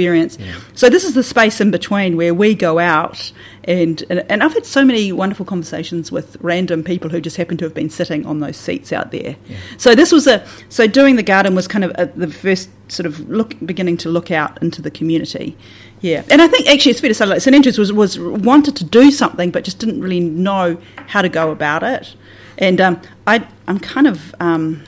So 0.73 0.89
this 0.89 1.03
is 1.03 1.13
the 1.13 1.23
space 1.23 1.59
in 1.59 1.71
between 1.71 2.15
where 2.15 2.33
we 2.33 2.55
go 2.55 2.79
out. 2.79 3.31
And, 3.65 4.01
and 4.09 4.25
and 4.29 4.43
I've 4.43 4.53
had 4.53 4.65
so 4.65 4.85
many 4.85 5.11
wonderful 5.11 5.45
conversations 5.45 6.09
with 6.09 6.37
random 6.39 6.83
people 6.83 7.09
who 7.09 7.19
just 7.19 7.35
happen 7.35 7.57
to 7.57 7.65
have 7.65 7.73
been 7.73 7.89
sitting 7.89 8.25
on 8.25 8.39
those 8.39 8.55
seats 8.55 8.93
out 8.93 9.11
there. 9.11 9.35
So 9.77 9.93
this 9.93 10.11
was 10.11 10.25
a 10.25 10.45
so 10.69 10.87
doing 10.87 11.17
the 11.17 11.23
garden 11.23 11.53
was 11.53 11.67
kind 11.67 11.83
of 11.83 11.91
a, 11.95 12.05
the 12.05 12.31
first 12.31 12.69
sort 12.89 13.05
of 13.05 13.29
look 13.29 13.55
beginning 13.65 13.97
to 13.97 14.09
look 14.09 14.31
out 14.31 14.61
into 14.63 14.81
the 14.81 14.91
community. 14.91 15.57
Yeah, 15.99 16.23
and 16.29 16.41
I 16.41 16.47
think 16.47 16.67
actually 16.67 16.91
it's 16.91 17.01
fair 17.01 17.09
to 17.09 17.13
say 17.13 17.25
like 17.25 17.41
St 17.41 17.53
Andrews 17.55 17.77
was 17.77 17.91
was 17.91 18.17
wanted 18.19 18.77
to 18.77 18.85
do 18.85 19.11
something 19.11 19.51
but 19.51 19.65
just 19.65 19.79
didn't 19.79 19.99
really 19.99 20.21
know 20.21 20.77
how 21.07 21.21
to 21.21 21.29
go 21.29 21.51
about 21.51 21.83
it. 21.83 22.15
And 22.57 22.79
um, 22.79 23.01
I 23.25 23.45
I'm 23.67 23.79
kind 23.79 24.07
of 24.07 24.33
um, 24.39 24.83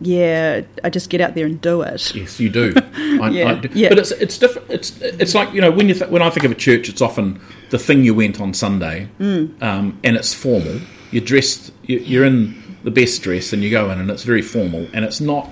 yeah 0.00 0.62
I 0.84 0.90
just 0.90 1.10
get 1.10 1.20
out 1.20 1.34
there 1.34 1.46
and 1.46 1.60
do 1.60 1.82
it. 1.82 2.14
Yes, 2.14 2.38
you 2.40 2.48
do. 2.48 2.72
I, 3.20 3.30
Yeah, 3.30 3.50
I 3.50 3.54
do. 3.54 3.68
yeah. 3.72 3.88
But 3.88 3.98
it's 3.98 4.10
it's 4.12 4.38
different. 4.38 4.70
It's 4.70 5.00
it's 5.00 5.34
like 5.34 5.52
you 5.52 5.60
know 5.60 5.70
when 5.70 5.88
you 5.88 5.94
th- 5.94 6.10
when 6.10 6.22
I 6.22 6.30
think 6.30 6.44
of 6.44 6.52
a 6.52 6.54
church, 6.56 6.88
it's 6.88 7.02
often 7.02 7.40
the 7.70 7.78
thing 7.78 8.04
you 8.04 8.14
went 8.14 8.40
on 8.40 8.54
Sunday, 8.54 9.08
Mm. 9.20 9.60
um, 9.62 9.98
and 10.04 10.16
it's 10.16 10.32
formal. 10.34 10.80
You're 11.10 11.24
dressed. 11.24 11.72
You, 11.84 11.98
you're 11.98 12.24
in 12.24 12.54
the 12.84 12.90
best 12.90 13.22
dress, 13.22 13.52
and 13.52 13.62
you 13.62 13.70
go 13.70 13.90
in, 13.90 13.98
and 13.98 14.10
it's 14.10 14.22
very 14.24 14.42
formal, 14.42 14.86
and 14.92 15.04
it's 15.04 15.20
not 15.20 15.50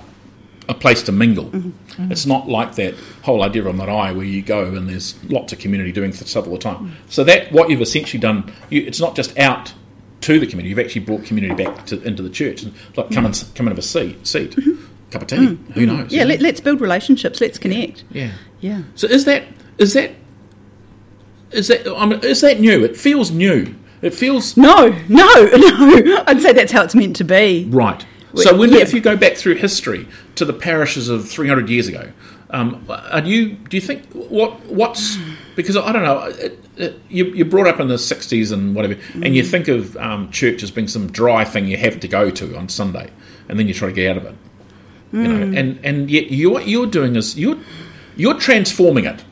a 0.69 0.73
place 0.73 1.01
to 1.03 1.11
mingle. 1.13 1.45
Mm-hmm. 1.45 2.11
It's 2.11 2.25
not 2.25 2.49
like 2.49 2.75
that 2.75 2.93
whole 3.23 3.41
idea 3.41 3.63
of 3.65 3.73
Marae 3.75 4.13
where 4.13 4.25
you 4.25 4.41
go 4.41 4.65
and 4.65 4.89
there's 4.89 5.15
lots 5.29 5.53
of 5.53 5.59
community 5.59 5.93
doing 5.93 6.11
stuff 6.11 6.45
all 6.45 6.53
the 6.53 6.59
time. 6.59 6.75
Mm. 6.87 6.91
So 7.09 7.23
that 7.23 7.51
what 7.53 7.69
you've 7.69 7.81
essentially 7.81 8.19
done, 8.19 8.51
you, 8.69 8.81
it's 8.81 8.99
not 8.99 9.15
just 9.15 9.37
out 9.39 9.73
to 10.21 10.39
the 10.39 10.47
community. 10.47 10.69
You've 10.69 10.79
actually 10.79 11.01
brought 11.05 11.25
community 11.25 11.63
back 11.63 11.85
to, 11.87 12.01
into 12.03 12.23
the 12.23 12.29
church, 12.29 12.63
and 12.63 12.73
like 12.95 13.11
come 13.11 13.25
and 13.25 13.33
come 13.55 13.67
and 13.67 13.77
have 13.77 13.77
a 13.77 13.87
seat, 13.87 14.25
seat, 14.25 14.55
cup 15.11 15.21
of 15.21 15.27
tea. 15.27 15.35
Who 15.35 15.85
knows? 15.85 16.05
Mm-hmm. 16.05 16.13
Yeah, 16.15 16.23
let, 16.23 16.41
let's 16.41 16.59
build 16.59 16.81
relationships. 16.81 17.41
Let's 17.41 17.57
connect. 17.57 18.03
yeah. 18.11 18.31
Yeah. 18.59 18.83
So 18.95 19.07
is 19.07 19.25
that 19.25 19.43
is 19.77 19.93
that 19.93 20.11
is 21.51 21.67
that 21.67 21.87
I 21.87 22.05
mean, 22.05 22.19
is 22.21 22.41
that 22.41 22.59
new? 22.59 22.83
It 22.83 22.97
feels 22.97 23.31
new. 23.31 23.75
It 24.01 24.13
feels 24.13 24.55
No, 24.57 24.89
no, 25.07 25.25
no. 25.55 26.23
I'd 26.27 26.41
say 26.41 26.53
that's 26.53 26.71
how 26.71 26.83
it's 26.83 26.95
meant 26.95 27.15
to 27.17 27.23
be. 27.23 27.65
right. 27.69 28.05
So 28.35 28.55
when, 28.55 28.71
yeah. 28.71 28.79
if 28.79 28.93
you 28.93 29.01
go 29.01 29.15
back 29.17 29.35
through 29.35 29.55
history 29.55 30.07
to 30.35 30.45
the 30.45 30.53
parishes 30.53 31.09
of 31.09 31.27
300 31.27 31.69
years 31.69 31.87
ago, 31.87 32.11
um, 32.51 32.85
are 32.87 33.21
you? 33.21 33.53
Do 33.53 33.75
you 33.77 33.81
think 33.81 34.05
what 34.11 34.59
what's 34.67 35.17
because 35.57 35.75
I 35.75 35.91
don't 35.91 36.03
know. 36.03 36.19
It, 36.23 36.59
it, 36.77 37.01
you, 37.09 37.25
you're 37.33 37.45
brought 37.45 37.67
up 37.67 37.81
in 37.81 37.89
the 37.89 37.95
60s 37.95 38.53
and 38.53 38.73
whatever, 38.75 38.95
and 39.15 39.35
you 39.35 39.43
think 39.43 39.67
of 39.67 39.97
um, 39.97 40.31
church 40.31 40.63
as 40.63 40.71
being 40.71 40.87
some 40.87 41.11
dry 41.11 41.43
thing 41.43 41.67
you 41.67 41.75
have 41.75 41.99
to 41.99 42.07
go 42.07 42.29
to 42.29 42.55
on 42.55 42.69
Sunday, 42.69 43.09
and 43.49 43.59
then 43.59 43.67
you 43.67 43.73
try 43.73 43.89
to 43.89 43.93
get 43.93 44.11
out 44.11 44.17
of 44.17 44.25
it. 44.25 44.35
You 45.11 45.27
know, 45.27 45.57
and 45.59 45.79
and 45.83 46.09
yet 46.11 46.31
you 46.31 46.49
what 46.49 46.67
you're 46.67 46.85
doing 46.87 47.15
is 47.15 47.37
you're 47.37 47.57
you're 48.15 48.33
transforming 48.39 49.05
it. 49.05 49.23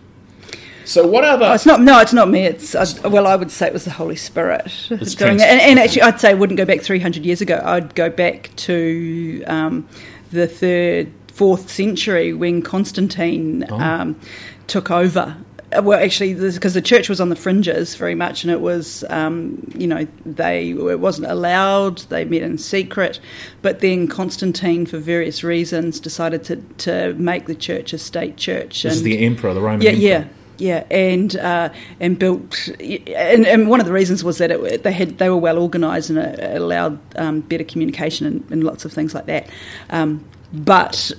So 0.85 1.05
what 1.07 1.25
are 1.25 1.37
the 1.37 1.49
Oh, 1.49 1.53
it's 1.53 1.65
not. 1.65 1.81
No, 1.81 1.99
it's 1.99 2.13
not 2.13 2.29
me. 2.29 2.45
It's 2.45 2.75
uh, 2.75 2.85
well, 3.05 3.25
I 3.27 3.35
would 3.35 3.51
say 3.51 3.67
it 3.67 3.73
was 3.73 3.85
the 3.85 3.91
Holy 3.91 4.15
Spirit 4.15 4.65
It's 4.89 5.15
doing 5.15 5.37
trans- 5.37 5.41
it. 5.41 5.45
And, 5.47 5.59
and 5.61 5.79
actually, 5.79 6.03
I'd 6.03 6.19
say 6.19 6.29
I 6.29 6.33
wouldn't 6.33 6.57
go 6.57 6.65
back 6.65 6.81
300 6.81 7.25
years 7.25 7.41
ago. 7.41 7.59
I'd 7.63 7.93
go 7.95 8.09
back 8.09 8.51
to 8.57 9.43
um, 9.47 9.87
the 10.31 10.47
third, 10.47 11.11
fourth 11.27 11.69
century 11.71 12.33
when 12.33 12.61
Constantine 12.61 13.65
Oh. 13.69 13.79
um, 13.79 14.19
took 14.67 14.89
over. 14.91 15.35
Uh, 15.75 15.81
Well, 15.81 15.99
actually, 15.99 16.33
because 16.33 16.73
the 16.73 16.81
church 16.81 17.09
was 17.09 17.19
on 17.19 17.29
the 17.29 17.35
fringes 17.35 17.95
very 17.95 18.15
much, 18.15 18.43
and 18.43 18.51
it 18.51 18.61
was, 18.61 19.03
um, 19.09 19.63
you 19.75 19.87
know, 19.87 20.07
they 20.25 20.71
it 20.71 20.99
wasn't 20.99 21.27
allowed. 21.27 21.99
They 22.09 22.25
met 22.25 22.41
in 22.41 22.57
secret, 22.57 23.19
but 23.61 23.79
then 23.79 24.07
Constantine, 24.07 24.85
for 24.85 24.97
various 24.97 25.43
reasons, 25.43 25.99
decided 25.99 26.43
to 26.45 26.55
to 26.77 27.13
make 27.15 27.45
the 27.45 27.55
church 27.55 27.93
a 27.93 27.97
state 27.97 28.37
church. 28.37 28.83
This 28.83 28.95
is 28.95 29.03
the 29.03 29.19
emperor, 29.25 29.53
the 29.53 29.61
Roman 29.61 29.81
yeah, 29.81 29.89
emperor. 29.89 30.07
yeah, 30.07 30.25
yeah, 30.57 30.83
and 30.91 31.35
uh, 31.35 31.69
and 31.99 32.17
built, 32.17 32.67
and, 32.79 33.45
and 33.45 33.67
one 33.69 33.79
of 33.79 33.85
the 33.85 33.93
reasons 33.93 34.23
was 34.23 34.37
that 34.37 34.51
it, 34.51 34.83
they 34.83 34.93
had 34.93 35.17
they 35.17 35.29
were 35.29 35.37
well 35.37 35.59
organised 35.59 36.09
and 36.09 36.19
it 36.19 36.57
allowed 36.57 36.99
um, 37.17 37.41
better 37.41 37.63
communication 37.63 38.25
and, 38.27 38.51
and 38.51 38.63
lots 38.63 38.85
of 38.85 38.93
things 38.93 39.13
like 39.13 39.25
that. 39.25 39.49
Um, 39.89 40.23
but 40.53 41.11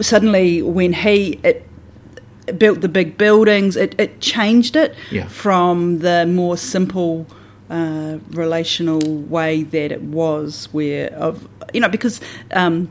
suddenly, 0.00 0.62
when 0.62 0.92
he 0.92 1.40
it, 1.42 1.66
built 2.58 2.80
the 2.80 2.88
big 2.88 3.16
buildings, 3.16 3.76
it, 3.76 3.94
it 3.98 4.20
changed 4.20 4.76
it 4.76 4.94
Yeah. 5.10 5.26
from 5.28 6.00
the 6.00 6.26
more 6.26 6.56
simple. 6.56 7.26
Uh, 7.70 8.18
relational 8.32 9.00
way 9.22 9.62
that 9.62 9.90
it 9.90 10.02
was, 10.02 10.68
where 10.72 11.10
of 11.14 11.48
you 11.72 11.80
know 11.80 11.88
because 11.88 12.20
um, 12.52 12.90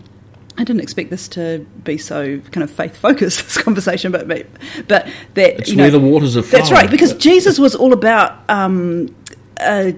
I 0.58 0.64
didn't 0.64 0.82
expect 0.82 1.12
this 1.12 1.28
to 1.30 1.60
be 1.84 1.98
so 2.00 2.40
kind 2.52 2.64
of 2.64 2.72
faith 2.72 2.98
focused 2.98 3.44
this 3.44 3.58
conversation, 3.58 4.12
but 4.12 4.28
but, 4.28 4.48
but 4.88 5.06
that 5.36 5.60
It's 5.60 5.70
you 5.70 5.76
know, 5.76 5.84
where 5.84 5.92
the 5.92 6.00
waters 6.00 6.34
have 6.34 6.50
That's 6.50 6.72
right, 6.72 6.90
because 6.90 7.14
Jesus 7.14 7.60
was 7.60 7.76
all 7.76 7.94
about. 7.94 8.34
Um, 8.50 9.16
uh, 9.60 9.92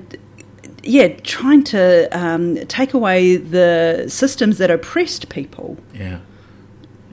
yeah, 0.83 1.07
trying 1.23 1.63
to 1.63 2.07
um, 2.11 2.57
take 2.67 2.93
away 2.93 3.37
the 3.37 4.05
systems 4.09 4.57
that 4.57 4.69
oppressed 4.69 5.29
people. 5.29 5.77
Yeah. 5.93 6.19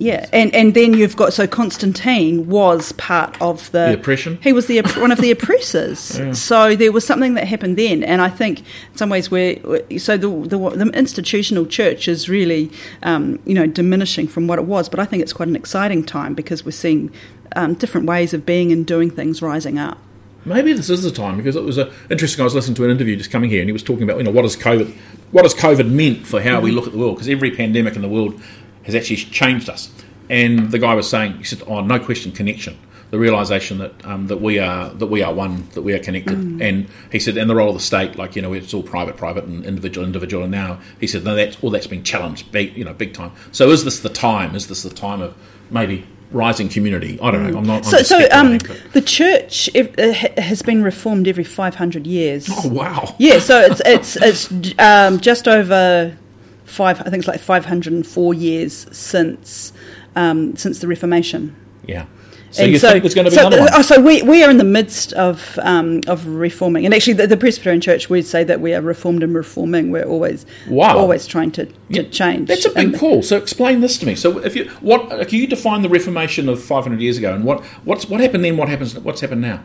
Yeah, 0.03 0.29
and, 0.33 0.53
and 0.53 0.75
then 0.75 0.95
you've 0.95 1.15
got 1.15 1.33
so 1.33 1.47
Constantine 1.47 2.49
was 2.49 2.91
part 2.93 3.41
of 3.41 3.71
the, 3.71 3.87
The 3.87 3.95
oppression? 3.95 4.37
He 4.43 4.53
was 4.53 4.67
the 4.67 4.83
one 4.97 5.13
of 5.13 5.21
the 5.21 5.31
oppressors. 5.37 6.19
Yeah. 6.19 6.33
So 6.33 6.75
there 6.75 6.91
was 6.91 7.07
something 7.07 7.35
that 7.35 7.47
happened 7.47 7.79
then, 7.79 8.03
and 8.03 8.21
I 8.21 8.29
think 8.29 8.61
in 8.61 8.97
some 8.97 9.11
ways 9.11 9.31
where 9.31 9.59
so 9.99 10.17
the 10.17 10.29
the, 10.29 10.59
the 10.71 10.91
institutional 10.95 11.67
church 11.67 12.09
is 12.09 12.29
really 12.29 12.73
um, 13.05 13.39
you 13.47 13.55
know 13.55 13.69
diminishing 13.69 14.27
from 14.27 14.49
what 14.49 14.59
it 14.59 14.65
was, 14.65 14.89
but 14.89 14.99
I 14.99 15.05
think 15.05 15.23
it's 15.23 15.33
quite 15.33 15.49
an 15.49 15.55
exciting 15.55 16.03
time 16.03 16.35
because 16.35 16.65
we're 16.65 16.73
seeing 16.73 17.13
um, 17.55 17.75
different 17.75 18.09
ways 18.09 18.35
of 18.35 18.45
being 18.45 18.73
and 18.73 18.85
doing 18.85 19.09
things 19.09 19.41
rising 19.41 19.79
up. 19.79 19.99
Maybe 20.45 20.73
this 20.73 20.91
is 20.91 21.05
the 21.05 21.13
time 21.13 21.37
because 21.37 21.55
it 21.55 21.63
was 21.63 21.79
a, 21.79 21.93
interesting. 22.11 22.41
I 22.41 22.45
was 22.45 22.57
listening 22.57 22.75
to 22.75 22.85
an 22.85 22.91
interview 22.91 23.15
just 23.15 23.31
coming 23.31 23.51
here, 23.51 23.61
and 23.61 23.69
he 23.69 23.73
was 23.73 23.85
talking 23.85 24.03
about 24.03 24.17
you 24.17 24.25
know 24.25 24.33
what 24.33 24.45
has 24.45 24.57
COVID, 24.57 24.93
what 25.31 25.45
has 25.45 25.55
COVID 25.55 25.89
meant 25.89 26.27
for 26.27 26.43
how 26.43 26.61
we 26.61 26.73
look 26.73 26.87
at 26.87 26.93
the 26.93 26.99
world? 26.99 27.15
Because 27.15 27.29
every 27.29 27.53
pandemic 27.53 27.95
in 27.95 28.03
the 28.03 28.09
world 28.09 28.43
has 28.85 28.95
actually 28.95 29.17
changed 29.17 29.69
us. 29.69 29.91
And 30.31 30.71
the 30.71 30.79
guy 30.79 30.95
was 30.95 31.09
saying, 31.09 31.35
he 31.35 31.45
said, 31.45 31.63
"Oh, 31.67 31.81
no 31.81 31.99
question, 31.99 32.33
connection." 32.33 32.79
The 33.11 33.19
realization 33.19 33.77
that 33.79 34.07
um, 34.07 34.29
that 34.29 34.41
we 34.41 34.59
are 34.59 34.89
that 34.89 35.09
we 35.09 35.23
are 35.23 35.35
one, 35.35 35.69
that 35.75 35.83
we 35.83 35.93
are 35.93 35.99
connected. 35.99 36.39
And 36.63 36.89
he 37.11 37.19
said, 37.19 37.37
and 37.37 37.51
the 37.51 37.55
role 37.55 37.69
of 37.69 37.75
the 37.75 37.81
state, 37.81 38.17
like 38.17 38.35
you 38.37 38.41
know, 38.41 38.55
it's 38.55 38.73
all 38.73 38.83
private, 38.83 39.19
private, 39.19 39.45
and 39.45 39.67
individual, 39.67 40.07
individual. 40.07 40.43
And 40.45 40.51
now 40.53 40.81
he 40.99 41.07
said, 41.07 41.23
no, 41.23 41.35
that's 41.35 41.59
all 41.63 41.69
that's 41.69 41.87
been 41.87 42.05
challenged, 42.05 42.51
big, 42.53 42.75
you 42.75 42.85
know, 42.85 42.95
big 42.95 43.13
time. 43.13 43.33
So 43.51 43.69
is 43.69 43.85
this 43.85 44.01
the 44.01 44.09
time? 44.09 44.55
Is 44.55 44.69
this 44.69 44.83
the 44.83 44.89
time 44.89 45.21
of 45.21 45.35
maybe 45.71 46.07
rising 46.31 46.71
community? 46.71 47.21
I 47.21 47.31
don't 47.31 47.43
know. 47.53 47.59
I'm 47.59 47.67
not. 47.67 47.85
I'm 47.85 47.85
So 47.85 47.99
so 47.99 48.27
um, 48.31 48.57
the 48.95 49.03
church 49.03 49.69
uh, 49.77 50.13
has 50.41 50.63
been 50.63 50.83
reformed 50.83 51.29
every 51.29 51.45
five 51.45 51.75
hundred 51.75 52.07
years. 52.07 52.49
oh 52.51 52.69
wow. 52.69 53.15
Yeah, 53.19 53.41
so 53.41 53.61
it's 53.61 53.83
it's 53.85 54.17
it's 54.17 54.79
um, 54.79 55.21
just 55.21 55.47
over 55.47 56.17
five. 56.65 57.01
I 57.01 57.05
think 57.05 57.17
it's 57.17 57.29
like 57.29 57.41
five 57.41 57.65
hundred 57.67 57.93
and 57.93 58.07
four 58.07 58.35
years 58.35 58.87
since 58.97 59.73
um, 60.17 60.57
since 60.57 60.79
the 60.81 60.87
Reformation. 60.89 61.55
Yeah. 61.87 62.07
So 62.51 62.65
you 62.65 62.79
think 62.79 63.03
there's 63.03 63.15
going 63.15 63.25
to 63.25 63.31
be 63.31 63.37
so, 63.37 63.47
another 63.47 63.61
one? 63.63 63.71
oh, 63.73 63.81
so 63.81 63.99
we, 63.99 64.21
we 64.25 64.45
are 64.45 64.51
in 64.51 64.59
the 64.59 64.65
midst 64.65 65.15
of 65.15 65.59
um, 65.63 66.03
of 66.07 66.27
reforming, 66.27 66.85
and 66.85 66.93
actually, 66.93 67.15
the, 67.15 67.27
the 67.27 67.37
Presbyterian 67.39 67.81
Church 67.81 68.11
we 68.11 68.21
say 68.21 68.45
that 68.45 68.61
we 68.61 68.75
are 68.75 68.83
reformed 68.83 69.23
and 69.23 69.35
reforming. 69.35 69.91
We're 69.91 70.05
always 70.05 70.45
Wow. 70.69 70.99
always 70.99 71.27
trying 71.27 71.51
to, 71.53 71.65
to 71.65 71.73
Yeah, 71.89 72.03
change. 72.11 72.49
That's 72.49 72.67
a 72.67 72.69
big 72.69 72.89
And- 72.89 72.99
call. 72.99 73.23
So 73.23 73.39
explain 73.39 73.81
this 73.81 73.97
to 73.99 74.07
me. 74.07 74.15
So 74.15 74.39
if 74.41 74.55
you 74.55 74.67
what 74.83 75.11
uh, 75.11 75.25
can 75.25 75.39
you 75.39 75.47
define 75.47 75.81
the 75.81 75.89
Reformation 75.89 76.47
of 76.51 76.63
500 76.63 77.01
years 77.01 77.17
ago, 77.17 77.35
and 77.35 77.43
what 77.43 77.65
what's 77.85 78.07
what 78.07 78.21
happened 78.21 78.45
then? 78.45 78.59
What 78.59 78.69
happens? 78.69 78.99
What's 78.99 79.23
happened 79.23 79.41
now? 79.41 79.63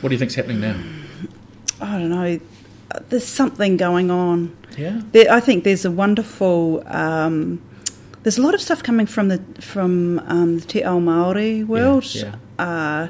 What 0.00 0.10
do 0.10 0.14
you 0.14 0.18
think's 0.20 0.36
happening 0.36 0.60
now? 0.60 0.76
I 1.80 1.98
don't 1.98 2.10
know. 2.10 2.38
There's 3.08 3.26
something 3.26 3.76
going 3.76 4.10
on. 4.10 4.56
Yeah. 4.76 5.00
There, 5.12 5.30
I 5.30 5.40
think 5.40 5.64
there's 5.64 5.84
a 5.84 5.90
wonderful. 5.90 6.82
Um, 6.86 7.62
there's 8.22 8.38
a 8.38 8.42
lot 8.42 8.54
of 8.54 8.60
stuff 8.60 8.82
coming 8.82 9.06
from 9.06 9.28
the 9.28 9.38
from 9.60 10.18
um, 10.26 10.58
the 10.58 10.66
Te 10.66 10.84
Ao 10.84 10.98
Maori 10.98 11.64
world. 11.64 12.04
yeah. 12.14 12.34
Uh, 12.58 13.08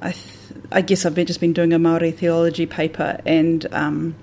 I, 0.00 0.12
th- 0.12 0.34
I 0.70 0.80
guess 0.80 1.04
I've 1.04 1.14
been, 1.14 1.26
just 1.26 1.40
been 1.40 1.52
doing 1.52 1.72
a 1.72 1.78
Maori 1.78 2.12
theology 2.12 2.66
paper, 2.66 3.20
and 3.26 3.66
um, 3.72 4.14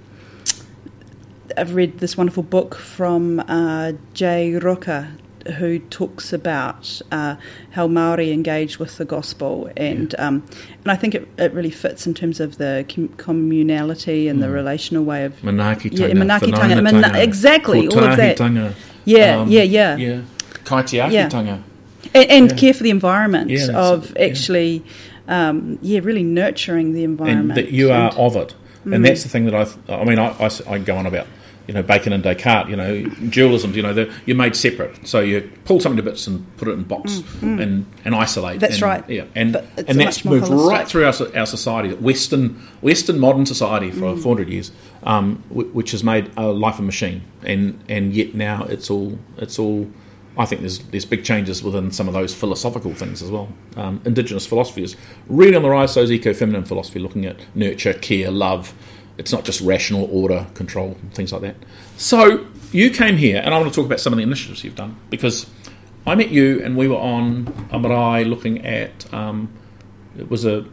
I've 1.57 1.75
read 1.75 1.99
this 1.99 2.17
wonderful 2.17 2.43
book 2.43 2.75
from 2.75 3.41
uh, 3.41 3.93
Jay 4.13 4.53
Ruka, 4.53 5.11
who 5.57 5.79
talks 5.79 6.33
about 6.33 7.01
uh, 7.11 7.35
how 7.71 7.87
Maori 7.87 8.31
engage 8.31 8.79
with 8.79 8.97
the 8.97 9.05
gospel, 9.05 9.69
and 9.77 10.13
um, 10.17 10.43
and 10.83 10.91
I 10.91 10.95
think 10.95 11.15
it, 11.15 11.27
it 11.37 11.53
really 11.53 11.69
fits 11.71 12.07
in 12.07 12.13
terms 12.13 12.39
of 12.39 12.57
the 12.57 12.85
com- 12.93 13.09
communality 13.09 14.29
and 14.29 14.41
the 14.41 14.49
relational 14.49 15.03
way 15.03 15.23
of 15.25 15.33
Manaki 15.41 15.91
Yeah, 15.91 16.07
tanga, 16.07 16.21
manaki 16.25 16.55
tanga, 16.55 16.81
mana- 16.81 17.19
exactly, 17.19 17.87
all 17.87 18.03
of 18.03 18.17
that. 18.17 18.37
Tanga, 18.37 18.73
Yeah, 19.05 19.45
yeah, 19.45 19.61
yeah. 19.63 19.95
yeah. 19.97 20.21
Kaitiaki 20.63 21.11
Yeah. 21.11 21.29
tanga. 21.29 21.63
and, 22.13 22.29
and 22.29 22.51
Yeah. 22.51 22.57
care 22.57 22.73
for 22.73 22.83
the 22.83 22.89
environment 22.89 23.49
Yeah, 23.51 23.67
of 23.77 24.13
yeah. 24.15 24.25
actually, 24.25 24.83
um, 25.27 25.77
yeah, 25.81 25.99
really 26.03 26.23
nurturing 26.23 26.93
the 26.93 27.03
environment. 27.03 27.57
and 27.57 27.67
that 27.67 27.71
you 27.73 27.91
are 27.91 28.09
And- 28.09 28.17
of 28.17 28.35
it. 28.35 28.55
And 28.85 29.03
that's 29.03 29.23
the 29.23 29.29
thing 29.29 29.45
that 29.45 29.55
I, 29.55 29.65
I 29.93 30.03
mean, 30.05 30.19
I 30.19 30.77
go 30.77 30.95
on 30.95 31.07
about, 31.07 31.25
you 31.67 31.73
know, 31.73 31.81
Bacon 31.83 32.13
and 32.13 32.23
Descartes, 32.23 32.69
you 32.69 32.75
know, 32.75 33.03
dualisms, 33.03 33.73
you 33.75 33.81
know, 33.81 34.11
you're 34.25 34.37
made 34.37 34.55
separate. 34.55 35.07
So 35.07 35.19
you 35.19 35.49
pull 35.65 35.79
something 35.79 35.97
to 35.97 36.03
bits 36.03 36.27
and 36.27 36.45
put 36.57 36.67
it 36.67 36.71
in 36.71 36.81
a 36.81 36.83
box 36.83 37.21
and, 37.41 37.85
and 38.05 38.15
isolate. 38.15 38.57
Mm, 38.57 38.59
That's 38.59 38.75
and, 38.75 38.81
right. 38.83 39.09
Yeah, 39.09 39.25
and, 39.35 39.55
and 39.77 39.99
that's 39.99 40.23
moved 40.25 40.45
holistic. 40.45 40.69
right 40.69 40.87
through 40.87 41.05
our, 41.05 41.13
our 41.37 41.45
society, 41.45 41.93
Western, 41.95 42.49
Western 42.81 43.19
modern 43.19 43.45
society 43.45 43.91
for 43.91 44.05
Mm. 44.05 44.21
400 44.21 44.49
years, 44.49 44.71
um, 45.03 45.37
which 45.49 45.91
has 45.91 46.03
made 46.03 46.29
a 46.37 46.47
life 46.47 46.77
a 46.79 46.81
machine. 46.83 47.23
And, 47.43 47.83
and 47.89 48.13
yet 48.13 48.35
now 48.35 48.63
it's 48.65 48.89
all, 48.91 49.17
it's 49.37 49.57
all, 49.57 49.89
I 50.37 50.45
think 50.45 50.61
there's 50.61 50.79
there's 50.79 51.05
big 51.05 51.23
changes 51.23 51.63
within 51.63 51.91
some 51.91 52.09
of 52.09 52.13
those 52.13 52.33
philosophical 52.33 52.93
things 52.93 53.23
as 53.23 53.31
well. 53.31 53.47
Um, 53.77 54.01
indigenous 54.03 54.45
philosophy 54.45 54.83
is 54.83 54.97
really 55.29 55.55
on 55.55 55.61
the 55.63 55.69
rise. 55.69 55.93
So 55.93 56.01
is 56.01 56.11
eco-feminine 56.11 56.65
philosophy, 56.65 56.99
looking 56.99 57.25
at 57.25 57.37
nurture, 57.55 57.93
care, 57.93 58.29
love. 58.31 58.73
It's 59.17 59.31
not 59.31 59.45
just 59.45 59.61
rational 59.61 60.09
order, 60.11 60.45
control, 60.53 60.97
things 61.13 61.31
like 61.31 61.41
that. 61.41 61.55
So 61.97 62.45
you 62.71 62.89
came 62.89 63.17
here, 63.17 63.41
and 63.43 63.53
I 63.53 63.57
want 63.57 63.71
to 63.71 63.75
talk 63.75 63.85
about 63.85 63.99
some 63.99 64.11
of 64.13 64.17
the 64.17 64.23
initiatives 64.23 64.63
you've 64.63 64.75
done 64.75 64.97
because 65.09 65.49
I 66.05 66.15
met 66.15 66.29
you, 66.29 66.61
and 66.63 66.75
we 66.75 66.87
were 66.87 66.97
on 66.97 67.67
a 67.71 67.79
marae 67.79 68.25
looking 68.25 68.65
at. 68.65 69.13
Um, 69.13 69.53
it 70.17 70.29
was 70.29 70.45
a 70.45 70.65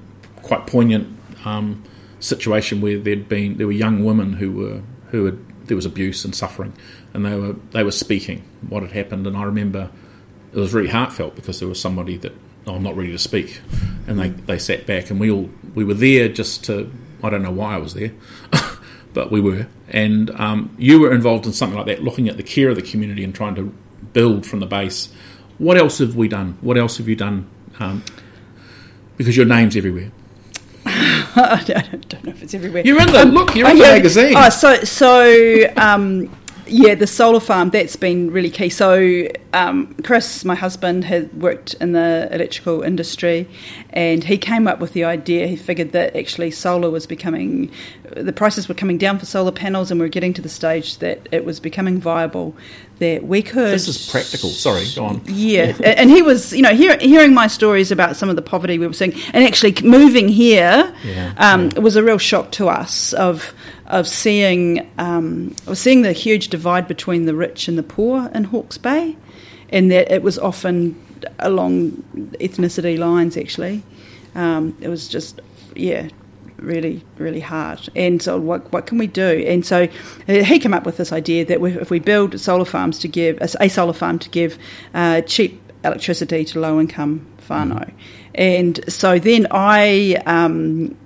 quite 0.43 0.66
poignant 0.66 1.09
um, 1.45 1.82
situation 2.20 2.80
where 2.80 2.99
there'd 2.99 3.28
been 3.28 3.57
there 3.59 3.66
were 3.66 3.72
young 3.72 4.05
women 4.05 4.32
who 4.32 4.53
were 4.53 4.82
who 5.11 5.24
had 5.24 5.66
there 5.66 5.76
was 5.76 5.86
abuse 5.86 6.24
and 6.24 6.34
suffering, 6.34 6.72
and 7.14 7.24
they 7.24 7.34
were 7.34 7.55
they 7.70 7.84
were 7.84 7.93
speaking 7.93 8.43
what 8.68 8.82
had 8.82 8.93
happened, 8.93 9.26
and 9.26 9.36
I 9.36 9.45
remember 9.45 9.90
it 10.53 10.59
was 10.59 10.74
really 10.74 10.88
heartfelt 10.88 11.34
because 11.34 11.61
there 11.61 11.68
was 11.68 11.80
somebody 11.80 12.16
that 12.18 12.32
oh, 12.66 12.74
I'm 12.74 12.82
not 12.82 12.97
ready 12.97 13.12
to 13.12 13.18
speak, 13.18 13.61
and 14.07 14.18
they, 14.18 14.28
they 14.28 14.59
sat 14.59 14.86
back, 14.86 15.11
and 15.11 15.18
we 15.18 15.30
all 15.30 15.49
we 15.74 15.84
were 15.84 15.95
there 15.95 16.28
just 16.28 16.64
to 16.64 16.93
I 17.23 17.31
don't 17.31 17.43
know 17.43 17.51
why 17.53 17.75
I 17.75 17.79
was 17.79 17.95
there, 17.95 18.12
but 19.14 19.31
we 19.31 19.41
were. 19.41 19.66
And 19.89 20.31
um, 20.41 20.75
you 20.79 21.01
were 21.01 21.12
involved 21.12 21.47
in 21.47 21.53
something 21.53 21.77
like 21.77 21.87
that, 21.87 22.03
looking 22.03 22.29
at 22.29 22.37
the 22.37 22.43
care 22.43 22.68
of 22.68 22.77
the 22.77 22.83
community 22.83 23.25
and 23.25 23.35
trying 23.35 23.55
to 23.57 23.75
build 24.12 24.47
from 24.47 24.61
the 24.61 24.66
base. 24.66 25.12
What 25.59 25.77
else 25.77 25.99
have 25.99 26.16
we 26.16 26.29
done? 26.29 26.59
What 26.61 26.77
else 26.77 26.99
have 26.99 27.09
you 27.09 27.16
done? 27.16 27.49
Um, 27.79 28.05
because 29.16 29.37
your 29.37 29.47
name's 29.47 29.77
everywhere. 29.77 30.11
I 30.85 31.62
don't, 31.64 32.25
know 32.25 32.33
if 32.33 32.43
it's 32.43 32.55
everywhere. 32.55 32.83
You're 32.85 33.01
in 33.01 33.12
the 33.12 33.25
look. 33.25 33.55
You're 33.55 33.70
in 33.70 33.77
the 33.77 33.83
magazine. 33.83 34.35
Oh, 34.37 34.49
so 34.49 34.83
so 34.83 35.73
um, 35.77 36.29
yeah, 36.67 36.95
the 36.95 37.07
solar 37.07 37.41
farm 37.41 37.71
that's 37.71 37.97
been 37.97 38.31
really 38.31 38.51
key. 38.51 38.69
So 38.69 39.29
um, 39.53 39.95
Chris, 40.05 40.45
my 40.45 40.55
husband, 40.55 41.05
had 41.05 41.33
worked 41.41 41.75
in 41.75 41.93
the 41.93 42.29
electrical 42.31 42.83
industry, 42.83 43.49
and 43.91 44.23
he 44.23 44.39
came 44.39 44.67
up 44.69 44.79
with 44.79 44.93
the 44.93 45.05
idea. 45.05 45.47
He 45.47 45.57
figured 45.57 45.93
that 45.93 46.17
actually 46.17 46.51
solar 46.51 46.91
was 46.91 47.07
becoming, 47.07 47.71
the 48.17 48.33
prices 48.33 48.69
were 48.69 48.75
coming 48.75 48.99
down 48.99 49.19
for 49.19 49.27
solar 49.27 49.53
panels, 49.53 49.91
and 49.91 50.01
we 50.01 50.07
are 50.07 50.11
getting 50.11 50.33
to 50.35 50.43
the 50.43 50.49
stage 50.49 50.99
that 50.99 51.29
it 51.33 51.45
was 51.45 51.61
becoming 51.61 51.99
viable. 51.99 52.55
That 52.99 53.25
we 53.25 53.43
could. 53.43 53.73
this 53.73 53.89
is 53.89 54.11
practical. 54.11 54.51
Sorry, 54.51 54.85
go 54.95 55.07
on. 55.07 55.23
Yeah, 55.27 55.77
and 55.83 56.09
he 56.09 56.23
was, 56.23 56.53
you 56.53 56.63
know, 56.63 56.75
hear, 56.75 56.97
hearing 56.99 57.35
my 57.35 57.49
stories 57.49 57.91
about 57.91 58.17
some 58.17 58.29
of 58.29 58.37
the 58.37 58.43
poverty 58.43 58.79
we 58.79 58.87
were 58.87 58.93
seeing, 58.93 59.13
and 59.33 59.45
actually 59.45 59.75
moving 59.83 60.29
here 60.29 60.95
Yeah, 61.05 61.35
um, 61.37 61.71
yeah. 61.71 61.81
was 61.81 61.97
a 61.97 62.03
real 62.03 62.19
shock 62.19 62.53
to 62.53 62.69
us 62.69 63.13
of 63.15 63.53
of 63.87 64.07
seeing 64.07 64.89
um, 64.99 65.55
of 65.67 65.79
seeing 65.79 66.03
the 66.03 66.13
huge 66.13 66.49
divide 66.49 66.87
between 66.87 67.27
the 67.27 67.35
rich 67.35 67.67
and 67.69 67.77
the 67.77 67.83
poor 67.83 68.31
in 68.35 68.45
Hawke's 68.45 68.79
Bay, 68.79 69.17
and 69.71 69.91
that 69.91 70.13
it 70.13 70.23
was 70.23 70.39
often 70.39 70.95
along 71.41 71.91
ethnicity 72.41 72.99
lines. 72.99 73.37
Actually, 73.37 73.83
um, 74.35 74.77
it 74.81 74.89
was 74.89 75.09
just 75.09 75.41
yeah. 75.75 76.09
Really, 76.63 77.05
really 77.19 77.41
hard. 77.41 77.89
And 77.97 78.23
so, 78.23 78.39
what 78.39 78.73
what 78.73 78.87
can 78.87 78.97
we 78.97 79.09
do? 79.09 79.45
And 79.49 79.67
so, 79.67 79.89
uh, 80.29 80.33
he 80.45 80.61
came 80.61 80.73
up 80.73 80.87
with 80.87 80.97
this 80.97 81.13
idea 81.13 81.45
that 81.45 81.61
if 81.61 81.91
we 81.91 81.99
build 81.99 82.39
solar 82.39 82.65
farms 82.65 83.01
to 83.01 83.09
give 83.09 83.37
a, 83.41 83.69
solar 83.69 83.93
farm 83.93 84.21
to 84.21 84.29
give 84.29 84.59
uh, 84.95 85.23
cheap 85.23 85.61
electricity 85.85 86.45
to 86.45 86.61
low 86.61 86.79
income 86.79 87.27
whānau. 87.49 87.93
And 88.35 88.81
so 88.91 89.19
then 89.19 89.49
I 89.51 90.23
um, 90.25 90.97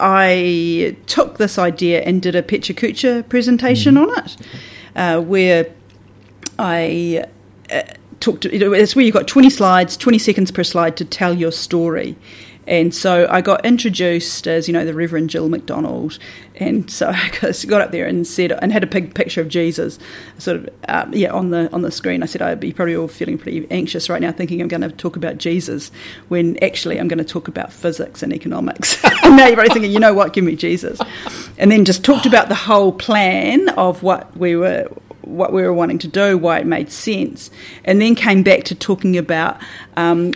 I 0.00 0.96
took 1.06 1.36
this 1.36 1.58
idea 1.58 2.00
and 2.00 2.22
did 2.22 2.34
a 2.34 2.42
Pecha 2.42 2.74
Kucha 2.74 3.28
presentation 3.28 3.98
on 3.98 4.08
it, 4.18 4.36
uh, 4.94 5.20
where 5.20 5.72
I 6.58 7.24
uh, 7.70 7.82
talked. 8.20 8.42
To, 8.42 8.72
it's 8.72 8.96
where 8.96 9.04
you've 9.04 9.14
got 9.14 9.28
20 9.28 9.50
slides, 9.50 9.96
20 9.98 10.18
seconds 10.18 10.50
per 10.50 10.64
slide 10.64 10.96
to 10.96 11.04
tell 11.04 11.34
your 11.34 11.52
story. 11.52 12.16
And 12.66 12.94
so 12.94 13.26
I 13.30 13.40
got 13.40 13.64
introduced 13.64 14.48
as, 14.48 14.66
you 14.66 14.74
know, 14.74 14.84
the 14.84 14.94
Reverend 14.94 15.30
Jill 15.30 15.48
McDonald. 15.48 16.18
And 16.56 16.90
so 16.90 17.08
I 17.14 17.30
got 17.66 17.80
up 17.80 17.90
there 17.92 18.06
and 18.06 18.26
said, 18.26 18.52
and 18.52 18.72
had 18.72 18.82
a 18.82 18.86
big 18.86 19.14
picture 19.14 19.40
of 19.40 19.48
Jesus, 19.48 19.98
sort 20.38 20.56
of, 20.56 20.68
um, 20.88 21.12
yeah, 21.12 21.30
on 21.32 21.50
the 21.50 21.72
on 21.72 21.82
the 21.82 21.90
screen. 21.90 22.22
I 22.22 22.26
said, 22.26 22.42
I'd 22.42 22.60
be 22.60 22.72
probably 22.72 22.96
all 22.96 23.08
feeling 23.08 23.38
pretty 23.38 23.66
anxious 23.70 24.08
right 24.08 24.20
now, 24.20 24.32
thinking 24.32 24.60
I'm 24.60 24.68
going 24.68 24.80
to 24.80 24.90
talk 24.90 25.16
about 25.16 25.38
Jesus, 25.38 25.90
when 26.28 26.62
actually 26.62 26.98
I'm 26.98 27.08
going 27.08 27.18
to 27.18 27.24
talk 27.24 27.48
about 27.48 27.72
physics 27.72 28.22
and 28.22 28.32
economics. 28.32 29.02
and 29.22 29.36
now 29.36 29.46
you're 29.46 29.56
probably 29.56 29.72
thinking, 29.72 29.92
you 29.92 30.00
know 30.00 30.14
what, 30.14 30.32
give 30.32 30.44
me 30.44 30.56
Jesus. 30.56 31.00
And 31.58 31.70
then 31.70 31.84
just 31.84 32.04
talked 32.04 32.26
about 32.26 32.48
the 32.48 32.54
whole 32.54 32.92
plan 32.92 33.68
of 33.70 34.02
what 34.02 34.36
we 34.36 34.56
were 34.56 34.88
what 35.22 35.52
we 35.52 35.62
were 35.62 35.72
wanting 35.72 35.98
to 35.98 36.08
do, 36.08 36.38
why 36.38 36.60
it 36.60 36.66
made 36.66 36.90
sense, 36.90 37.50
and 37.84 38.00
then 38.00 38.14
came 38.14 38.42
back 38.42 38.64
to 38.64 38.74
talking 38.74 39.16
about. 39.18 39.60
Um, 39.96 40.32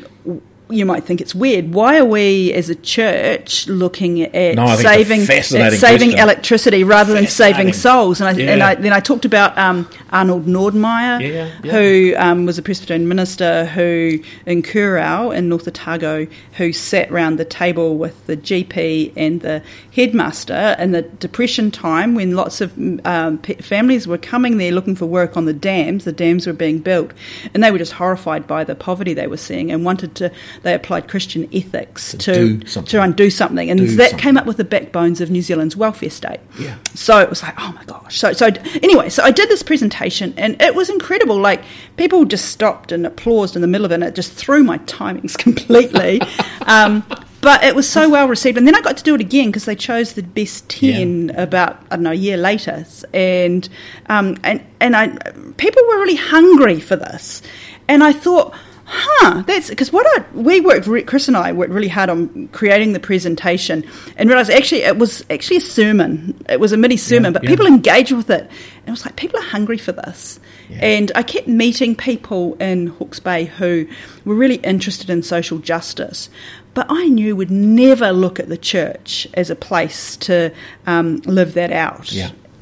you 0.70 0.86
might 0.86 1.04
think 1.04 1.20
it's 1.20 1.34
weird. 1.34 1.74
Why 1.74 1.98
are 1.98 2.04
we, 2.04 2.52
as 2.52 2.68
a 2.68 2.74
church, 2.74 3.66
looking 3.68 4.22
at 4.22 4.54
No, 4.56 4.64
I 4.64 4.76
think 5.04 5.22
it's 5.22 5.30
a 5.30 5.42
saving 5.42 5.60
at 5.60 5.72
saving 5.74 6.10
question. 6.10 6.18
electricity 6.18 6.84
rather 6.84 7.12
than 7.12 7.26
saving 7.26 7.72
souls? 7.72 8.20
And 8.20 8.28
I, 8.28 8.40
and 8.40 8.62
I 8.62 8.74
then 8.74 8.92
I 8.92 9.00
talked 9.00 9.24
about 9.24 9.56
um, 9.58 9.88
Arnold 10.10 10.46
Nordmeyer, 10.46 11.20
Yeah, 11.20 11.50
yeah. 11.62 11.72
who 11.72 12.14
um, 12.16 12.46
was 12.46 12.58
a 12.58 12.62
Presbyterian 12.62 13.08
minister 13.08 13.66
who 13.66 14.18
in 14.46 14.62
Kurow 14.62 15.34
in 15.36 15.48
North 15.48 15.66
Otago, 15.68 16.26
who 16.56 16.72
sat 16.72 17.10
round 17.10 17.38
the 17.38 17.44
table 17.44 17.96
with 17.96 18.26
the 18.26 18.36
GP 18.36 19.12
and 19.16 19.40
the 19.40 19.62
headmaster 19.94 20.76
in 20.78 20.92
the 20.92 21.02
Depression 21.02 21.70
time 21.70 22.14
when 22.14 22.34
lots 22.36 22.60
of 22.60 22.72
um, 23.04 23.38
families 23.38 24.06
were 24.06 24.18
coming 24.18 24.58
there 24.58 24.72
looking 24.72 24.94
for 24.94 25.06
work 25.06 25.36
on 25.36 25.44
the 25.44 25.52
dams. 25.52 26.04
The 26.04 26.12
dams 26.12 26.46
were 26.46 26.52
being 26.52 26.78
built, 26.78 27.12
and 27.52 27.62
they 27.62 27.70
were 27.70 27.78
just 27.78 27.92
horrified 27.92 28.46
by 28.46 28.64
the 28.64 28.74
poverty 28.74 29.14
they 29.14 29.26
were 29.26 29.36
seeing 29.36 29.70
and 29.70 29.84
wanted 29.84 30.14
to. 30.16 30.30
They 30.62 30.74
applied 30.74 31.08
Christian 31.08 31.48
ethics 31.54 32.14
to 32.18 32.58
to 32.58 33.02
undo 33.02 33.30
something, 33.30 33.70
and 33.70 33.80
Do 33.80 33.86
that 33.96 34.10
something. 34.10 34.18
came 34.18 34.36
up 34.36 34.46
with 34.46 34.58
the 34.58 34.64
backbones 34.64 35.20
of 35.20 35.30
New 35.30 35.42
Zealand's 35.42 35.76
welfare 35.76 36.10
state. 36.10 36.40
Yeah. 36.58 36.76
So 36.94 37.18
it 37.18 37.30
was 37.30 37.42
like, 37.42 37.54
oh 37.58 37.72
my 37.72 37.84
gosh. 37.84 38.18
So 38.18 38.32
so 38.32 38.46
anyway, 38.82 39.08
so 39.08 39.22
I 39.22 39.30
did 39.30 39.48
this 39.48 39.62
presentation 39.62 40.34
and 40.36 40.60
it 40.60 40.74
was 40.74 40.90
incredible. 40.90 41.38
Like 41.38 41.62
people 41.96 42.24
just 42.24 42.46
stopped 42.50 42.92
and 42.92 43.06
applauded 43.06 43.56
in 43.56 43.62
the 43.62 43.68
middle 43.68 43.84
of 43.86 43.90
it. 43.92 43.94
And 43.94 44.04
it 44.04 44.14
just 44.14 44.32
threw 44.32 44.62
my 44.62 44.78
timings 44.78 45.36
completely. 45.46 46.20
um, 46.66 47.04
but 47.42 47.64
it 47.64 47.74
was 47.74 47.88
so 47.88 48.10
well 48.10 48.28
received, 48.28 48.58
and 48.58 48.66
then 48.66 48.74
I 48.74 48.82
got 48.82 48.98
to 48.98 49.02
do 49.02 49.14
it 49.14 49.20
again 49.22 49.46
because 49.46 49.64
they 49.64 49.74
chose 49.74 50.12
the 50.12 50.22
best 50.22 50.68
ten 50.68 51.30
about 51.36 51.82
I 51.90 51.96
don't 51.96 52.02
know 52.02 52.10
a 52.10 52.14
year 52.14 52.36
later, 52.36 52.84
and 53.14 53.66
um, 54.10 54.36
and 54.44 54.62
and 54.78 54.94
I 54.94 55.08
people 55.56 55.82
were 55.88 55.96
really 56.00 56.16
hungry 56.16 56.80
for 56.80 56.96
this, 56.96 57.40
and 57.88 58.04
I 58.04 58.12
thought 58.12 58.54
huh, 58.90 59.42
that's 59.46 59.70
because 59.70 59.92
what 59.92 60.06
I 60.06 60.24
we 60.34 60.60
worked 60.60 60.86
re- 60.86 61.02
Chris 61.02 61.28
and 61.28 61.36
I 61.36 61.52
worked 61.52 61.72
really 61.72 61.88
hard 61.88 62.10
on 62.10 62.48
creating 62.48 62.92
the 62.92 63.00
presentation 63.00 63.84
and 64.16 64.28
realized 64.28 64.50
actually 64.50 64.82
it 64.82 64.98
was 64.98 65.24
actually 65.30 65.58
a 65.58 65.60
sermon. 65.62 66.42
It 66.48 66.58
was 66.58 66.72
a 66.72 66.76
mini 66.76 66.96
sermon, 66.96 67.32
Yeah, 67.32 67.38
but 67.38 67.44
yeah. 67.44 67.50
people 67.50 67.66
engaged 67.66 68.12
with 68.12 68.28
it, 68.30 68.42
and 68.42 68.88
it 68.88 68.90
was 68.90 69.04
like 69.04 69.16
people 69.16 69.38
are 69.38 69.44
hungry 69.44 69.78
for 69.78 69.92
this. 69.92 70.40
Yeah. 70.68 70.78
And 70.82 71.12
I 71.14 71.22
kept 71.22 71.46
meeting 71.46 71.94
people 71.94 72.54
in 72.54 72.88
Hawke's 72.88 73.20
Bay 73.20 73.44
who 73.44 73.86
were 74.24 74.34
really 74.34 74.56
interested 74.56 75.08
in 75.10 75.22
social 75.22 75.58
justice. 75.58 76.28
But 76.74 76.86
I 76.88 77.08
knew 77.08 77.34
would 77.34 77.50
never 77.50 78.12
look 78.12 78.38
at 78.38 78.48
the 78.48 78.56
church 78.56 79.26
as 79.34 79.50
a 79.50 79.56
place 79.56 80.16
to 80.18 80.52
um, 80.86 81.16
live 81.26 81.54
that 81.54 81.72
out 81.72 82.12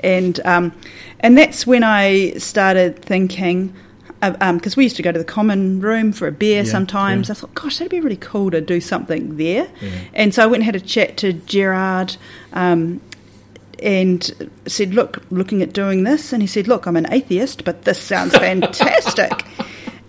and 0.02 0.40
um, 0.46 0.72
and 1.20 1.36
that's 1.36 1.66
when 1.66 1.82
I 1.84 2.32
started 2.34 3.02
thinking 3.02 3.74
because 4.20 4.76
we 4.76 4.84
used 4.84 4.96
to 4.96 5.02
go 5.02 5.12
to 5.12 5.18
the 5.18 5.24
common 5.24 5.80
room 5.80 6.12
for 6.12 6.26
a 6.26 6.32
beer 6.32 6.62
Yeah, 6.64 6.70
sometimes. 6.70 7.28
yeah. 7.28 7.32
I 7.32 7.34
thought, 7.36 7.54
gosh, 7.54 7.78
that'd 7.78 7.90
be 7.90 8.00
really 8.00 8.16
cool 8.16 8.50
to 8.50 8.60
do 8.60 8.80
something 8.80 9.36
there. 9.36 9.68
And 10.12 10.34
so 10.34 10.42
I 10.42 10.46
went 10.46 10.56
and 10.56 10.64
had 10.64 10.76
a 10.76 10.80
chat 10.80 11.16
to 11.18 11.32
Gerard. 11.32 12.16
Um, 12.52 13.00
and 13.80 14.50
said, 14.66 14.92
"Look, 14.92 15.22
looking 15.30 15.62
at 15.62 15.72
doing 15.72 16.02
this," 16.02 16.32
and 16.32 16.42
he 16.42 16.48
said, 16.48 16.66
"Look, 16.66 16.86
I'm 16.86 16.96
an 16.96 17.06
atheist, 17.12 17.64
but 17.64 17.82
this 17.84 18.00
sounds 18.00 18.36
fantastic." 18.38 19.30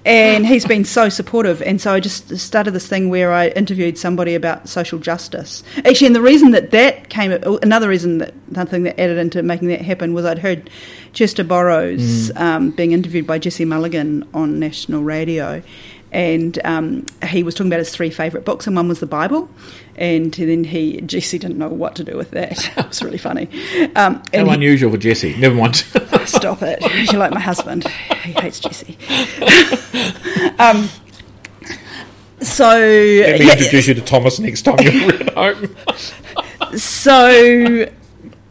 and 0.06 0.48
he's 0.48 0.66
been 0.66 0.86
so 0.86 1.08
supportive, 1.10 1.62
and 1.62 1.80
so 1.80 1.94
I 1.94 2.00
just 2.00 2.36
started 2.40 2.72
this 2.72 2.88
thing 2.88 3.10
where 3.10 3.32
I 3.32 3.50
interviewed 3.50 3.98
somebody 3.98 4.34
about 4.34 4.68
social 4.70 4.98
justice. 4.98 5.62
Actually, 5.86 6.08
and 6.08 6.16
the 6.16 6.22
reason 6.22 6.50
that 6.52 6.72
that 6.72 7.10
came, 7.10 7.32
another 7.62 7.88
reason 7.90 8.18
that 8.20 8.34
nothing 8.50 8.84
that 8.84 9.00
added 9.00 9.20
into 9.20 9.44
making 9.44 9.68
that 9.68 9.82
happen 9.82 10.14
was 10.16 10.26
I'd 10.26 10.40
heard 10.40 10.68
Chester 11.20 11.44
Borrows 11.44 12.32
um, 12.38 12.70
being 12.70 12.94
interviewed 12.94 13.28
by 13.28 13.40
Jesse 13.40 13.66
Mulligan 13.66 14.26
on 14.34 14.58
national 14.58 15.04
radio. 15.04 15.62
And 16.14 16.58
um, 16.64 17.06
he 17.28 17.44
was 17.44 17.56
talking 17.56 17.68
about 17.70 17.80
his 17.80 17.90
three 17.90 18.10
favourite 18.10 18.46
books, 18.46 18.68
and 18.68 18.76
one 18.78 18.88
was 18.88 19.02
the 19.02 19.06
Bible. 19.06 19.50
And 19.98 20.34
then 20.34 20.64
he, 20.64 21.02
Jesse 21.02 21.38
didn't 21.38 21.58
know 21.58 21.68
what 21.68 21.98
to 21.98 22.06
do 22.06 22.16
with 22.16 22.32
that. 22.32 22.72
it 22.78 22.88
was 22.88 23.04
really 23.04 23.18
funny. 23.18 23.50
Um, 23.98 24.16
How 24.16 24.24
and 24.32 24.48
he- 24.48 24.54
unusual 24.54 24.92
for 24.92 24.98
Jesse. 24.98 25.36
Never 25.36 25.56
mind. 25.56 25.76
Stop 26.26 26.62
it. 26.62 26.80
You're 27.12 27.20
like 27.20 27.34
my 27.34 27.42
husband. 27.42 27.86
He 28.24 28.32
hates 28.32 28.62
Jesse. 28.62 28.98
um, 30.58 30.88
so, 32.40 32.64
Let 32.64 33.42
me 33.42 33.46
yeah, 33.46 33.58
introduce 33.58 33.90
you 33.90 33.94
to 33.96 34.02
Thomas 34.02 34.40
next 34.40 34.62
time 34.62 34.78
you're 34.80 35.14
at 35.16 35.34
home. 35.34 35.76
so, 36.78 37.90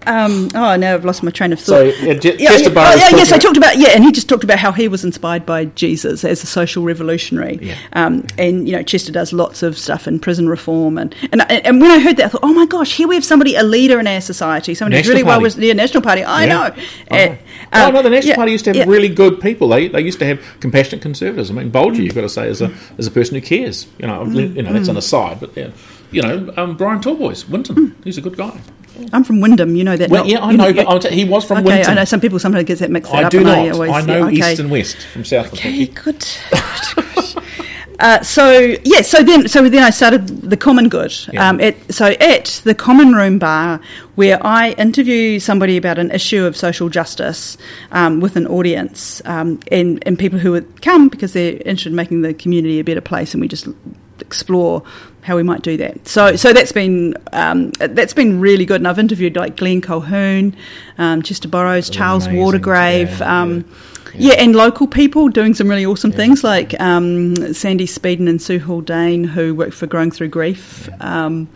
um, 0.06 0.48
oh, 0.54 0.76
now 0.76 0.94
I've 0.94 1.04
lost 1.04 1.22
my 1.22 1.30
train 1.30 1.52
of 1.52 1.60
So, 1.60 1.90
thought. 1.90 2.02
yeah, 2.02 2.14
Je- 2.14 2.36
Yeah, 2.38 2.50
Chester 2.50 2.68
yeah. 2.68 2.74
Borrows 2.74 2.94
Oh, 2.94 3.08
yeah, 3.10 3.16
yes, 3.16 3.32
I 3.32 3.38
talked 3.38 3.56
about 3.58 3.76
yeah, 3.78 3.88
and 3.90 4.02
he 4.04 4.12
just 4.12 4.28
talked 4.28 4.44
about 4.44 4.58
how 4.58 4.72
he 4.72 4.88
was 4.88 5.04
inspired 5.04 5.44
by 5.44 5.66
Jesus 5.66 6.24
as 6.24 6.42
a 6.42 6.46
social 6.46 6.82
revolutionary. 6.84 7.58
Yeah. 7.60 7.74
Um, 7.92 8.24
and 8.38 8.66
you 8.68 8.74
know, 8.76 8.82
Chester 8.82 9.12
does 9.12 9.32
lots 9.32 9.62
of 9.62 9.76
stuff 9.76 10.06
in 10.08 10.18
prison 10.20 10.48
reform, 10.48 10.96
and 10.98 11.14
and 11.32 11.42
and 11.50 11.80
when 11.80 11.90
I 11.90 11.98
heard 11.98 12.16
that, 12.18 12.26
I 12.26 12.28
thought, 12.28 12.40
oh 12.44 12.54
my 12.54 12.64
gosh, 12.66 12.96
here 12.96 13.08
we 13.08 13.16
have 13.16 13.24
somebody 13.24 13.54
a 13.56 13.62
leader 13.62 13.98
in 14.00 14.06
our 14.06 14.20
society, 14.20 14.74
somebody 14.74 14.96
who's 14.96 15.06
National 15.08 15.14
really 15.16 15.24
well, 15.24 15.40
Party. 15.40 15.44
res- 15.56 15.66
yeah, 15.66 15.72
National 15.74 16.02
Party. 16.02 16.22
I 16.24 16.44
Yeah. 16.44 16.48
know. 16.54 16.68
Know. 17.10 17.38
Uh, 17.72 17.86
oh 17.88 17.90
no, 17.90 18.02
the 18.02 18.10
National 18.10 18.28
yeah, 18.30 18.36
Party 18.36 18.52
used 18.52 18.64
to 18.64 18.70
have 18.70 18.76
yeah. 18.76 18.84
really 18.86 19.08
good 19.10 19.40
people. 19.40 19.68
They 19.68 19.88
they 19.88 20.00
used 20.00 20.20
to 20.20 20.26
have 20.26 20.40
compassionate 20.60 21.02
conservatives. 21.02 21.50
I 21.50 21.54
mean, 21.54 21.70
Bolger, 21.70 21.96
you've 22.02 22.14
got 22.14 22.22
to 22.22 22.28
say, 22.30 22.48
as 22.48 22.62
a 22.62 22.72
as 22.96 23.06
a 23.06 23.10
person 23.10 23.34
who 23.34 23.40
cares. 23.42 23.86
You 23.98 24.06
know, 24.06 24.24
Mm. 24.24 24.56
you 24.56 24.62
know 24.62 24.72
that's 24.72 24.88
an 24.88 24.96
aside, 24.96 25.38
but 25.40 25.54
yeah, 25.56 25.68
you 26.12 26.22
know, 26.22 26.52
um, 26.56 26.76
Brian 26.76 27.00
Talboys, 27.00 27.46
Winton, 27.48 27.94
he's 28.04 28.16
a 28.16 28.20
good 28.22 28.36
guy. 28.36 28.58
I'm 29.12 29.24
from 29.24 29.40
Wyndham. 29.40 29.76
You 29.76 29.84
know 29.84 29.96
that. 29.96 30.10
Well, 30.10 30.24
not- 30.24 30.30
yeah, 30.30 30.38
I 30.38 30.50
you 30.50 30.56
know, 30.56 30.72
but 30.72 31.02
t- 31.02 31.14
he 31.14 31.24
was 31.24 31.44
from 31.44 31.58
okay, 31.58 31.76
Winton. 31.76 31.92
I 31.92 31.94
know 31.94 32.04
some 32.04 32.20
people 32.20 32.38
sometimes 32.38 32.64
get 32.64 32.78
that 32.80 32.90
mixed 32.90 33.12
I 33.12 33.24
up. 33.24 33.30
do 33.30 33.42
not. 33.42 33.58
I, 33.58 33.70
always, 33.70 33.90
I 33.92 34.00
know 34.02 34.18
yeah, 34.18 34.40
okay. 34.40 34.52
east 34.52 34.60
and 34.60 34.70
west 34.70 34.96
from 35.06 35.24
south. 35.24 35.52
Okay, 35.54 35.86
good. 35.86 36.26
Uh, 38.00 38.22
so 38.22 38.76
yeah, 38.84 39.02
so 39.02 39.24
then 39.24 39.48
so 39.48 39.68
then 39.68 39.82
I 39.82 39.90
started 39.90 40.28
the 40.28 40.56
Common 40.56 40.88
Good. 40.88 41.12
Yeah. 41.32 41.48
Um, 41.48 41.60
at, 41.60 41.74
so 41.92 42.06
at 42.06 42.60
the 42.62 42.74
Common 42.74 43.12
Room 43.12 43.40
Bar, 43.40 43.80
where 44.14 44.38
I 44.46 44.70
interview 44.72 45.40
somebody 45.40 45.76
about 45.76 45.98
an 45.98 46.12
issue 46.12 46.44
of 46.44 46.56
social 46.56 46.88
justice 46.88 47.58
um, 47.90 48.20
with 48.20 48.36
an 48.36 48.46
audience, 48.46 49.20
um, 49.24 49.58
and 49.72 50.00
and 50.06 50.16
people 50.16 50.38
who 50.38 50.52
would 50.52 50.80
come 50.80 51.08
because 51.08 51.32
they're 51.32 51.54
interested 51.54 51.88
in 51.90 51.96
making 51.96 52.22
the 52.22 52.34
community 52.34 52.78
a 52.78 52.84
better 52.84 53.00
place, 53.00 53.34
and 53.34 53.40
we 53.40 53.48
just 53.48 53.66
explore 54.20 54.82
how 55.22 55.36
we 55.36 55.42
might 55.42 55.62
do 55.62 55.76
that. 55.76 56.08
So 56.08 56.36
so 56.36 56.52
that's 56.52 56.72
been 56.72 57.14
um, 57.32 57.70
that's 57.72 58.14
been 58.14 58.40
really 58.40 58.64
good, 58.64 58.80
and 58.80 58.88
I've 58.88 58.98
interviewed 58.98 59.36
like 59.36 59.56
Glenn 59.56 59.80
Colquhoun, 59.80 60.54
um, 60.96 61.22
Chester 61.22 61.48
Borrows, 61.48 61.90
Charles 61.90 62.26
amazing. 62.26 62.44
Waldegrave. 62.44 63.18
Yeah, 63.18 63.42
um, 63.42 63.64
yeah. 64.14 64.32
yeah, 64.32 64.42
and 64.42 64.56
local 64.56 64.86
people 64.86 65.28
doing 65.28 65.54
some 65.54 65.68
really 65.68 65.84
awesome 65.84 66.12
things 66.12 66.42
like 66.42 66.78
um, 66.80 67.52
Sandy 67.52 67.86
Speeden 67.86 68.28
and 68.28 68.40
Sue 68.40 68.58
Haldane, 68.58 69.24
who 69.24 69.54
work 69.54 69.72
for 69.72 69.86
Growing 69.86 70.10
Through 70.10 70.28
Grief. 70.28 70.88
Um, 71.00 71.48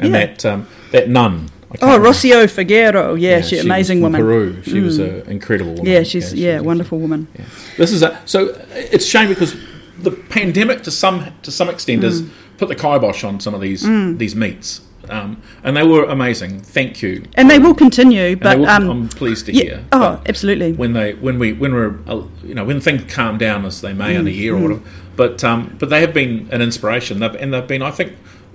And 0.00 0.12
yeah. 0.12 0.26
that 0.26 0.44
um, 0.46 0.66
that 0.92 1.08
nun. 1.08 1.48
Oh. 1.82 1.98
Rocio 1.98 2.48
Figueroa. 2.48 3.18
Yeah, 3.18 3.42
she, 3.42 3.56
was 3.56 3.64
amazing 3.64 4.00
woman. 4.00 4.22
Mm. 4.22 4.24
Peru. 4.24 4.62
She 4.62 4.80
was 4.80 4.98
an 4.98 5.28
incredible 5.28 5.72
woman. 5.72 5.86
Yeah, 5.86 6.02
she's 6.02 6.30
she 6.30 6.46
yeah, 6.46 6.60
wonderful 6.60 6.98
woman. 6.98 7.28
Yeah. 7.36 7.44
This 7.76 7.92
is 7.92 8.02
a, 8.02 8.18
so 8.24 8.56
it's 8.72 9.04
a 9.04 9.08
shame 9.08 9.28
because 9.28 9.54
the 10.02 10.10
pandemic 10.10 10.82
to 10.84 10.90
some 10.90 11.24
to 11.42 11.50
some 11.50 11.68
extent 11.68 12.02
has 12.02 12.22
Mm. 12.22 12.28
put 12.58 12.68
the 12.68 12.74
kibosh 12.74 13.24
on 13.24 13.40
some 13.40 13.54
of 13.54 13.60
these 13.60 13.82
these 14.18 14.34
meets, 14.36 14.80
um, 15.08 15.36
and 15.64 15.76
they 15.76 15.82
were 15.86 16.04
amazing. 16.04 16.60
Thank 16.60 17.02
you. 17.02 17.22
And 17.34 17.50
they 17.50 17.58
will 17.58 17.74
continue, 17.74 18.36
but 18.36 18.58
will- 18.58 18.68
um, 18.68 18.90
I'm 18.90 19.08
pleased 19.08 19.46
to 19.46 19.52
yeah, 19.54 19.62
hear. 19.62 19.80
oh, 19.92 19.98
But 19.98 20.28
absolutely. 20.28 20.72
When 20.72 20.92
they 20.92 21.12
when 21.14 21.38
we 21.38 21.52
when 21.52 21.72
we're 21.74 21.94
uh, 22.06 22.22
you 22.44 22.54
know 22.54 22.64
when 22.64 22.80
things 22.80 23.02
calm 23.12 23.38
down 23.38 23.64
as 23.64 23.80
they 23.80 23.92
may 23.92 24.14
in 24.16 24.24
Mm, 24.24 24.28
a 24.28 24.32
year 24.32 24.54
or 24.54 24.60
whatever, 24.60 24.80
but 25.16 25.42
um, 25.44 25.76
but 25.78 25.88
they 25.90 26.00
have 26.00 26.12
been 26.14 26.48
an 26.50 26.60
inspiration, 26.62 27.20
they've, 27.20 27.34
and 27.34 27.52
they've 27.52 27.66
been 27.66 27.82
I 27.82 27.90
think 27.90 28.12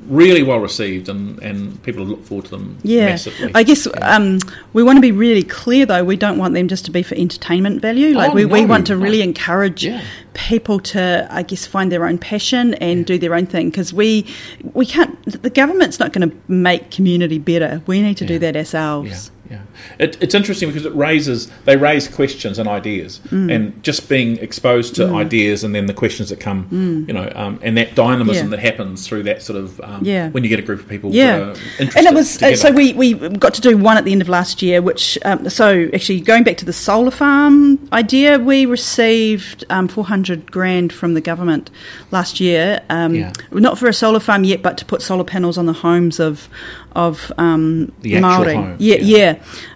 really 0.08 0.44
well 0.44 0.60
received, 0.60 1.10
and, 1.10 1.40
and 1.42 1.82
people 1.84 2.04
look 2.06 2.24
forward 2.26 2.46
to 2.46 2.52
them 2.52 2.78
Yeah, 2.84 3.08
massively. 3.08 3.52
I 3.56 3.64
guess 3.64 3.88
um, 4.02 4.40
we 4.74 4.84
want 4.84 4.98
to 4.98 5.02
be 5.02 5.12
really 5.12 5.44
clear 5.44 5.86
though. 5.86 6.04
We 6.04 6.16
don't 6.18 6.38
want 6.38 6.54
them 6.54 6.68
just 6.68 6.86
to 6.86 6.92
be 6.92 7.04
for 7.04 7.16
entertainment 7.16 7.82
value. 7.82 8.14
Like 8.16 8.32
Oh, 8.32 8.36
we, 8.36 8.46
we 8.46 8.66
want 8.66 8.88
to 8.88 8.98
really 8.98 9.20
no. 9.20 9.24
encourage 9.26 9.84
Yeah. 9.86 10.02
people 10.34 10.80
to, 10.80 11.28
I 11.30 11.44
guess, 11.44 11.66
find 11.66 11.92
their 11.92 12.06
own 12.06 12.18
passion 12.18 12.74
and 12.76 13.06
do 13.06 13.18
their 13.18 13.36
own 13.36 13.46
thing. 13.46 13.70
Because 13.70 13.94
we 13.94 14.26
we 14.74 14.86
can't. 14.86 15.18
The 15.44 15.50
government's 15.50 16.00
not 16.00 16.14
going 16.14 16.30
to 16.30 16.36
make 16.48 16.92
community 16.92 17.40
better. 17.40 17.82
We 17.88 18.02
need 18.02 18.18
to 18.18 18.26
do 18.26 18.34
Yeah. 18.34 18.40
that 18.40 18.56
Yeah, 18.56 18.60
ourselves. 18.62 19.32
Yeah. 19.50 19.60
It, 20.00 20.18
it's 20.22 20.34
interesting 20.34 20.70
because 20.70 20.86
it 20.86 20.96
raises 20.96 21.50
they 21.66 21.76
raise 21.78 22.08
questions 22.08 22.58
and 22.60 22.68
ideas, 22.70 23.20
Mm. 23.30 23.54
and 23.54 23.84
just 23.84 24.08
being 24.10 24.38
exposed 24.38 24.96
to 24.96 25.14
ideas 25.14 25.64
and 25.64 25.74
then 25.76 25.86
the 25.88 25.94
questions 25.94 26.30
that 26.30 26.40
come, 26.40 26.68
you 27.08 27.14
know, 27.14 27.32
um, 27.36 27.60
and 27.62 27.78
that 27.78 27.96
dynamism 27.96 28.48
Mm. 28.48 28.52
Yeah. 28.52 28.56
that 28.58 28.60
happens 28.60 29.08
through 29.08 29.24
that 29.24 29.42
sort 29.42 29.60
of 29.60 29.80
um, 29.82 30.02
Yeah. 30.04 30.30
when 30.30 30.44
you 30.44 30.50
get 30.50 30.60
a 30.60 30.64
group 30.64 30.80
of 30.80 30.88
people, 30.90 31.14
Yeah, 31.14 31.50
interested 31.80 31.98
and 31.98 32.06
it 32.08 32.14
was 32.14 32.36
uh, 32.38 32.40
together. 32.52 32.56
so 32.56 32.72
we 32.72 32.94
we 32.94 33.14
got 33.14 33.54
to 33.56 33.62
do 33.62 33.78
one 33.78 33.98
at 33.98 34.06
the 34.06 34.12
end 34.12 34.22
of 34.22 34.30
last 34.30 34.62
year. 34.62 34.82
Which 34.82 35.18
um, 35.26 35.50
so 35.50 35.90
actually 35.94 36.22
going 36.22 36.44
back 36.44 36.58
to 36.58 36.66
the 36.66 36.74
solar 36.74 37.12
farm 37.12 37.80
idea, 37.92 38.40
we 38.40 38.66
received 38.66 39.66
um, 39.70 39.88
four 39.88 40.06
hundred 40.06 40.52
grand 40.52 40.94
from 40.94 41.14
the 41.14 41.22
government 41.22 41.70
last 42.12 42.40
year. 42.40 42.82
Um, 42.90 43.14
Yeah. 43.16 43.32
Not 43.52 43.78
for 43.78 43.88
a 43.88 43.94
solar 43.94 44.20
farm 44.20 44.44
yet, 44.44 44.62
but 44.62 44.78
to 44.78 44.86
put 44.86 45.02
solar 45.02 45.24
panels 45.24 45.58
on 45.58 45.66
the 45.66 45.74
homes 45.74 46.20
of 46.20 46.48
of 46.96 47.32
um, 47.38 47.92
The 48.02 48.20
Maori. 48.20 48.56
homes, 48.56 48.82
yeah, 48.82 48.96
yeah. 48.98 49.18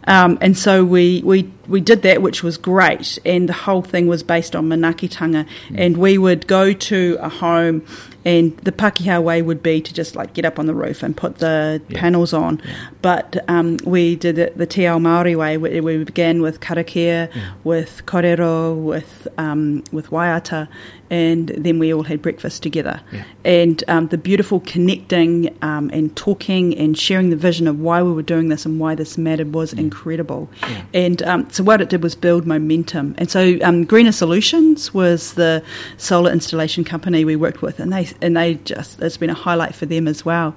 yeah. 0.08 0.24
Um, 0.24 0.38
and 0.42 0.58
so 0.58 0.86
we, 0.86 1.22
we 1.26 1.52
we 1.68 1.82
did 1.82 2.02
that, 2.04 2.22
which 2.22 2.44
was 2.44 2.56
great. 2.58 3.20
And 3.26 3.50
the 3.50 3.54
whole 3.54 3.82
thing 3.82 4.08
was 4.08 4.24
based 4.24 4.56
on 4.56 4.70
manaakitanga. 4.70 5.46
Mm. 5.70 5.76
And 5.78 5.98
we 5.98 6.18
would 6.18 6.48
go 6.48 6.72
to 6.72 7.18
a 7.20 7.28
home, 7.28 7.86
and 8.24 8.56
the 8.60 8.72
Pakeha 8.72 9.22
way 9.22 9.42
would 9.42 9.62
be 9.62 9.82
to 9.82 9.94
just 9.94 10.16
like 10.16 10.34
get 10.34 10.46
up 10.46 10.60
on 10.60 10.66
the 10.66 10.74
roof 10.74 11.04
and 11.04 11.16
put 11.16 11.40
the 11.40 11.82
Yeah. 11.90 12.00
panels 12.00 12.32
on. 12.34 12.62
But 13.02 13.44
um, 13.50 13.78
we 13.84 14.16
did 14.16 14.38
it 14.38 14.58
the 14.58 14.66
Te 14.66 14.88
Ao 14.88 14.98
Māori 14.98 15.36
way. 15.36 15.58
We, 15.58 15.82
we 15.82 16.04
began 16.06 16.42
with 16.42 16.62
karakia, 16.62 17.30
with 17.66 18.02
korero, 18.06 18.74
with 18.82 19.28
um, 19.38 19.84
with 19.92 20.10
waiata, 20.10 20.70
and 21.10 21.50
then 21.50 21.80
we 21.80 21.94
all 21.94 22.04
had 22.04 22.22
breakfast 22.22 22.64
together. 22.64 23.02
Yeah. 23.12 23.24
And 23.46 23.84
um, 23.88 24.08
the 24.08 24.18
beautiful 24.18 24.60
connecting 24.62 25.56
um, 25.62 25.90
and 25.94 26.16
talking 26.16 26.78
and 26.78 26.98
sharing 26.98 27.30
the 27.30 27.36
vision 27.36 27.68
of 27.68 27.80
why 27.80 28.04
we 28.04 28.12
were 28.12 28.22
doing 28.22 28.50
this 28.50 28.66
and 28.66 28.80
why 28.80 28.96
this 28.96 29.18
mattered 29.18 29.54
was 29.54 29.74
incredible. 29.74 30.50
And 30.94 31.24
um, 31.24 31.50
so 31.50 31.64
what 31.64 31.82
it 31.82 31.90
did 31.90 32.04
was 32.04 32.16
build 32.16 32.46
momentum. 32.46 33.16
And 33.18 33.30
so 33.30 33.58
um, 33.64 33.86
Greener 33.86 34.12
Solutions 34.12 34.94
was 34.94 35.34
the 35.34 35.64
solar 35.98 36.32
installation 36.32 36.84
company 36.84 37.26
we 37.26 37.36
worked 37.36 37.62
with, 37.62 37.80
and 37.80 37.92
they 37.92 38.10
and 38.22 38.36
they 38.36 38.56
just 38.56 39.02
it's 39.02 39.18
been 39.18 39.30
a 39.30 39.34
highlight 39.34 39.76
for 39.76 39.86
them 39.86 40.08
as 40.08 40.26
well. 40.26 40.56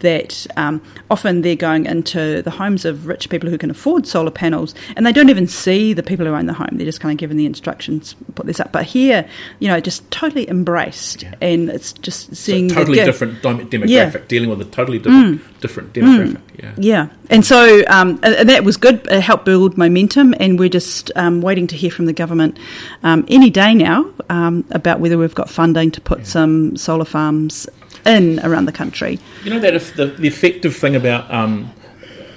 That 0.00 0.46
um, 0.56 0.82
often 1.10 1.42
they're 1.42 1.56
going 1.56 1.86
into 1.86 2.42
the 2.42 2.50
homes 2.50 2.84
of 2.84 3.06
rich 3.06 3.28
people 3.28 3.48
who 3.50 3.58
can 3.58 3.70
afford 3.70 4.06
solar 4.06 4.30
panels, 4.30 4.74
and 4.96 5.06
they 5.06 5.12
don't 5.12 5.28
even 5.30 5.46
see 5.46 5.92
the 5.92 6.02
people 6.02 6.26
who 6.26 6.34
own 6.34 6.46
the 6.46 6.52
home. 6.54 6.70
They're 6.72 6.86
just 6.86 7.00
kind 7.00 7.12
of 7.12 7.18
given 7.18 7.36
the 7.36 7.46
instructions, 7.46 8.14
put 8.34 8.46
this 8.46 8.60
up. 8.60 8.72
But 8.72 8.84
here, 8.84 9.28
you 9.58 9.68
know, 9.68 9.78
just 9.80 10.10
totally 10.10 10.48
embraced, 10.48 11.22
Yeah. 11.22 11.34
and 11.40 11.68
it's 11.70 11.92
just 11.92 12.34
seeing 12.34 12.68
the 12.68 12.74
totally 12.74 12.98
different 12.98 13.42
demographic, 13.42 13.88
Yeah. 13.88 14.10
Mm. 14.10 14.28
dealing 14.28 14.50
with 14.50 14.60
a 14.60 14.64
totally 14.64 14.98
different 14.98 15.60
different 15.60 15.92
demographic. 15.92 16.38
Yeah. 16.58 16.72
Yeah, 16.78 17.08
and 17.28 17.44
so 17.44 17.82
um, 17.88 18.18
and 18.22 18.48
that 18.48 18.64
was 18.64 18.76
good. 18.76 19.06
It 19.10 19.20
helped 19.20 19.44
build 19.44 19.76
momentum, 19.76 20.34
and 20.40 20.58
we're 20.58 20.68
just 20.70 21.10
um, 21.16 21.40
waiting 21.42 21.66
to 21.68 21.76
hear 21.76 21.90
from 21.90 22.06
the 22.06 22.12
government 22.14 22.58
um, 23.02 23.24
any 23.28 23.50
day 23.50 23.74
now 23.74 24.06
um, 24.30 24.64
about 24.70 25.00
whether 25.00 25.18
we've 25.18 25.34
got 25.34 25.50
funding 25.50 25.90
to 25.92 26.00
put 26.00 26.26
some 26.26 26.76
solar 26.76 27.04
farms 27.04 27.66
in 28.06 28.40
around 28.40 28.66
the 28.66 28.72
country. 28.72 29.18
You 29.44 29.50
know 29.50 29.60
that 29.60 29.74
if 29.74 29.94
the, 29.96 30.06
the 30.06 30.26
effective 30.26 30.76
thing 30.76 30.96
about 30.96 31.32
um, 31.32 31.72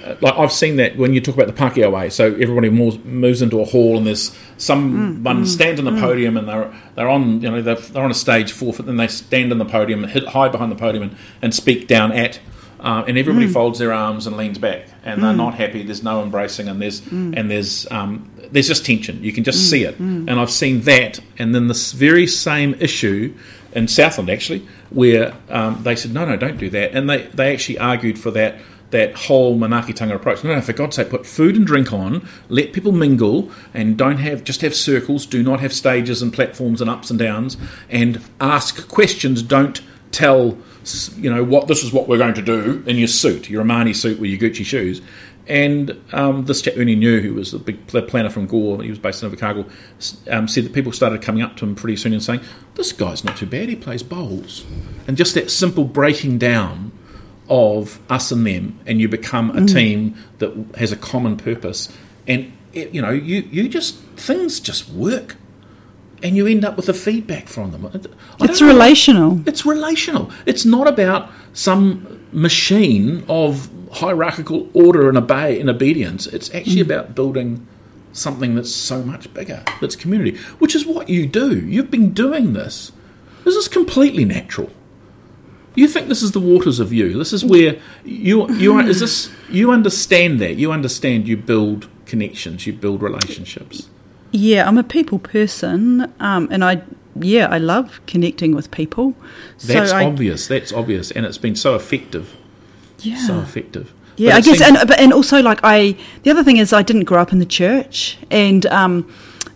uh, 0.04 0.16
like 0.20 0.34
I've 0.36 0.52
seen 0.52 0.76
that 0.76 0.96
when 0.96 1.14
you 1.14 1.20
talk 1.20 1.34
about 1.34 1.46
the 1.46 1.52
Pākehā 1.52 1.90
way, 1.90 2.10
so 2.10 2.26
everybody 2.26 2.68
moves, 2.68 2.98
moves 3.04 3.40
into 3.40 3.60
a 3.60 3.64
hall 3.64 3.96
and 3.96 4.06
there's 4.06 4.36
someone 4.58 5.46
stands 5.46 5.80
on 5.80 5.86
the 5.86 5.98
podium 6.00 6.36
and 6.36 6.48
they're 6.48 6.74
they're 6.94 7.08
on 7.08 7.40
you 7.40 7.50
know 7.50 7.62
they're, 7.62 7.76
they're 7.76 8.04
on 8.04 8.10
a 8.10 8.14
stage 8.14 8.52
four 8.52 8.72
foot, 8.72 8.86
then 8.86 8.98
they 8.98 9.08
stand 9.08 9.50
on 9.50 9.58
the 9.58 9.64
podium 9.64 10.04
and 10.04 10.12
hit 10.12 10.26
hide 10.28 10.52
behind 10.52 10.70
the 10.70 10.76
podium 10.76 11.04
and, 11.04 11.16
and 11.42 11.54
speak 11.54 11.86
down 11.86 12.12
at. 12.12 12.38
Uh, 12.84 13.02
and 13.08 13.16
everybody 13.16 13.46
folds 13.54 13.78
their 13.78 13.94
arms 13.94 14.26
and 14.26 14.36
leans 14.36 14.58
back, 14.58 14.82
and 15.04 15.22
they're 15.22 15.32
not 15.32 15.54
happy. 15.54 15.82
There's 15.82 16.02
no 16.02 16.22
embracing, 16.22 16.68
and 16.68 16.82
there's 16.82 17.00
and 17.34 17.50
there's 17.50 17.90
um, 17.90 18.30
there's 18.52 18.68
just 18.68 18.84
tension. 18.84 19.24
You 19.24 19.32
can 19.32 19.42
just 19.42 19.70
see 19.70 19.84
it, 19.84 19.98
and 20.28 20.38
I've 20.38 20.50
seen 20.50 20.82
that. 20.82 21.18
And 21.38 21.54
then 21.54 21.68
this 21.68 21.92
very 21.92 22.26
same 22.26 22.74
issue 22.80 23.34
in 23.72 23.88
Southland 23.88 24.28
actually, 24.28 24.66
where 24.90 25.32
um, 25.48 25.82
they 25.82 25.96
said, 25.96 26.12
no, 26.12 26.26
no, 26.26 26.36
don't 26.36 26.58
do 26.58 26.68
that, 26.70 26.92
and 26.92 27.08
they, 27.08 27.22
they 27.28 27.54
actually 27.54 27.78
argued 27.78 28.18
for 28.18 28.30
that 28.32 28.56
that 28.90 29.14
whole 29.14 29.58
Manaakitanga 29.58 30.14
approach. 30.14 30.44
No, 30.44 30.54
no, 30.54 30.60
for 30.60 30.72
God's 30.74 30.96
sake, 30.96 31.10
put 31.10 31.26
food 31.26 31.56
and 31.56 31.66
drink 31.66 31.92
on, 31.92 32.28
let 32.48 32.72
people 32.72 32.92
mingle, 32.92 33.50
and 33.72 33.96
don't 33.96 34.18
have 34.18 34.44
just 34.44 34.60
have 34.60 34.74
circles. 34.74 35.26
Do 35.26 35.42
not 35.42 35.60
have 35.60 35.72
stages 35.72 36.22
and 36.22 36.32
platforms 36.32 36.80
and 36.82 36.90
ups 36.90 37.10
and 37.10 37.18
downs, 37.18 37.56
and 37.88 38.20
ask 38.40 38.86
questions. 38.88 39.42
Don't 39.42 39.80
tell 40.12 40.58
you 41.16 41.32
know 41.32 41.44
what 41.44 41.68
this 41.68 41.82
is 41.82 41.92
what 41.92 42.08
we're 42.08 42.18
going 42.18 42.34
to 42.34 42.42
do 42.42 42.82
in 42.86 42.96
your 42.96 43.08
suit, 43.08 43.48
your 43.48 43.64
Armani 43.64 43.94
suit 43.94 44.18
with 44.18 44.30
your 44.30 44.38
Gucci 44.38 44.64
shoes. 44.64 45.00
And 45.46 46.02
um, 46.12 46.46
this 46.46 46.62
chap 46.62 46.74
Ernie 46.76 46.96
New, 46.96 47.20
who 47.20 47.34
was 47.34 47.52
the 47.52 47.58
big 47.58 47.86
planner 47.86 48.30
from 48.30 48.46
Gore, 48.46 48.82
he 48.82 48.88
was 48.88 48.98
based 48.98 49.22
in 49.22 49.30
Invercargill, 49.30 49.70
um, 50.30 50.48
said 50.48 50.64
that 50.64 50.72
people 50.72 50.90
started 50.90 51.20
coming 51.20 51.42
up 51.42 51.56
to 51.58 51.66
him 51.66 51.74
pretty 51.74 51.96
soon 51.96 52.14
and 52.14 52.22
saying, 52.22 52.40
"This 52.76 52.92
guy's 52.92 53.24
not 53.24 53.36
too 53.36 53.46
bad. 53.46 53.68
He 53.68 53.76
plays 53.76 54.02
bowls." 54.02 54.64
And 55.06 55.16
just 55.16 55.34
that 55.34 55.50
simple 55.50 55.84
breaking 55.84 56.38
down 56.38 56.92
of 57.48 58.00
us 58.08 58.32
and 58.32 58.46
them, 58.46 58.78
and 58.86 59.00
you 59.00 59.08
become 59.08 59.50
a 59.50 59.66
team 59.66 60.16
that 60.38 60.52
has 60.76 60.92
a 60.92 60.96
common 60.96 61.36
purpose. 61.36 61.94
And 62.26 62.52
it, 62.72 62.94
you 62.94 63.02
know, 63.02 63.10
you 63.10 63.46
you 63.50 63.68
just 63.68 63.96
things 64.16 64.60
just 64.60 64.88
work, 64.90 65.36
and 66.24 66.36
you 66.36 66.46
end 66.46 66.64
up 66.64 66.76
with 66.76 66.86
the 66.86 66.94
feedback 66.94 67.48
from 67.48 67.70
them. 67.70 67.88
It's 68.40 68.60
know- 68.60 68.66
relational. 68.66 69.46
it's 69.46 69.66
relational. 69.66 70.30
It's 70.46 70.64
not 70.64 70.88
about 70.88 71.30
some 71.52 72.20
machine 72.32 73.24
of 73.28 73.68
hierarchical 73.92 74.68
order 74.72 75.08
and 75.08 75.18
obey 75.18 75.60
and 75.60 75.68
obedience. 75.68 76.26
It's 76.26 76.52
actually 76.52 76.82
mm. 76.82 76.86
about 76.86 77.14
building 77.14 77.66
something 78.12 78.54
that's 78.54 78.72
so 78.72 79.02
much 79.02 79.32
bigger. 79.34 79.62
That's 79.80 79.94
community, 79.94 80.38
which 80.58 80.74
is 80.74 80.86
what 80.86 81.08
you 81.10 81.26
do. 81.26 81.58
You've 81.60 81.90
been 81.90 82.12
doing 82.12 82.54
this. 82.54 82.90
This 83.44 83.54
is 83.54 83.68
completely 83.68 84.24
natural. 84.24 84.70
You 85.74 85.88
think 85.88 86.08
this 86.08 86.22
is 86.22 86.32
the 86.32 86.40
waters 86.40 86.80
of 86.80 86.92
you. 86.92 87.18
This 87.18 87.32
is 87.32 87.44
where 87.44 87.78
you 88.04 88.50
you 88.52 88.74
are. 88.74 88.82
Is 88.82 89.00
this 89.04 89.30
you 89.50 89.70
understand 89.70 90.40
that? 90.40 90.54
You 90.56 90.72
understand. 90.72 91.28
You 91.28 91.36
build 91.36 91.88
connections. 92.06 92.66
You 92.66 92.72
build 92.72 93.02
relationships. 93.02 93.90
Yeah, 94.36 94.66
I'm 94.68 94.78
a 94.78 94.82
people 94.82 95.18
person, 95.20 96.12
um, 96.18 96.48
and 96.50 96.64
I 96.64 96.82
yeah 97.20 97.46
I 97.46 97.58
love 97.58 98.00
connecting 98.06 98.54
with 98.56 98.68
people. 98.70 99.14
That's 99.64 99.90
so 99.90 99.96
I, 99.96 100.04
obvious. 100.06 100.48
That's 100.48 100.72
obvious, 100.72 101.12
and 101.12 101.24
it's 101.24 101.38
been 101.38 101.54
so 101.56 101.76
effective. 101.76 102.26
yeah. 102.98 103.26
So 103.26 103.38
effective. 103.38 103.92
Yeah, 104.16 104.30
But 104.30 104.36
I 104.36 104.40
guess, 104.40 104.58
seems- 104.58 104.78
and 104.78 104.88
but, 104.88 104.98
and 105.00 105.12
also 105.12 105.40
like 105.42 105.60
I, 105.62 105.96
the 106.24 106.30
other 106.30 106.42
thing 106.44 106.56
is 106.58 106.72
I 106.72 106.82
didn't 106.82 107.04
grow 107.04 107.20
up 107.22 107.32
in 107.32 107.38
the 107.38 107.46
church, 107.60 108.18
and 108.30 108.66
um, 108.66 109.06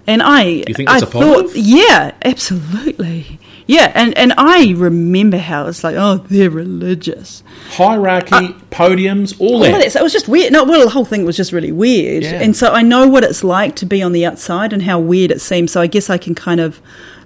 And 0.07 0.23
I, 0.23 0.43
You 0.69 0.75
think 0.75 0.89
I 0.89 1.01
that's 1.01 1.03
a 1.03 1.07
thought, 1.21 1.51
yeah, 1.55 2.13
absolutely, 2.25 3.39
yeah. 3.69 3.93
And 3.95 4.19
and 4.19 4.33
I 4.37 4.75
remember 4.77 5.37
how 5.39 5.69
it's 5.69 5.85
like, 5.85 5.95
oh, 5.97 6.17
they're 6.29 6.51
religious. 6.51 7.45
Hierarchy, 7.71 8.49
podiums, 8.71 9.39
all 9.41 9.55
All 9.55 9.61
that. 9.61 9.79
that. 9.79 9.93
So 9.93 10.01
it 10.01 10.03
was 10.03 10.13
just 10.13 10.27
weird. 10.27 10.53
No, 10.53 10.65
well, 10.65 10.83
the 10.85 10.91
whole 10.91 11.05
thing 11.05 11.25
was 11.25 11.37
just 11.37 11.53
really 11.53 11.71
weird. 11.71 12.25
Yeah. 12.25 12.41
And 12.43 12.57
so 12.57 12.73
I 12.73 12.83
know 12.83 13.07
what 13.07 13.23
it's 13.23 13.45
like 13.45 13.77
to 13.77 13.87
be 13.87 14.03
on 14.03 14.11
the 14.13 14.27
outside 14.27 14.73
and 14.73 14.83
how 14.83 14.99
weird 14.99 15.31
it 15.31 15.41
seems. 15.41 15.71
So 15.71 15.81
I 15.81 15.87
guess 15.87 16.11
I 16.11 16.19
can 16.19 16.35
kind 16.35 16.59
of 16.61 16.81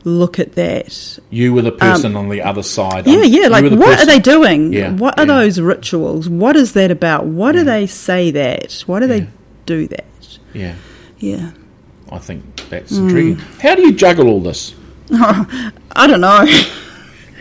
look 0.05 0.41
at 0.41 0.53
that. 0.57 1.19
You 1.31 1.55
were 1.55 1.63
the 1.63 1.71
person 1.71 2.17
on 2.17 2.29
the 2.29 2.43
other 2.43 2.65
side. 2.65 3.07
Um, 3.07 3.15
Yeah, 3.15 3.21
Um, 3.25 3.33
yeah. 3.33 3.47
Like, 3.49 3.71
what 3.71 4.01
are 4.01 4.07
they 4.07 4.19
doing? 4.19 4.73
Yeah, 4.73 4.91
What 4.93 5.17
are 5.19 5.25
yeah. 5.27 5.35
those 5.41 5.61
rituals? 5.61 6.29
What 6.29 6.57
is 6.57 6.73
that 6.73 6.91
about? 6.91 7.27
Why 7.27 7.53
do 7.53 7.63
they 7.63 7.87
say 7.87 8.33
that? 8.33 8.83
Why 8.87 8.99
do 8.99 9.07
Yeah. 9.07 9.13
they 9.21 9.27
do 9.65 9.87
that? 9.87 10.05
Yeah, 10.53 10.75
Yeah. 11.21 11.51
I 12.11 12.19
think 12.19 12.43
that's 12.69 12.91
Hmm. 12.97 13.05
intriguing. 13.09 13.37
How 13.63 13.77
do 13.77 13.83
you 13.83 13.93
juggle 13.93 14.27
all 14.29 14.41
this? 14.41 14.75
I 15.95 16.07
don't 16.07 16.21
know. 16.21 16.47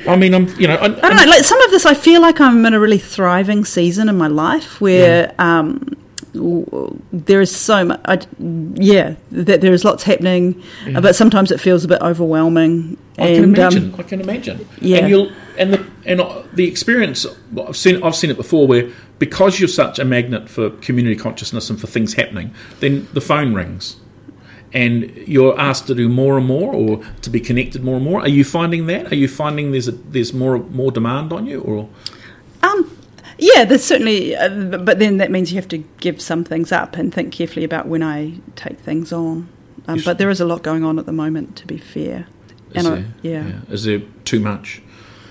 I 0.07 0.15
mean, 0.15 0.33
I'm, 0.33 0.47
you 0.59 0.67
know, 0.67 0.75
I, 0.75 0.85
I 0.85 0.87
don't 0.87 1.15
know. 1.15 1.25
Like 1.25 1.43
some 1.43 1.61
of 1.61 1.71
this, 1.71 1.85
I 1.85 1.93
feel 1.93 2.21
like 2.21 2.41
I'm 2.41 2.65
in 2.65 2.73
a 2.73 2.79
really 2.79 2.97
thriving 2.97 3.65
season 3.65 4.09
in 4.09 4.17
my 4.17 4.27
life 4.27 4.81
where 4.81 5.33
um, 5.37 5.95
there 6.33 7.41
is 7.41 7.55
so 7.55 7.85
much. 7.85 8.01
I, 8.05 8.19
yeah, 8.39 9.15
that 9.31 9.61
there 9.61 9.73
is 9.73 9.85
lots 9.85 10.03
happening, 10.03 10.61
uh, 10.95 11.01
but 11.01 11.15
sometimes 11.15 11.51
it 11.51 11.59
feels 11.59 11.83
a 11.83 11.87
bit 11.87 12.01
overwhelming. 12.01 12.97
I 13.17 13.27
and, 13.27 13.35
can 13.35 13.43
um, 13.43 13.55
imagine. 13.55 13.95
I 13.99 14.03
can 14.03 14.21
imagine. 14.21 14.67
yeah. 14.79 14.97
And 14.99 15.09
you'll 15.09 15.31
and 15.57 15.73
the 15.73 15.85
and 16.05 16.21
the 16.53 16.67
experience 16.67 17.25
I've 17.67 17.77
seen 17.77 18.01
I've 18.03 18.15
seen 18.15 18.31
it 18.31 18.37
before 18.37 18.67
where 18.67 18.89
because 19.19 19.59
you're 19.59 19.69
such 19.69 19.99
a 19.99 20.05
magnet 20.05 20.49
for 20.49 20.71
community 20.71 21.15
consciousness 21.15 21.69
and 21.69 21.79
for 21.79 21.87
things 21.87 22.13
happening, 22.13 22.53
then 22.79 23.07
the 23.13 23.21
phone 23.21 23.53
rings. 23.53 23.97
And 24.73 25.11
you're 25.27 25.59
asked 25.59 25.87
to 25.87 25.95
do 25.95 26.07
more 26.07 26.37
and 26.37 26.47
more, 26.47 26.73
or 26.73 27.03
to 27.21 27.29
be 27.29 27.39
connected 27.41 27.83
more 27.83 27.95
and 27.97 28.05
more. 28.05 28.21
Are 28.21 28.29
you 28.29 28.45
finding 28.45 28.85
that? 28.87 29.11
Are 29.11 29.15
you 29.15 29.27
finding 29.27 29.71
there's 29.71 29.89
a, 29.89 29.91
there's 29.91 30.33
more 30.33 30.59
more 30.59 30.91
demand 30.91 31.33
on 31.33 31.45
you, 31.45 31.59
or 31.61 31.89
Um, 32.63 32.89
yeah, 33.37 33.65
there's 33.65 33.83
certainly, 33.83 34.35
uh, 34.35 34.77
but 34.77 34.99
then 34.99 35.17
that 35.17 35.29
means 35.31 35.51
you 35.51 35.55
have 35.57 35.67
to 35.69 35.79
give 35.99 36.21
some 36.21 36.43
things 36.43 36.71
up 36.71 36.95
and 36.95 37.13
think 37.13 37.33
carefully 37.33 37.65
about 37.65 37.87
when 37.87 38.03
I 38.03 38.35
take 38.55 38.79
things 38.79 39.11
on. 39.11 39.49
Um, 39.87 39.99
but 40.05 40.17
there 40.19 40.29
is 40.29 40.39
a 40.39 40.45
lot 40.45 40.61
going 40.63 40.83
on 40.83 40.99
at 40.99 41.05
the 41.05 41.11
moment, 41.11 41.55
to 41.57 41.67
be 41.67 41.77
fair. 41.77 42.27
is 42.73 42.85
And 42.85 42.87
I- 42.87 42.95
there, 43.23 43.43
yeah. 43.43 43.73
is 43.73 43.83
there 43.83 44.01
too 44.25 44.39
much? 44.39 44.81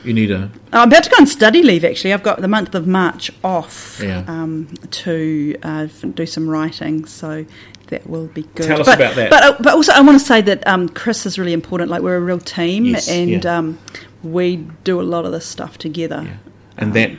You 0.02 0.14
need 0.14 0.30
a 0.30 0.50
I'm 0.72 0.88
about 0.88 1.04
to 1.04 1.10
go 1.10 1.16
on 1.20 1.26
study 1.26 1.62
leave. 1.62 1.84
Actually, 1.84 2.14
I've 2.14 2.22
got 2.22 2.40
the 2.40 2.48
month 2.48 2.74
of 2.74 2.86
March 2.86 3.30
off 3.44 4.00
Yeah. 4.02 4.24
um, 4.26 4.68
to 5.04 5.54
uh, 5.62 5.88
do 6.14 6.24
some 6.24 6.48
writing, 6.48 7.04
so 7.04 7.44
that 7.90 8.08
will 8.08 8.26
be 8.26 8.42
good. 8.54 8.66
Tell 8.66 8.80
us 8.80 8.86
but, 8.86 8.98
about 8.98 9.14
that. 9.16 9.30
But 9.30 9.42
uh, 9.42 9.56
but 9.60 9.74
also, 9.74 9.92
I 9.92 10.00
want 10.00 10.18
to 10.18 10.24
say 10.24 10.40
that 10.40 10.66
um, 10.66 10.88
Chris 10.88 11.26
is 11.26 11.38
really 11.38 11.52
important. 11.52 11.90
Like 11.90 12.02
we're 12.02 12.16
a 12.16 12.20
real 12.20 12.40
team, 12.40 12.84
Yes, 12.86 13.08
and 13.08 13.44
yeah. 13.44 13.58
um, 13.58 13.78
we 14.22 14.56
do 14.84 15.00
a 15.00 15.02
lot 15.02 15.24
of 15.24 15.32
this 15.32 15.46
stuff 15.46 15.78
together. 15.78 16.22
yeah. 16.26 16.36
and 16.78 16.94
that. 16.94 17.12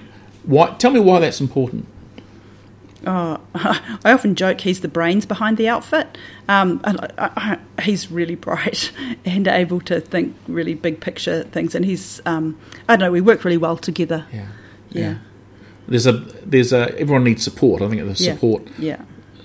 Why? 0.44 0.72
Tell 0.80 0.92
me 0.92 1.00
why 1.00 1.20
that's 1.20 1.40
important. 1.40 1.86
Oh, 3.06 3.40
I 3.56 4.12
often 4.12 4.36
joke 4.36 4.62
he's 4.62 4.82
the 4.82 4.88
brains 4.88 5.26
behind 5.26 5.58
the 5.58 5.68
outfit. 5.68 6.18
Um, 6.48 6.82
I, 6.84 7.10
I, 7.18 7.82
he's 7.82 8.12
really 8.12 8.36
bright 8.36 8.92
and 9.26 9.48
able 9.48 9.82
to 9.82 10.00
think 10.00 10.36
really 10.48 10.76
big 10.76 11.00
picture 11.02 11.44
things. 11.44 11.74
And 11.74 11.84
he's, 11.84 12.22
um, 12.28 12.60
I 12.88 12.96
don't 12.96 13.00
know, 13.08 13.12
we 13.12 13.22
work 13.22 13.44
really 13.44 13.58
well 13.58 13.78
together. 13.78 14.26
Yeah. 14.32 14.48
Yeah. 14.92 15.16
There's 15.88 16.06
a 16.06 16.12
there's 16.14 16.72
a 16.74 16.96
everyone 17.00 17.24
needs 17.24 17.44
support. 17.44 17.82
I 17.82 17.90
think 17.90 18.02
the 18.02 18.24
Yeah. 18.24 18.34
support 18.34 18.68
Yeah. 18.78 19.02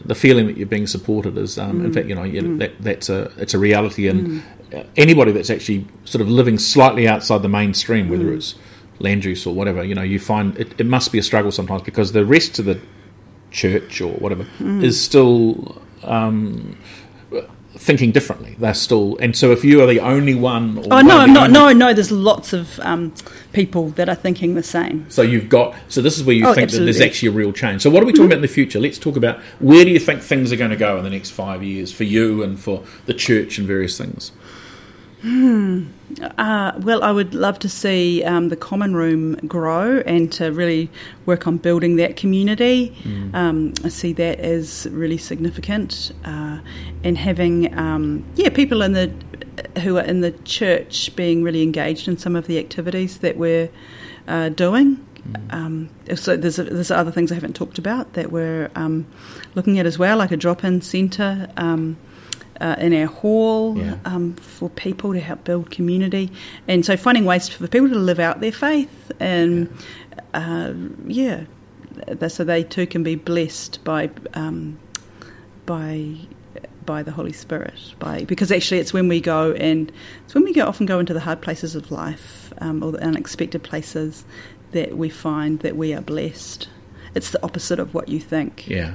The 0.06 0.14
feeling 0.14 0.46
that 0.46 0.56
you're 0.56 0.66
being 0.66 0.86
supported 0.86 1.36
is, 1.38 1.58
um, 1.58 1.84
in 1.84 1.92
fact, 1.92 2.06
you 2.08 2.14
know, 2.14 2.24
you 2.24 2.42
Mm. 2.42 2.58
that, 2.58 2.72
that's 2.80 3.08
a 3.08 3.30
it's 3.38 3.54
a 3.54 3.58
reality, 3.58 4.08
and 4.08 4.42
uh, 4.74 4.82
anybody 4.96 5.32
that's 5.32 5.50
actually 5.50 5.86
sort 6.04 6.22
of 6.22 6.28
living 6.28 6.58
slightly 6.58 7.06
outside 7.08 7.42
the 7.42 7.48
mainstream, 7.48 8.08
whether 8.08 8.24
Mm. 8.24 8.36
it's 8.36 8.54
land 8.98 9.24
use 9.24 9.46
or 9.46 9.54
whatever, 9.54 9.84
you 9.84 9.94
know, 9.94 10.02
you 10.02 10.18
find 10.18 10.56
it, 10.58 10.68
it 10.78 10.86
must 10.86 11.12
be 11.12 11.18
a 11.18 11.22
struggle 11.22 11.52
sometimes 11.52 11.82
because 11.82 12.12
the 12.12 12.24
rest 12.24 12.58
of 12.58 12.64
the 12.64 12.78
church 13.50 14.00
or 14.00 14.12
whatever 14.14 14.44
Mm. 14.60 14.82
is 14.82 15.00
still. 15.00 15.80
Um, 16.04 16.76
Thinking 17.78 18.10
differently, 18.10 18.56
they're 18.58 18.72
still, 18.74 19.16
and 19.18 19.36
so 19.36 19.52
if 19.52 19.62
you 19.62 19.82
are 19.82 19.86
the 19.86 20.00
only 20.00 20.34
one, 20.34 20.78
or 20.78 20.84
Oh 20.90 21.00
no, 21.02 21.18
I'm 21.18 21.32
not. 21.32 21.48
only- 21.48 21.52
No, 21.52 21.72
no. 21.88 21.92
There's 21.94 22.10
lots 22.10 22.52
of 22.52 22.80
um, 22.80 23.12
people 23.52 23.90
that 23.90 24.08
are 24.08 24.14
thinking 24.14 24.54
the 24.54 24.62
same. 24.62 25.04
So 25.10 25.20
you've 25.22 25.48
got. 25.48 25.74
So 25.88 26.00
this 26.02 26.16
is 26.16 26.24
where 26.24 26.34
you 26.34 26.46
Oh, 26.46 26.54
think 26.54 26.70
that 26.70 26.78
there's. 26.78 26.96
Mm-hmm. 26.96 27.04
actually 27.04 27.28
a 27.28 27.32
real 27.32 27.52
change. 27.52 27.82
So 27.82 27.90
what 27.90 28.02
are 28.02 28.06
we 28.06 28.12
talking 28.12 28.26
about 28.26 28.36
in 28.36 28.42
the 28.42 28.48
future? 28.48 28.80
Let's 28.80 28.98
talk 28.98 29.16
about 29.16 29.38
where 29.60 29.84
do 29.84 29.90
you 29.90 29.98
think 29.98 30.22
things 30.22 30.52
are 30.52 30.56
going 30.56 30.70
to 30.70 30.76
go 30.76 30.96
in 30.96 31.04
the 31.04 31.10
next 31.10 31.30
five 31.30 31.62
years 31.62 31.92
for 31.92 32.04
you 32.04 32.42
and 32.42 32.58
for 32.58 32.82
the 33.04 33.14
church 33.14 33.58
and 33.58 33.66
various 33.66 33.98
things. 33.98 34.32
Uh, 36.38 36.72
well, 36.82 37.02
I 37.02 37.10
would 37.10 37.34
love 37.34 37.58
to 37.60 37.68
see 37.68 38.22
um, 38.24 38.48
the 38.48 38.56
common 38.56 38.94
room 38.94 39.34
grow 39.46 39.98
and 40.06 40.32
to 40.32 40.52
really 40.52 40.88
work 41.26 41.46
on 41.46 41.56
building 41.58 41.96
that 41.96 42.16
community. 42.16 42.94
Um, 43.34 43.74
I 43.84 43.88
see 43.88 44.12
that 44.14 44.38
as 44.38 44.86
really 44.92 45.18
significant, 45.18 46.12
uh, 46.24 46.60
and 47.02 47.18
having 47.18 47.76
um, 47.76 48.24
yeah 48.36 48.50
people 48.50 48.82
in 48.82 48.92
the 48.92 49.12
who 49.80 49.98
are 49.98 50.04
in 50.04 50.20
the 50.20 50.32
church 50.44 51.14
being 51.16 51.42
really 51.42 51.62
engaged 51.62 52.08
in 52.08 52.16
some 52.18 52.36
of 52.36 52.46
the 52.46 52.58
activities 52.58 53.18
that 53.18 53.36
we're 53.36 53.68
uh, 54.28 54.50
doing. 54.50 55.04
Um, 55.50 55.90
so 56.14 56.36
there's 56.36 56.56
there's 56.56 56.90
other 56.92 57.10
things 57.10 57.32
I 57.32 57.34
haven't 57.34 57.56
talked 57.56 57.78
about 57.78 58.12
that 58.12 58.30
we're 58.30 58.70
um, 58.76 59.06
looking 59.56 59.78
at 59.80 59.86
as 59.86 59.98
well, 59.98 60.16
like 60.18 60.30
a 60.30 60.36
drop-in 60.36 60.82
centre. 60.82 61.48
Um, 61.56 61.96
uh, 62.60 62.76
in 62.78 62.92
our 62.94 63.06
hall 63.06 63.76
Yeah. 63.78 63.96
um, 64.04 64.34
for 64.34 64.68
people 64.70 65.12
to 65.12 65.20
help 65.20 65.44
build 65.44 65.70
community, 65.70 66.30
and 66.68 66.84
so 66.84 66.96
finding 66.96 67.24
ways 67.24 67.48
for 67.48 67.66
people 67.68 67.88
to 67.88 67.94
live 67.98 68.18
out 68.20 68.40
their 68.40 68.52
faith, 68.52 69.12
and 69.20 69.68
uh, 70.34 70.72
yeah, 71.06 71.44
so 72.28 72.44
they 72.44 72.62
too 72.62 72.86
can 72.86 73.02
be 73.02 73.14
blessed 73.14 73.82
by 73.84 74.10
um, 74.34 74.78
by 75.64 76.14
by 76.84 77.02
the 77.02 77.10
Holy 77.12 77.32
Spirit. 77.32 77.94
By 77.98 78.24
because 78.24 78.52
actually 78.52 78.78
it's 78.80 78.92
when 78.92 79.08
we 79.08 79.20
go 79.20 79.52
and 79.52 79.90
it's 80.24 80.34
when 80.34 80.44
we 80.44 80.52
go 80.52 80.66
often 80.66 80.86
go 80.86 80.98
into 81.00 81.12
the 81.14 81.20
hard 81.20 81.40
places 81.42 81.74
of 81.74 81.90
life 81.90 82.52
um, 82.58 82.82
or 82.82 82.92
the 82.92 83.02
unexpected 83.02 83.62
places 83.62 84.24
that 84.72 84.96
we 84.96 85.08
find 85.08 85.60
that 85.60 85.76
we 85.76 85.92
are 85.94 86.00
blessed. 86.00 86.68
It's 87.14 87.30
the 87.30 87.42
opposite 87.42 87.78
of 87.80 87.94
what 87.94 88.08
you 88.08 88.20
think 88.20 88.68
Yeah. 88.68 88.94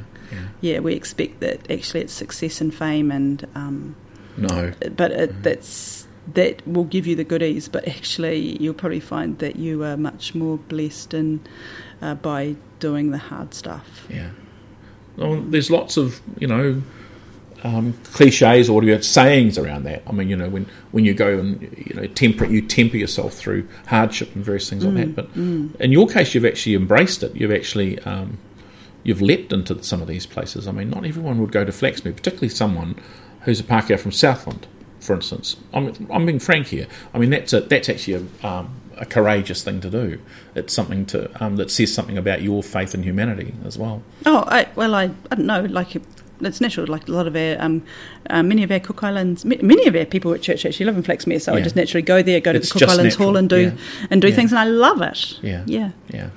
Yeah. 0.62 0.80
we 0.80 0.94
expect 0.94 1.40
that 1.40 1.70
actually 1.72 2.02
it's 2.02 2.14
success 2.14 2.62
and 2.62 2.74
fame, 2.74 3.12
and 3.12 3.48
um, 3.56 3.96
No. 4.38 4.74
but 4.96 5.12
it, 5.12 5.44
that's 5.44 6.08
that 6.34 6.66
will 6.68 6.84
give 6.86 7.08
you 7.08 7.16
the 7.16 7.24
goodies. 7.24 7.68
But 7.68 7.88
actually, 7.88 8.62
you'll 8.62 8.74
probably 8.74 9.00
find 9.00 9.38
that 9.40 9.56
you 9.58 9.84
are 9.84 9.98
much 9.98 10.36
more 10.36 10.58
blessed 10.58 11.14
in 11.14 11.42
uh, 12.02 12.16
by 12.16 12.56
doing 12.80 13.12
the 13.12 13.18
hard 13.18 13.54
stuff. 13.54 14.06
Yeah. 14.10 14.30
Well, 15.18 15.42
there's 15.42 15.70
lots 15.70 15.98
of 15.98 16.22
you 16.40 16.48
know 16.48 16.82
um, 17.64 17.94
cliches 18.04 18.70
or 18.70 19.02
sayings 19.02 19.58
around 19.58 19.84
that. 19.84 20.04
I 20.08 20.12
mean, 20.12 20.30
you 20.30 20.36
know, 20.36 20.50
when, 20.50 20.66
when 20.92 21.06
you 21.06 21.14
go 21.14 21.40
and 21.40 21.62
you 21.62 21.94
know 21.96 22.08
temper 22.08 22.46
you 22.46 22.62
temper 22.62 22.98
yourself 22.98 23.34
through 23.34 23.68
hardship 23.88 24.34
and 24.36 24.44
various 24.44 24.70
things 24.70 24.84
like 24.86 24.96
that. 24.96 25.16
But 25.16 25.36
in 25.36 25.92
your 25.92 26.08
case, 26.08 26.34
you've 26.34 26.46
actually 26.46 26.76
embraced 26.76 27.24
it. 27.24 27.36
You've 27.36 27.52
actually 27.52 28.00
um, 28.00 28.38
you've 29.04 29.22
leapt 29.22 29.52
into 29.54 29.82
some 29.84 30.02
of 30.02 30.08
these 30.08 30.26
places. 30.26 30.68
I 30.68 30.72
mean, 30.72 30.90
not 30.90 31.06
everyone 31.06 31.40
would 31.40 31.52
go 31.52 31.66
to 31.66 31.72
Flaxmere, 31.72 32.16
particularly 32.16 32.50
someone 32.50 32.96
who's 33.42 33.60
a 33.60 33.64
Pākehā 33.64 34.00
from 34.00 34.12
Southland, 34.12 34.68
for 35.00 35.16
instance. 35.16 35.58
I'm, 35.74 36.08
I'm 36.12 36.26
being 36.26 36.40
frank 36.40 36.68
here. 36.68 36.88
I 37.14 37.18
mean, 37.18 37.32
that's 37.32 37.54
a, 37.54 37.62
that's 37.62 37.90
actually 37.90 38.28
a, 38.44 38.48
um, 38.48 38.76
a 38.98 39.06
courageous 39.06 39.64
thing 39.64 39.82
to 39.82 39.90
do. 39.90 40.20
It's 40.54 40.74
something 40.74 41.06
to 41.08 41.44
um, 41.44 41.56
that 41.56 41.72
says 41.72 41.94
something 41.94 42.18
about 42.18 42.42
your 42.44 42.62
faith 42.62 42.94
and 42.94 43.04
humanity 43.04 43.54
as 43.66 43.78
well. 43.78 44.04
Oh, 44.26 44.44
I, 44.48 44.68
well, 44.76 44.94
I, 44.94 45.06
I 45.32 45.36
don't 45.36 45.48
know, 45.48 45.62
like 45.62 45.96
it's 46.42 46.62
natural. 46.62 46.88
Like 46.88 47.08
a 47.08 47.12
lot 47.12 47.28
of 47.28 47.36
our, 47.36 47.56
um, 47.60 47.84
uh, 48.30 48.44
many 48.44 48.64
of 48.64 48.72
our 48.72 48.80
Cook 48.80 49.04
Islands, 49.04 49.46
many 49.46 49.88
of 49.88 49.96
our 49.96 50.06
people 50.06 50.34
at 50.34 50.42
church 50.42 50.66
actually 50.66 50.86
live 50.86 50.98
in 50.98 51.04
Flaxmere, 51.04 51.42
so 51.42 51.54
I 51.54 51.62
just 51.62 51.76
naturally 51.76 52.02
go 52.02 52.22
there, 52.22 52.40
go 52.40 52.54
to 52.54 52.60
It's 52.60 52.72
the 52.74 52.80
Cook 52.80 52.90
Islands 52.90 53.16
natural, 53.16 53.30
Hall 53.30 53.38
and 53.38 53.50
do 53.50 53.60
yeah. 53.60 53.72
and 54.10 54.22
do 54.22 54.30
Yeah. 54.30 54.36
things, 54.36 54.52
and 54.52 54.60
I 54.60 54.66
love 54.66 55.02
it. 55.02 55.40
Yeah. 55.42 55.64
yeah. 55.66 55.92
Yeah. 56.10 56.30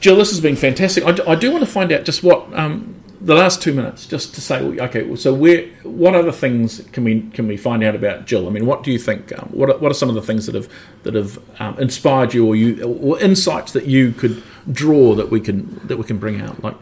Jill, 0.00 0.16
this 0.16 0.30
has 0.30 0.40
been 0.40 0.56
fantastic. 0.56 1.04
I 1.04 1.32
I 1.32 1.34
do 1.34 1.50
want 1.50 1.64
to 1.64 1.70
find 1.70 1.90
out 1.92 2.04
just 2.04 2.22
what 2.22 2.52
um, 2.54 2.98
the 3.20 3.34
last 3.34 3.60
two 3.60 3.72
minutes, 3.72 4.06
just 4.06 4.34
to 4.36 4.40
say, 4.40 4.62
okay, 4.62 5.16
so 5.16 5.34
where, 5.34 5.66
what 5.82 6.14
other 6.14 6.30
things 6.30 6.80
can 6.92 7.02
we 7.02 7.22
can 7.30 7.48
we 7.48 7.56
find 7.56 7.82
out 7.82 7.94
about 7.94 8.26
Jill? 8.26 8.46
I 8.46 8.50
mean, 8.50 8.64
what 8.64 8.84
do 8.84 8.92
you 8.92 8.98
think? 8.98 9.36
Um, 9.36 9.48
what 9.50 9.70
are, 9.70 9.78
what 9.78 9.90
are 9.90 9.94
some 9.94 10.08
of 10.08 10.14
the 10.14 10.22
things 10.22 10.46
that 10.46 10.54
have 10.54 10.68
that 11.02 11.14
have 11.14 11.38
um, 11.60 11.78
inspired 11.78 12.32
you, 12.32 12.46
or 12.46 12.54
you, 12.54 12.82
or 12.84 13.18
insights 13.18 13.72
that 13.72 13.86
you 13.86 14.12
could 14.12 14.42
draw 14.70 15.14
that 15.14 15.30
we 15.30 15.40
can 15.40 15.80
that 15.88 15.96
we 15.96 16.04
can 16.04 16.18
bring 16.18 16.40
out, 16.40 16.62
like 16.62 16.76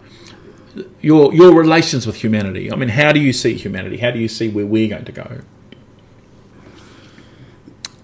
your 1.01 1.33
your 1.35 1.55
relations 1.55 2.07
with 2.07 2.17
humanity? 2.17 2.71
I 2.71 2.77
mean, 2.77 2.91
how 2.91 3.13
do 3.13 3.21
you 3.21 3.33
see 3.33 3.55
humanity? 3.55 3.97
How 3.97 4.11
do 4.11 4.19
you 4.19 4.29
see 4.29 4.49
where 4.49 4.67
we're 4.67 4.89
going 4.89 5.07
to 5.07 5.13
go? 5.13 5.41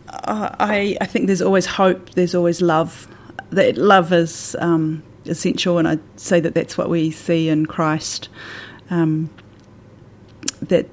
Uh, 0.08 0.54
I, 0.58 0.96
I 1.00 1.06
think 1.06 1.26
there's 1.26 1.42
always 1.42 1.66
hope. 1.66 2.10
There's 2.10 2.34
always 2.34 2.62
love. 2.62 3.08
That 3.50 3.76
love 3.76 4.12
is 4.12 4.56
um, 4.58 5.02
essential, 5.26 5.78
and 5.78 5.86
I'd 5.86 6.20
say 6.20 6.40
that 6.40 6.54
that's 6.54 6.78
what 6.78 6.88
we 6.88 7.10
see 7.10 7.48
in 7.48 7.66
Christ. 7.66 8.28
Um, 8.90 9.30
that 10.62 10.88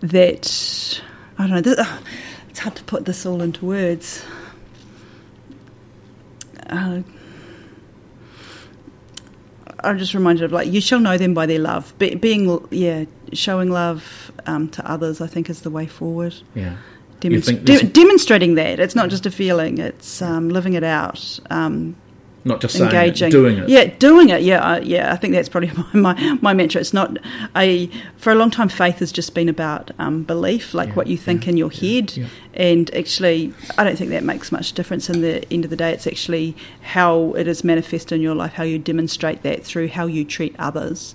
that 0.00 1.02
I 1.38 1.46
don't 1.46 1.50
know. 1.50 1.60
This, 1.60 1.88
it's 2.48 2.58
hard 2.58 2.76
to 2.76 2.84
put 2.84 3.04
this 3.04 3.24
all 3.24 3.42
into 3.42 3.64
words. 3.64 4.24
Uh, 6.68 7.02
I'm 9.84 9.98
just 9.98 10.14
reminded 10.14 10.44
of 10.44 10.52
like 10.52 10.68
you 10.68 10.80
shall 10.80 11.00
know 11.00 11.18
them 11.18 11.34
by 11.34 11.46
their 11.46 11.58
love. 11.58 11.96
Be, 11.98 12.14
being 12.14 12.66
yeah, 12.70 13.04
showing 13.32 13.70
love 13.70 14.32
um, 14.46 14.68
to 14.70 14.90
others, 14.90 15.20
I 15.20 15.26
think, 15.26 15.50
is 15.50 15.62
the 15.62 15.70
way 15.70 15.86
forward. 15.86 16.34
Yeah. 16.54 16.76
Demonst- 17.22 17.64
de- 17.64 17.82
demonstrating 17.84 18.54
that 18.56 18.80
it's 18.80 18.94
not 18.94 19.08
just 19.10 19.26
a 19.26 19.30
feeling; 19.30 19.78
it's 19.78 20.20
um, 20.22 20.48
living 20.48 20.74
it 20.74 20.84
out. 20.84 21.38
Um, 21.50 21.96
not 22.44 22.60
just 22.60 22.74
engaging, 22.80 23.28
it, 23.28 23.30
doing 23.30 23.58
it. 23.58 23.68
Yeah, 23.68 23.84
doing 24.00 24.30
it. 24.30 24.42
Yeah, 24.42 24.58
uh, 24.72 24.80
yeah. 24.80 25.12
I 25.12 25.16
think 25.16 25.32
that's 25.32 25.48
probably 25.48 25.70
my, 25.92 26.14
my, 26.14 26.38
my 26.42 26.52
mantra. 26.54 26.80
It's 26.80 26.92
not 26.92 27.16
a 27.54 27.88
for 28.16 28.32
a 28.32 28.34
long 28.34 28.50
time. 28.50 28.68
Faith 28.68 28.98
has 28.98 29.12
just 29.12 29.32
been 29.34 29.48
about 29.48 29.92
um, 30.00 30.24
belief, 30.24 30.74
like 30.74 30.88
Yeah, 30.88 30.94
what 30.96 31.06
you 31.06 31.16
think 31.16 31.44
yeah, 31.44 31.50
in 31.50 31.56
your 31.56 31.70
head, 31.70 32.16
yeah. 32.16 32.26
and 32.54 32.92
actually, 32.96 33.54
I 33.78 33.84
don't 33.84 33.96
think 33.96 34.10
that 34.10 34.24
makes 34.24 34.50
much 34.50 34.72
difference. 34.72 35.08
In 35.08 35.20
the 35.20 35.44
end 35.52 35.62
of 35.64 35.70
the 35.70 35.76
day, 35.76 35.92
it's 35.92 36.08
actually 36.08 36.56
how 36.82 37.32
it 37.34 37.46
is 37.46 37.62
manifested 37.62 38.16
in 38.16 38.22
your 38.22 38.34
life, 38.34 38.54
how 38.54 38.64
you 38.64 38.78
demonstrate 38.80 39.42
that 39.44 39.64
through 39.64 39.88
how 39.88 40.06
you 40.06 40.24
treat 40.24 40.56
others. 40.58 41.14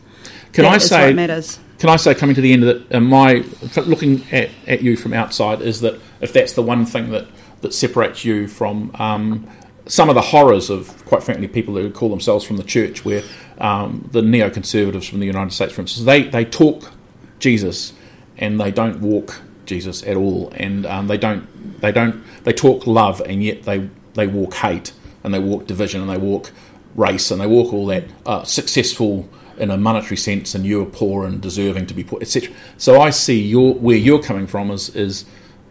Can 0.54 0.64
That 0.64 0.76
I 0.76 0.78
say? 0.78 1.08
what 1.08 1.16
matters? 1.16 1.60
Can 1.80 1.90
I 1.90 1.96
say, 1.96 2.16
coming 2.16 2.36
to 2.36 2.42
the 2.42 2.54
end 2.54 2.64
of 2.64 2.70
it, 2.70 2.96
uh, 2.96 3.00
my 3.00 3.44
looking 3.76 4.24
at, 4.32 4.50
at 4.66 4.82
you 4.82 4.98
from 4.98 5.14
outside 5.14 5.62
is 5.62 5.82
that 5.82 6.00
if 6.22 6.34
that's 6.34 6.54
the 6.54 6.64
one 6.64 6.86
thing 6.86 7.12
that, 7.12 7.28
that 7.62 7.74
separates 7.74 8.26
you 8.26 8.48
from 8.48 8.92
um, 8.96 9.48
some 9.86 10.10
of 10.10 10.16
the 10.16 10.22
horrors 10.22 10.70
of, 10.70 11.06
quite 11.06 11.24
frankly, 11.24 11.48
people 11.48 11.76
who 11.76 11.92
call 11.92 12.10
themselves 12.10 12.44
from 12.44 12.58
the 12.58 12.64
church, 12.64 13.06
where 13.06 13.22
um, 13.60 14.10
the 14.12 14.22
neoconservatives 14.22 15.08
from 15.08 15.20
the 15.20 15.28
United 15.28 15.54
States, 15.54 15.74
for 15.74 15.82
instance, 15.82 16.06
they, 16.06 16.24
they 16.24 16.46
talk 16.46 16.92
Jesus 17.40 17.94
and 18.38 18.60
they 18.60 18.72
don't 18.72 19.00
walk 19.00 19.42
Jesus 19.68 20.02
at 20.04 20.18
all, 20.18 20.52
and 20.56 20.86
um, 20.86 21.08
they 21.08 21.18
don't 21.18 21.46
they 21.82 21.92
don't 21.92 22.24
they 22.44 22.54
talk 22.54 22.88
love 22.88 23.22
and 23.22 23.44
yet 23.44 23.64
they 23.64 23.90
they 24.14 24.26
walk 24.26 24.56
hate 24.56 24.94
and 25.24 25.34
they 25.34 25.40
walk 25.40 25.68
division 25.68 26.02
and 26.02 26.10
they 26.10 26.18
walk 26.18 26.52
race 26.96 27.30
and 27.30 27.40
they 27.40 27.46
walk 27.46 27.74
all 27.74 27.86
that 27.88 28.06
uh, 28.26 28.44
successful 28.44 29.30
in 29.58 29.72
a 29.72 29.78
monetary 29.78 30.18
sense 30.18 30.56
and 30.56 30.66
you're 30.66 30.86
poor 30.86 31.26
and 31.26 31.42
deserving 31.42 31.88
to 31.88 31.94
be 31.94 32.04
poor, 32.04 32.20
etc. 32.22 32.54
So 32.78 33.02
I 33.02 33.10
see 33.10 33.42
your 33.42 33.74
where 33.74 33.98
you're 33.98 34.22
coming 34.22 34.48
from 34.48 34.72
is 34.72 34.90
is 34.96 35.26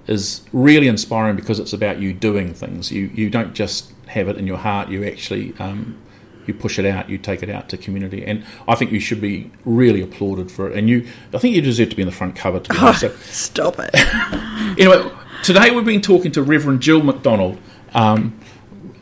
is 0.06 0.42
really 0.52 0.88
inspiring 0.88 1.36
because 1.36 1.58
it's 1.58 1.72
about 1.72 2.00
you 2.00 2.12
doing 2.12 2.54
things. 2.54 2.90
You 2.92 3.10
you 3.14 3.30
don't 3.30 3.54
just 3.54 3.92
have 4.08 4.28
it 4.28 4.36
in 4.36 4.46
your 4.46 4.58
heart. 4.58 4.88
You 4.88 5.04
actually 5.04 5.54
um, 5.58 5.98
you 6.46 6.54
push 6.54 6.78
it 6.78 6.86
out. 6.86 7.10
You 7.10 7.18
take 7.18 7.42
it 7.42 7.50
out 7.50 7.68
to 7.70 7.76
community, 7.76 8.24
and 8.24 8.44
I 8.68 8.74
think 8.74 8.92
you 8.92 9.00
should 9.00 9.20
be 9.20 9.50
really 9.64 10.00
applauded 10.00 10.50
for 10.50 10.70
it. 10.70 10.76
And 10.76 10.88
you, 10.88 11.06
I 11.34 11.38
think 11.38 11.54
you 11.54 11.62
deserve 11.62 11.90
to 11.90 11.96
be 11.96 12.02
in 12.02 12.06
the 12.06 12.14
front 12.14 12.36
cover. 12.36 12.60
To 12.60 12.72
be 12.72 12.78
honest. 12.78 13.00
So, 13.00 13.08
Stop 13.24 13.76
it. 13.78 13.90
anyway, 14.78 15.10
today 15.42 15.70
we've 15.70 15.84
been 15.84 16.02
talking 16.02 16.32
to 16.32 16.42
Reverend 16.42 16.80
Jill 16.80 17.02
McDonald. 17.02 17.58
Um, 17.94 18.38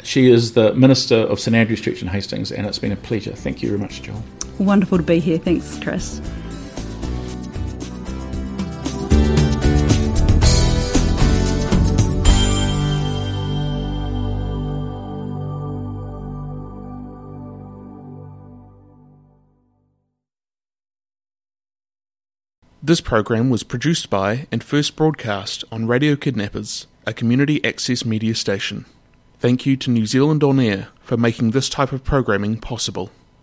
she 0.03 0.31
is 0.31 0.53
the 0.53 0.75
minister 0.75 1.17
of 1.17 1.41
St 1.41 1.55
Andrew's 1.55 1.81
Church 1.81 2.03
in 2.03 2.09
Hastings, 2.09 2.53
and 2.53 2.67
it's 2.67 2.79
been 2.79 2.93
a 2.93 2.97
pleasure. 2.97 3.35
Thank 3.35 3.63
you 3.63 3.69
very 3.69 3.81
much, 3.81 4.03
Jill. 4.03 4.23
Wonderful 4.59 4.99
to 4.99 5.05
be 5.05 5.21
here. 5.21 5.39
Thanks, 5.39 5.79
Chris. 5.83 6.21
This 22.87 23.01
program 23.01 23.49
was 23.49 23.63
produced 23.63 24.11
by 24.11 24.47
and 24.53 24.63
first 24.63 24.95
broadcast 24.95 25.65
on 25.73 25.87
Radio 25.87 26.17
Kidnappers, 26.17 26.87
a 27.07 27.15
community 27.15 27.65
access 27.65 28.05
media 28.05 28.35
station. 28.35 28.85
Thank 29.39 29.65
you 29.65 29.79
to 29.79 29.91
New 29.91 30.05
Zealand 30.05 30.45
On 30.45 30.61
Air 30.61 30.89
for 31.01 31.17
making 31.17 31.53
this 31.53 31.71
type 31.71 31.93
of 31.93 32.05
programming 32.05 32.59
possible. 32.61 33.11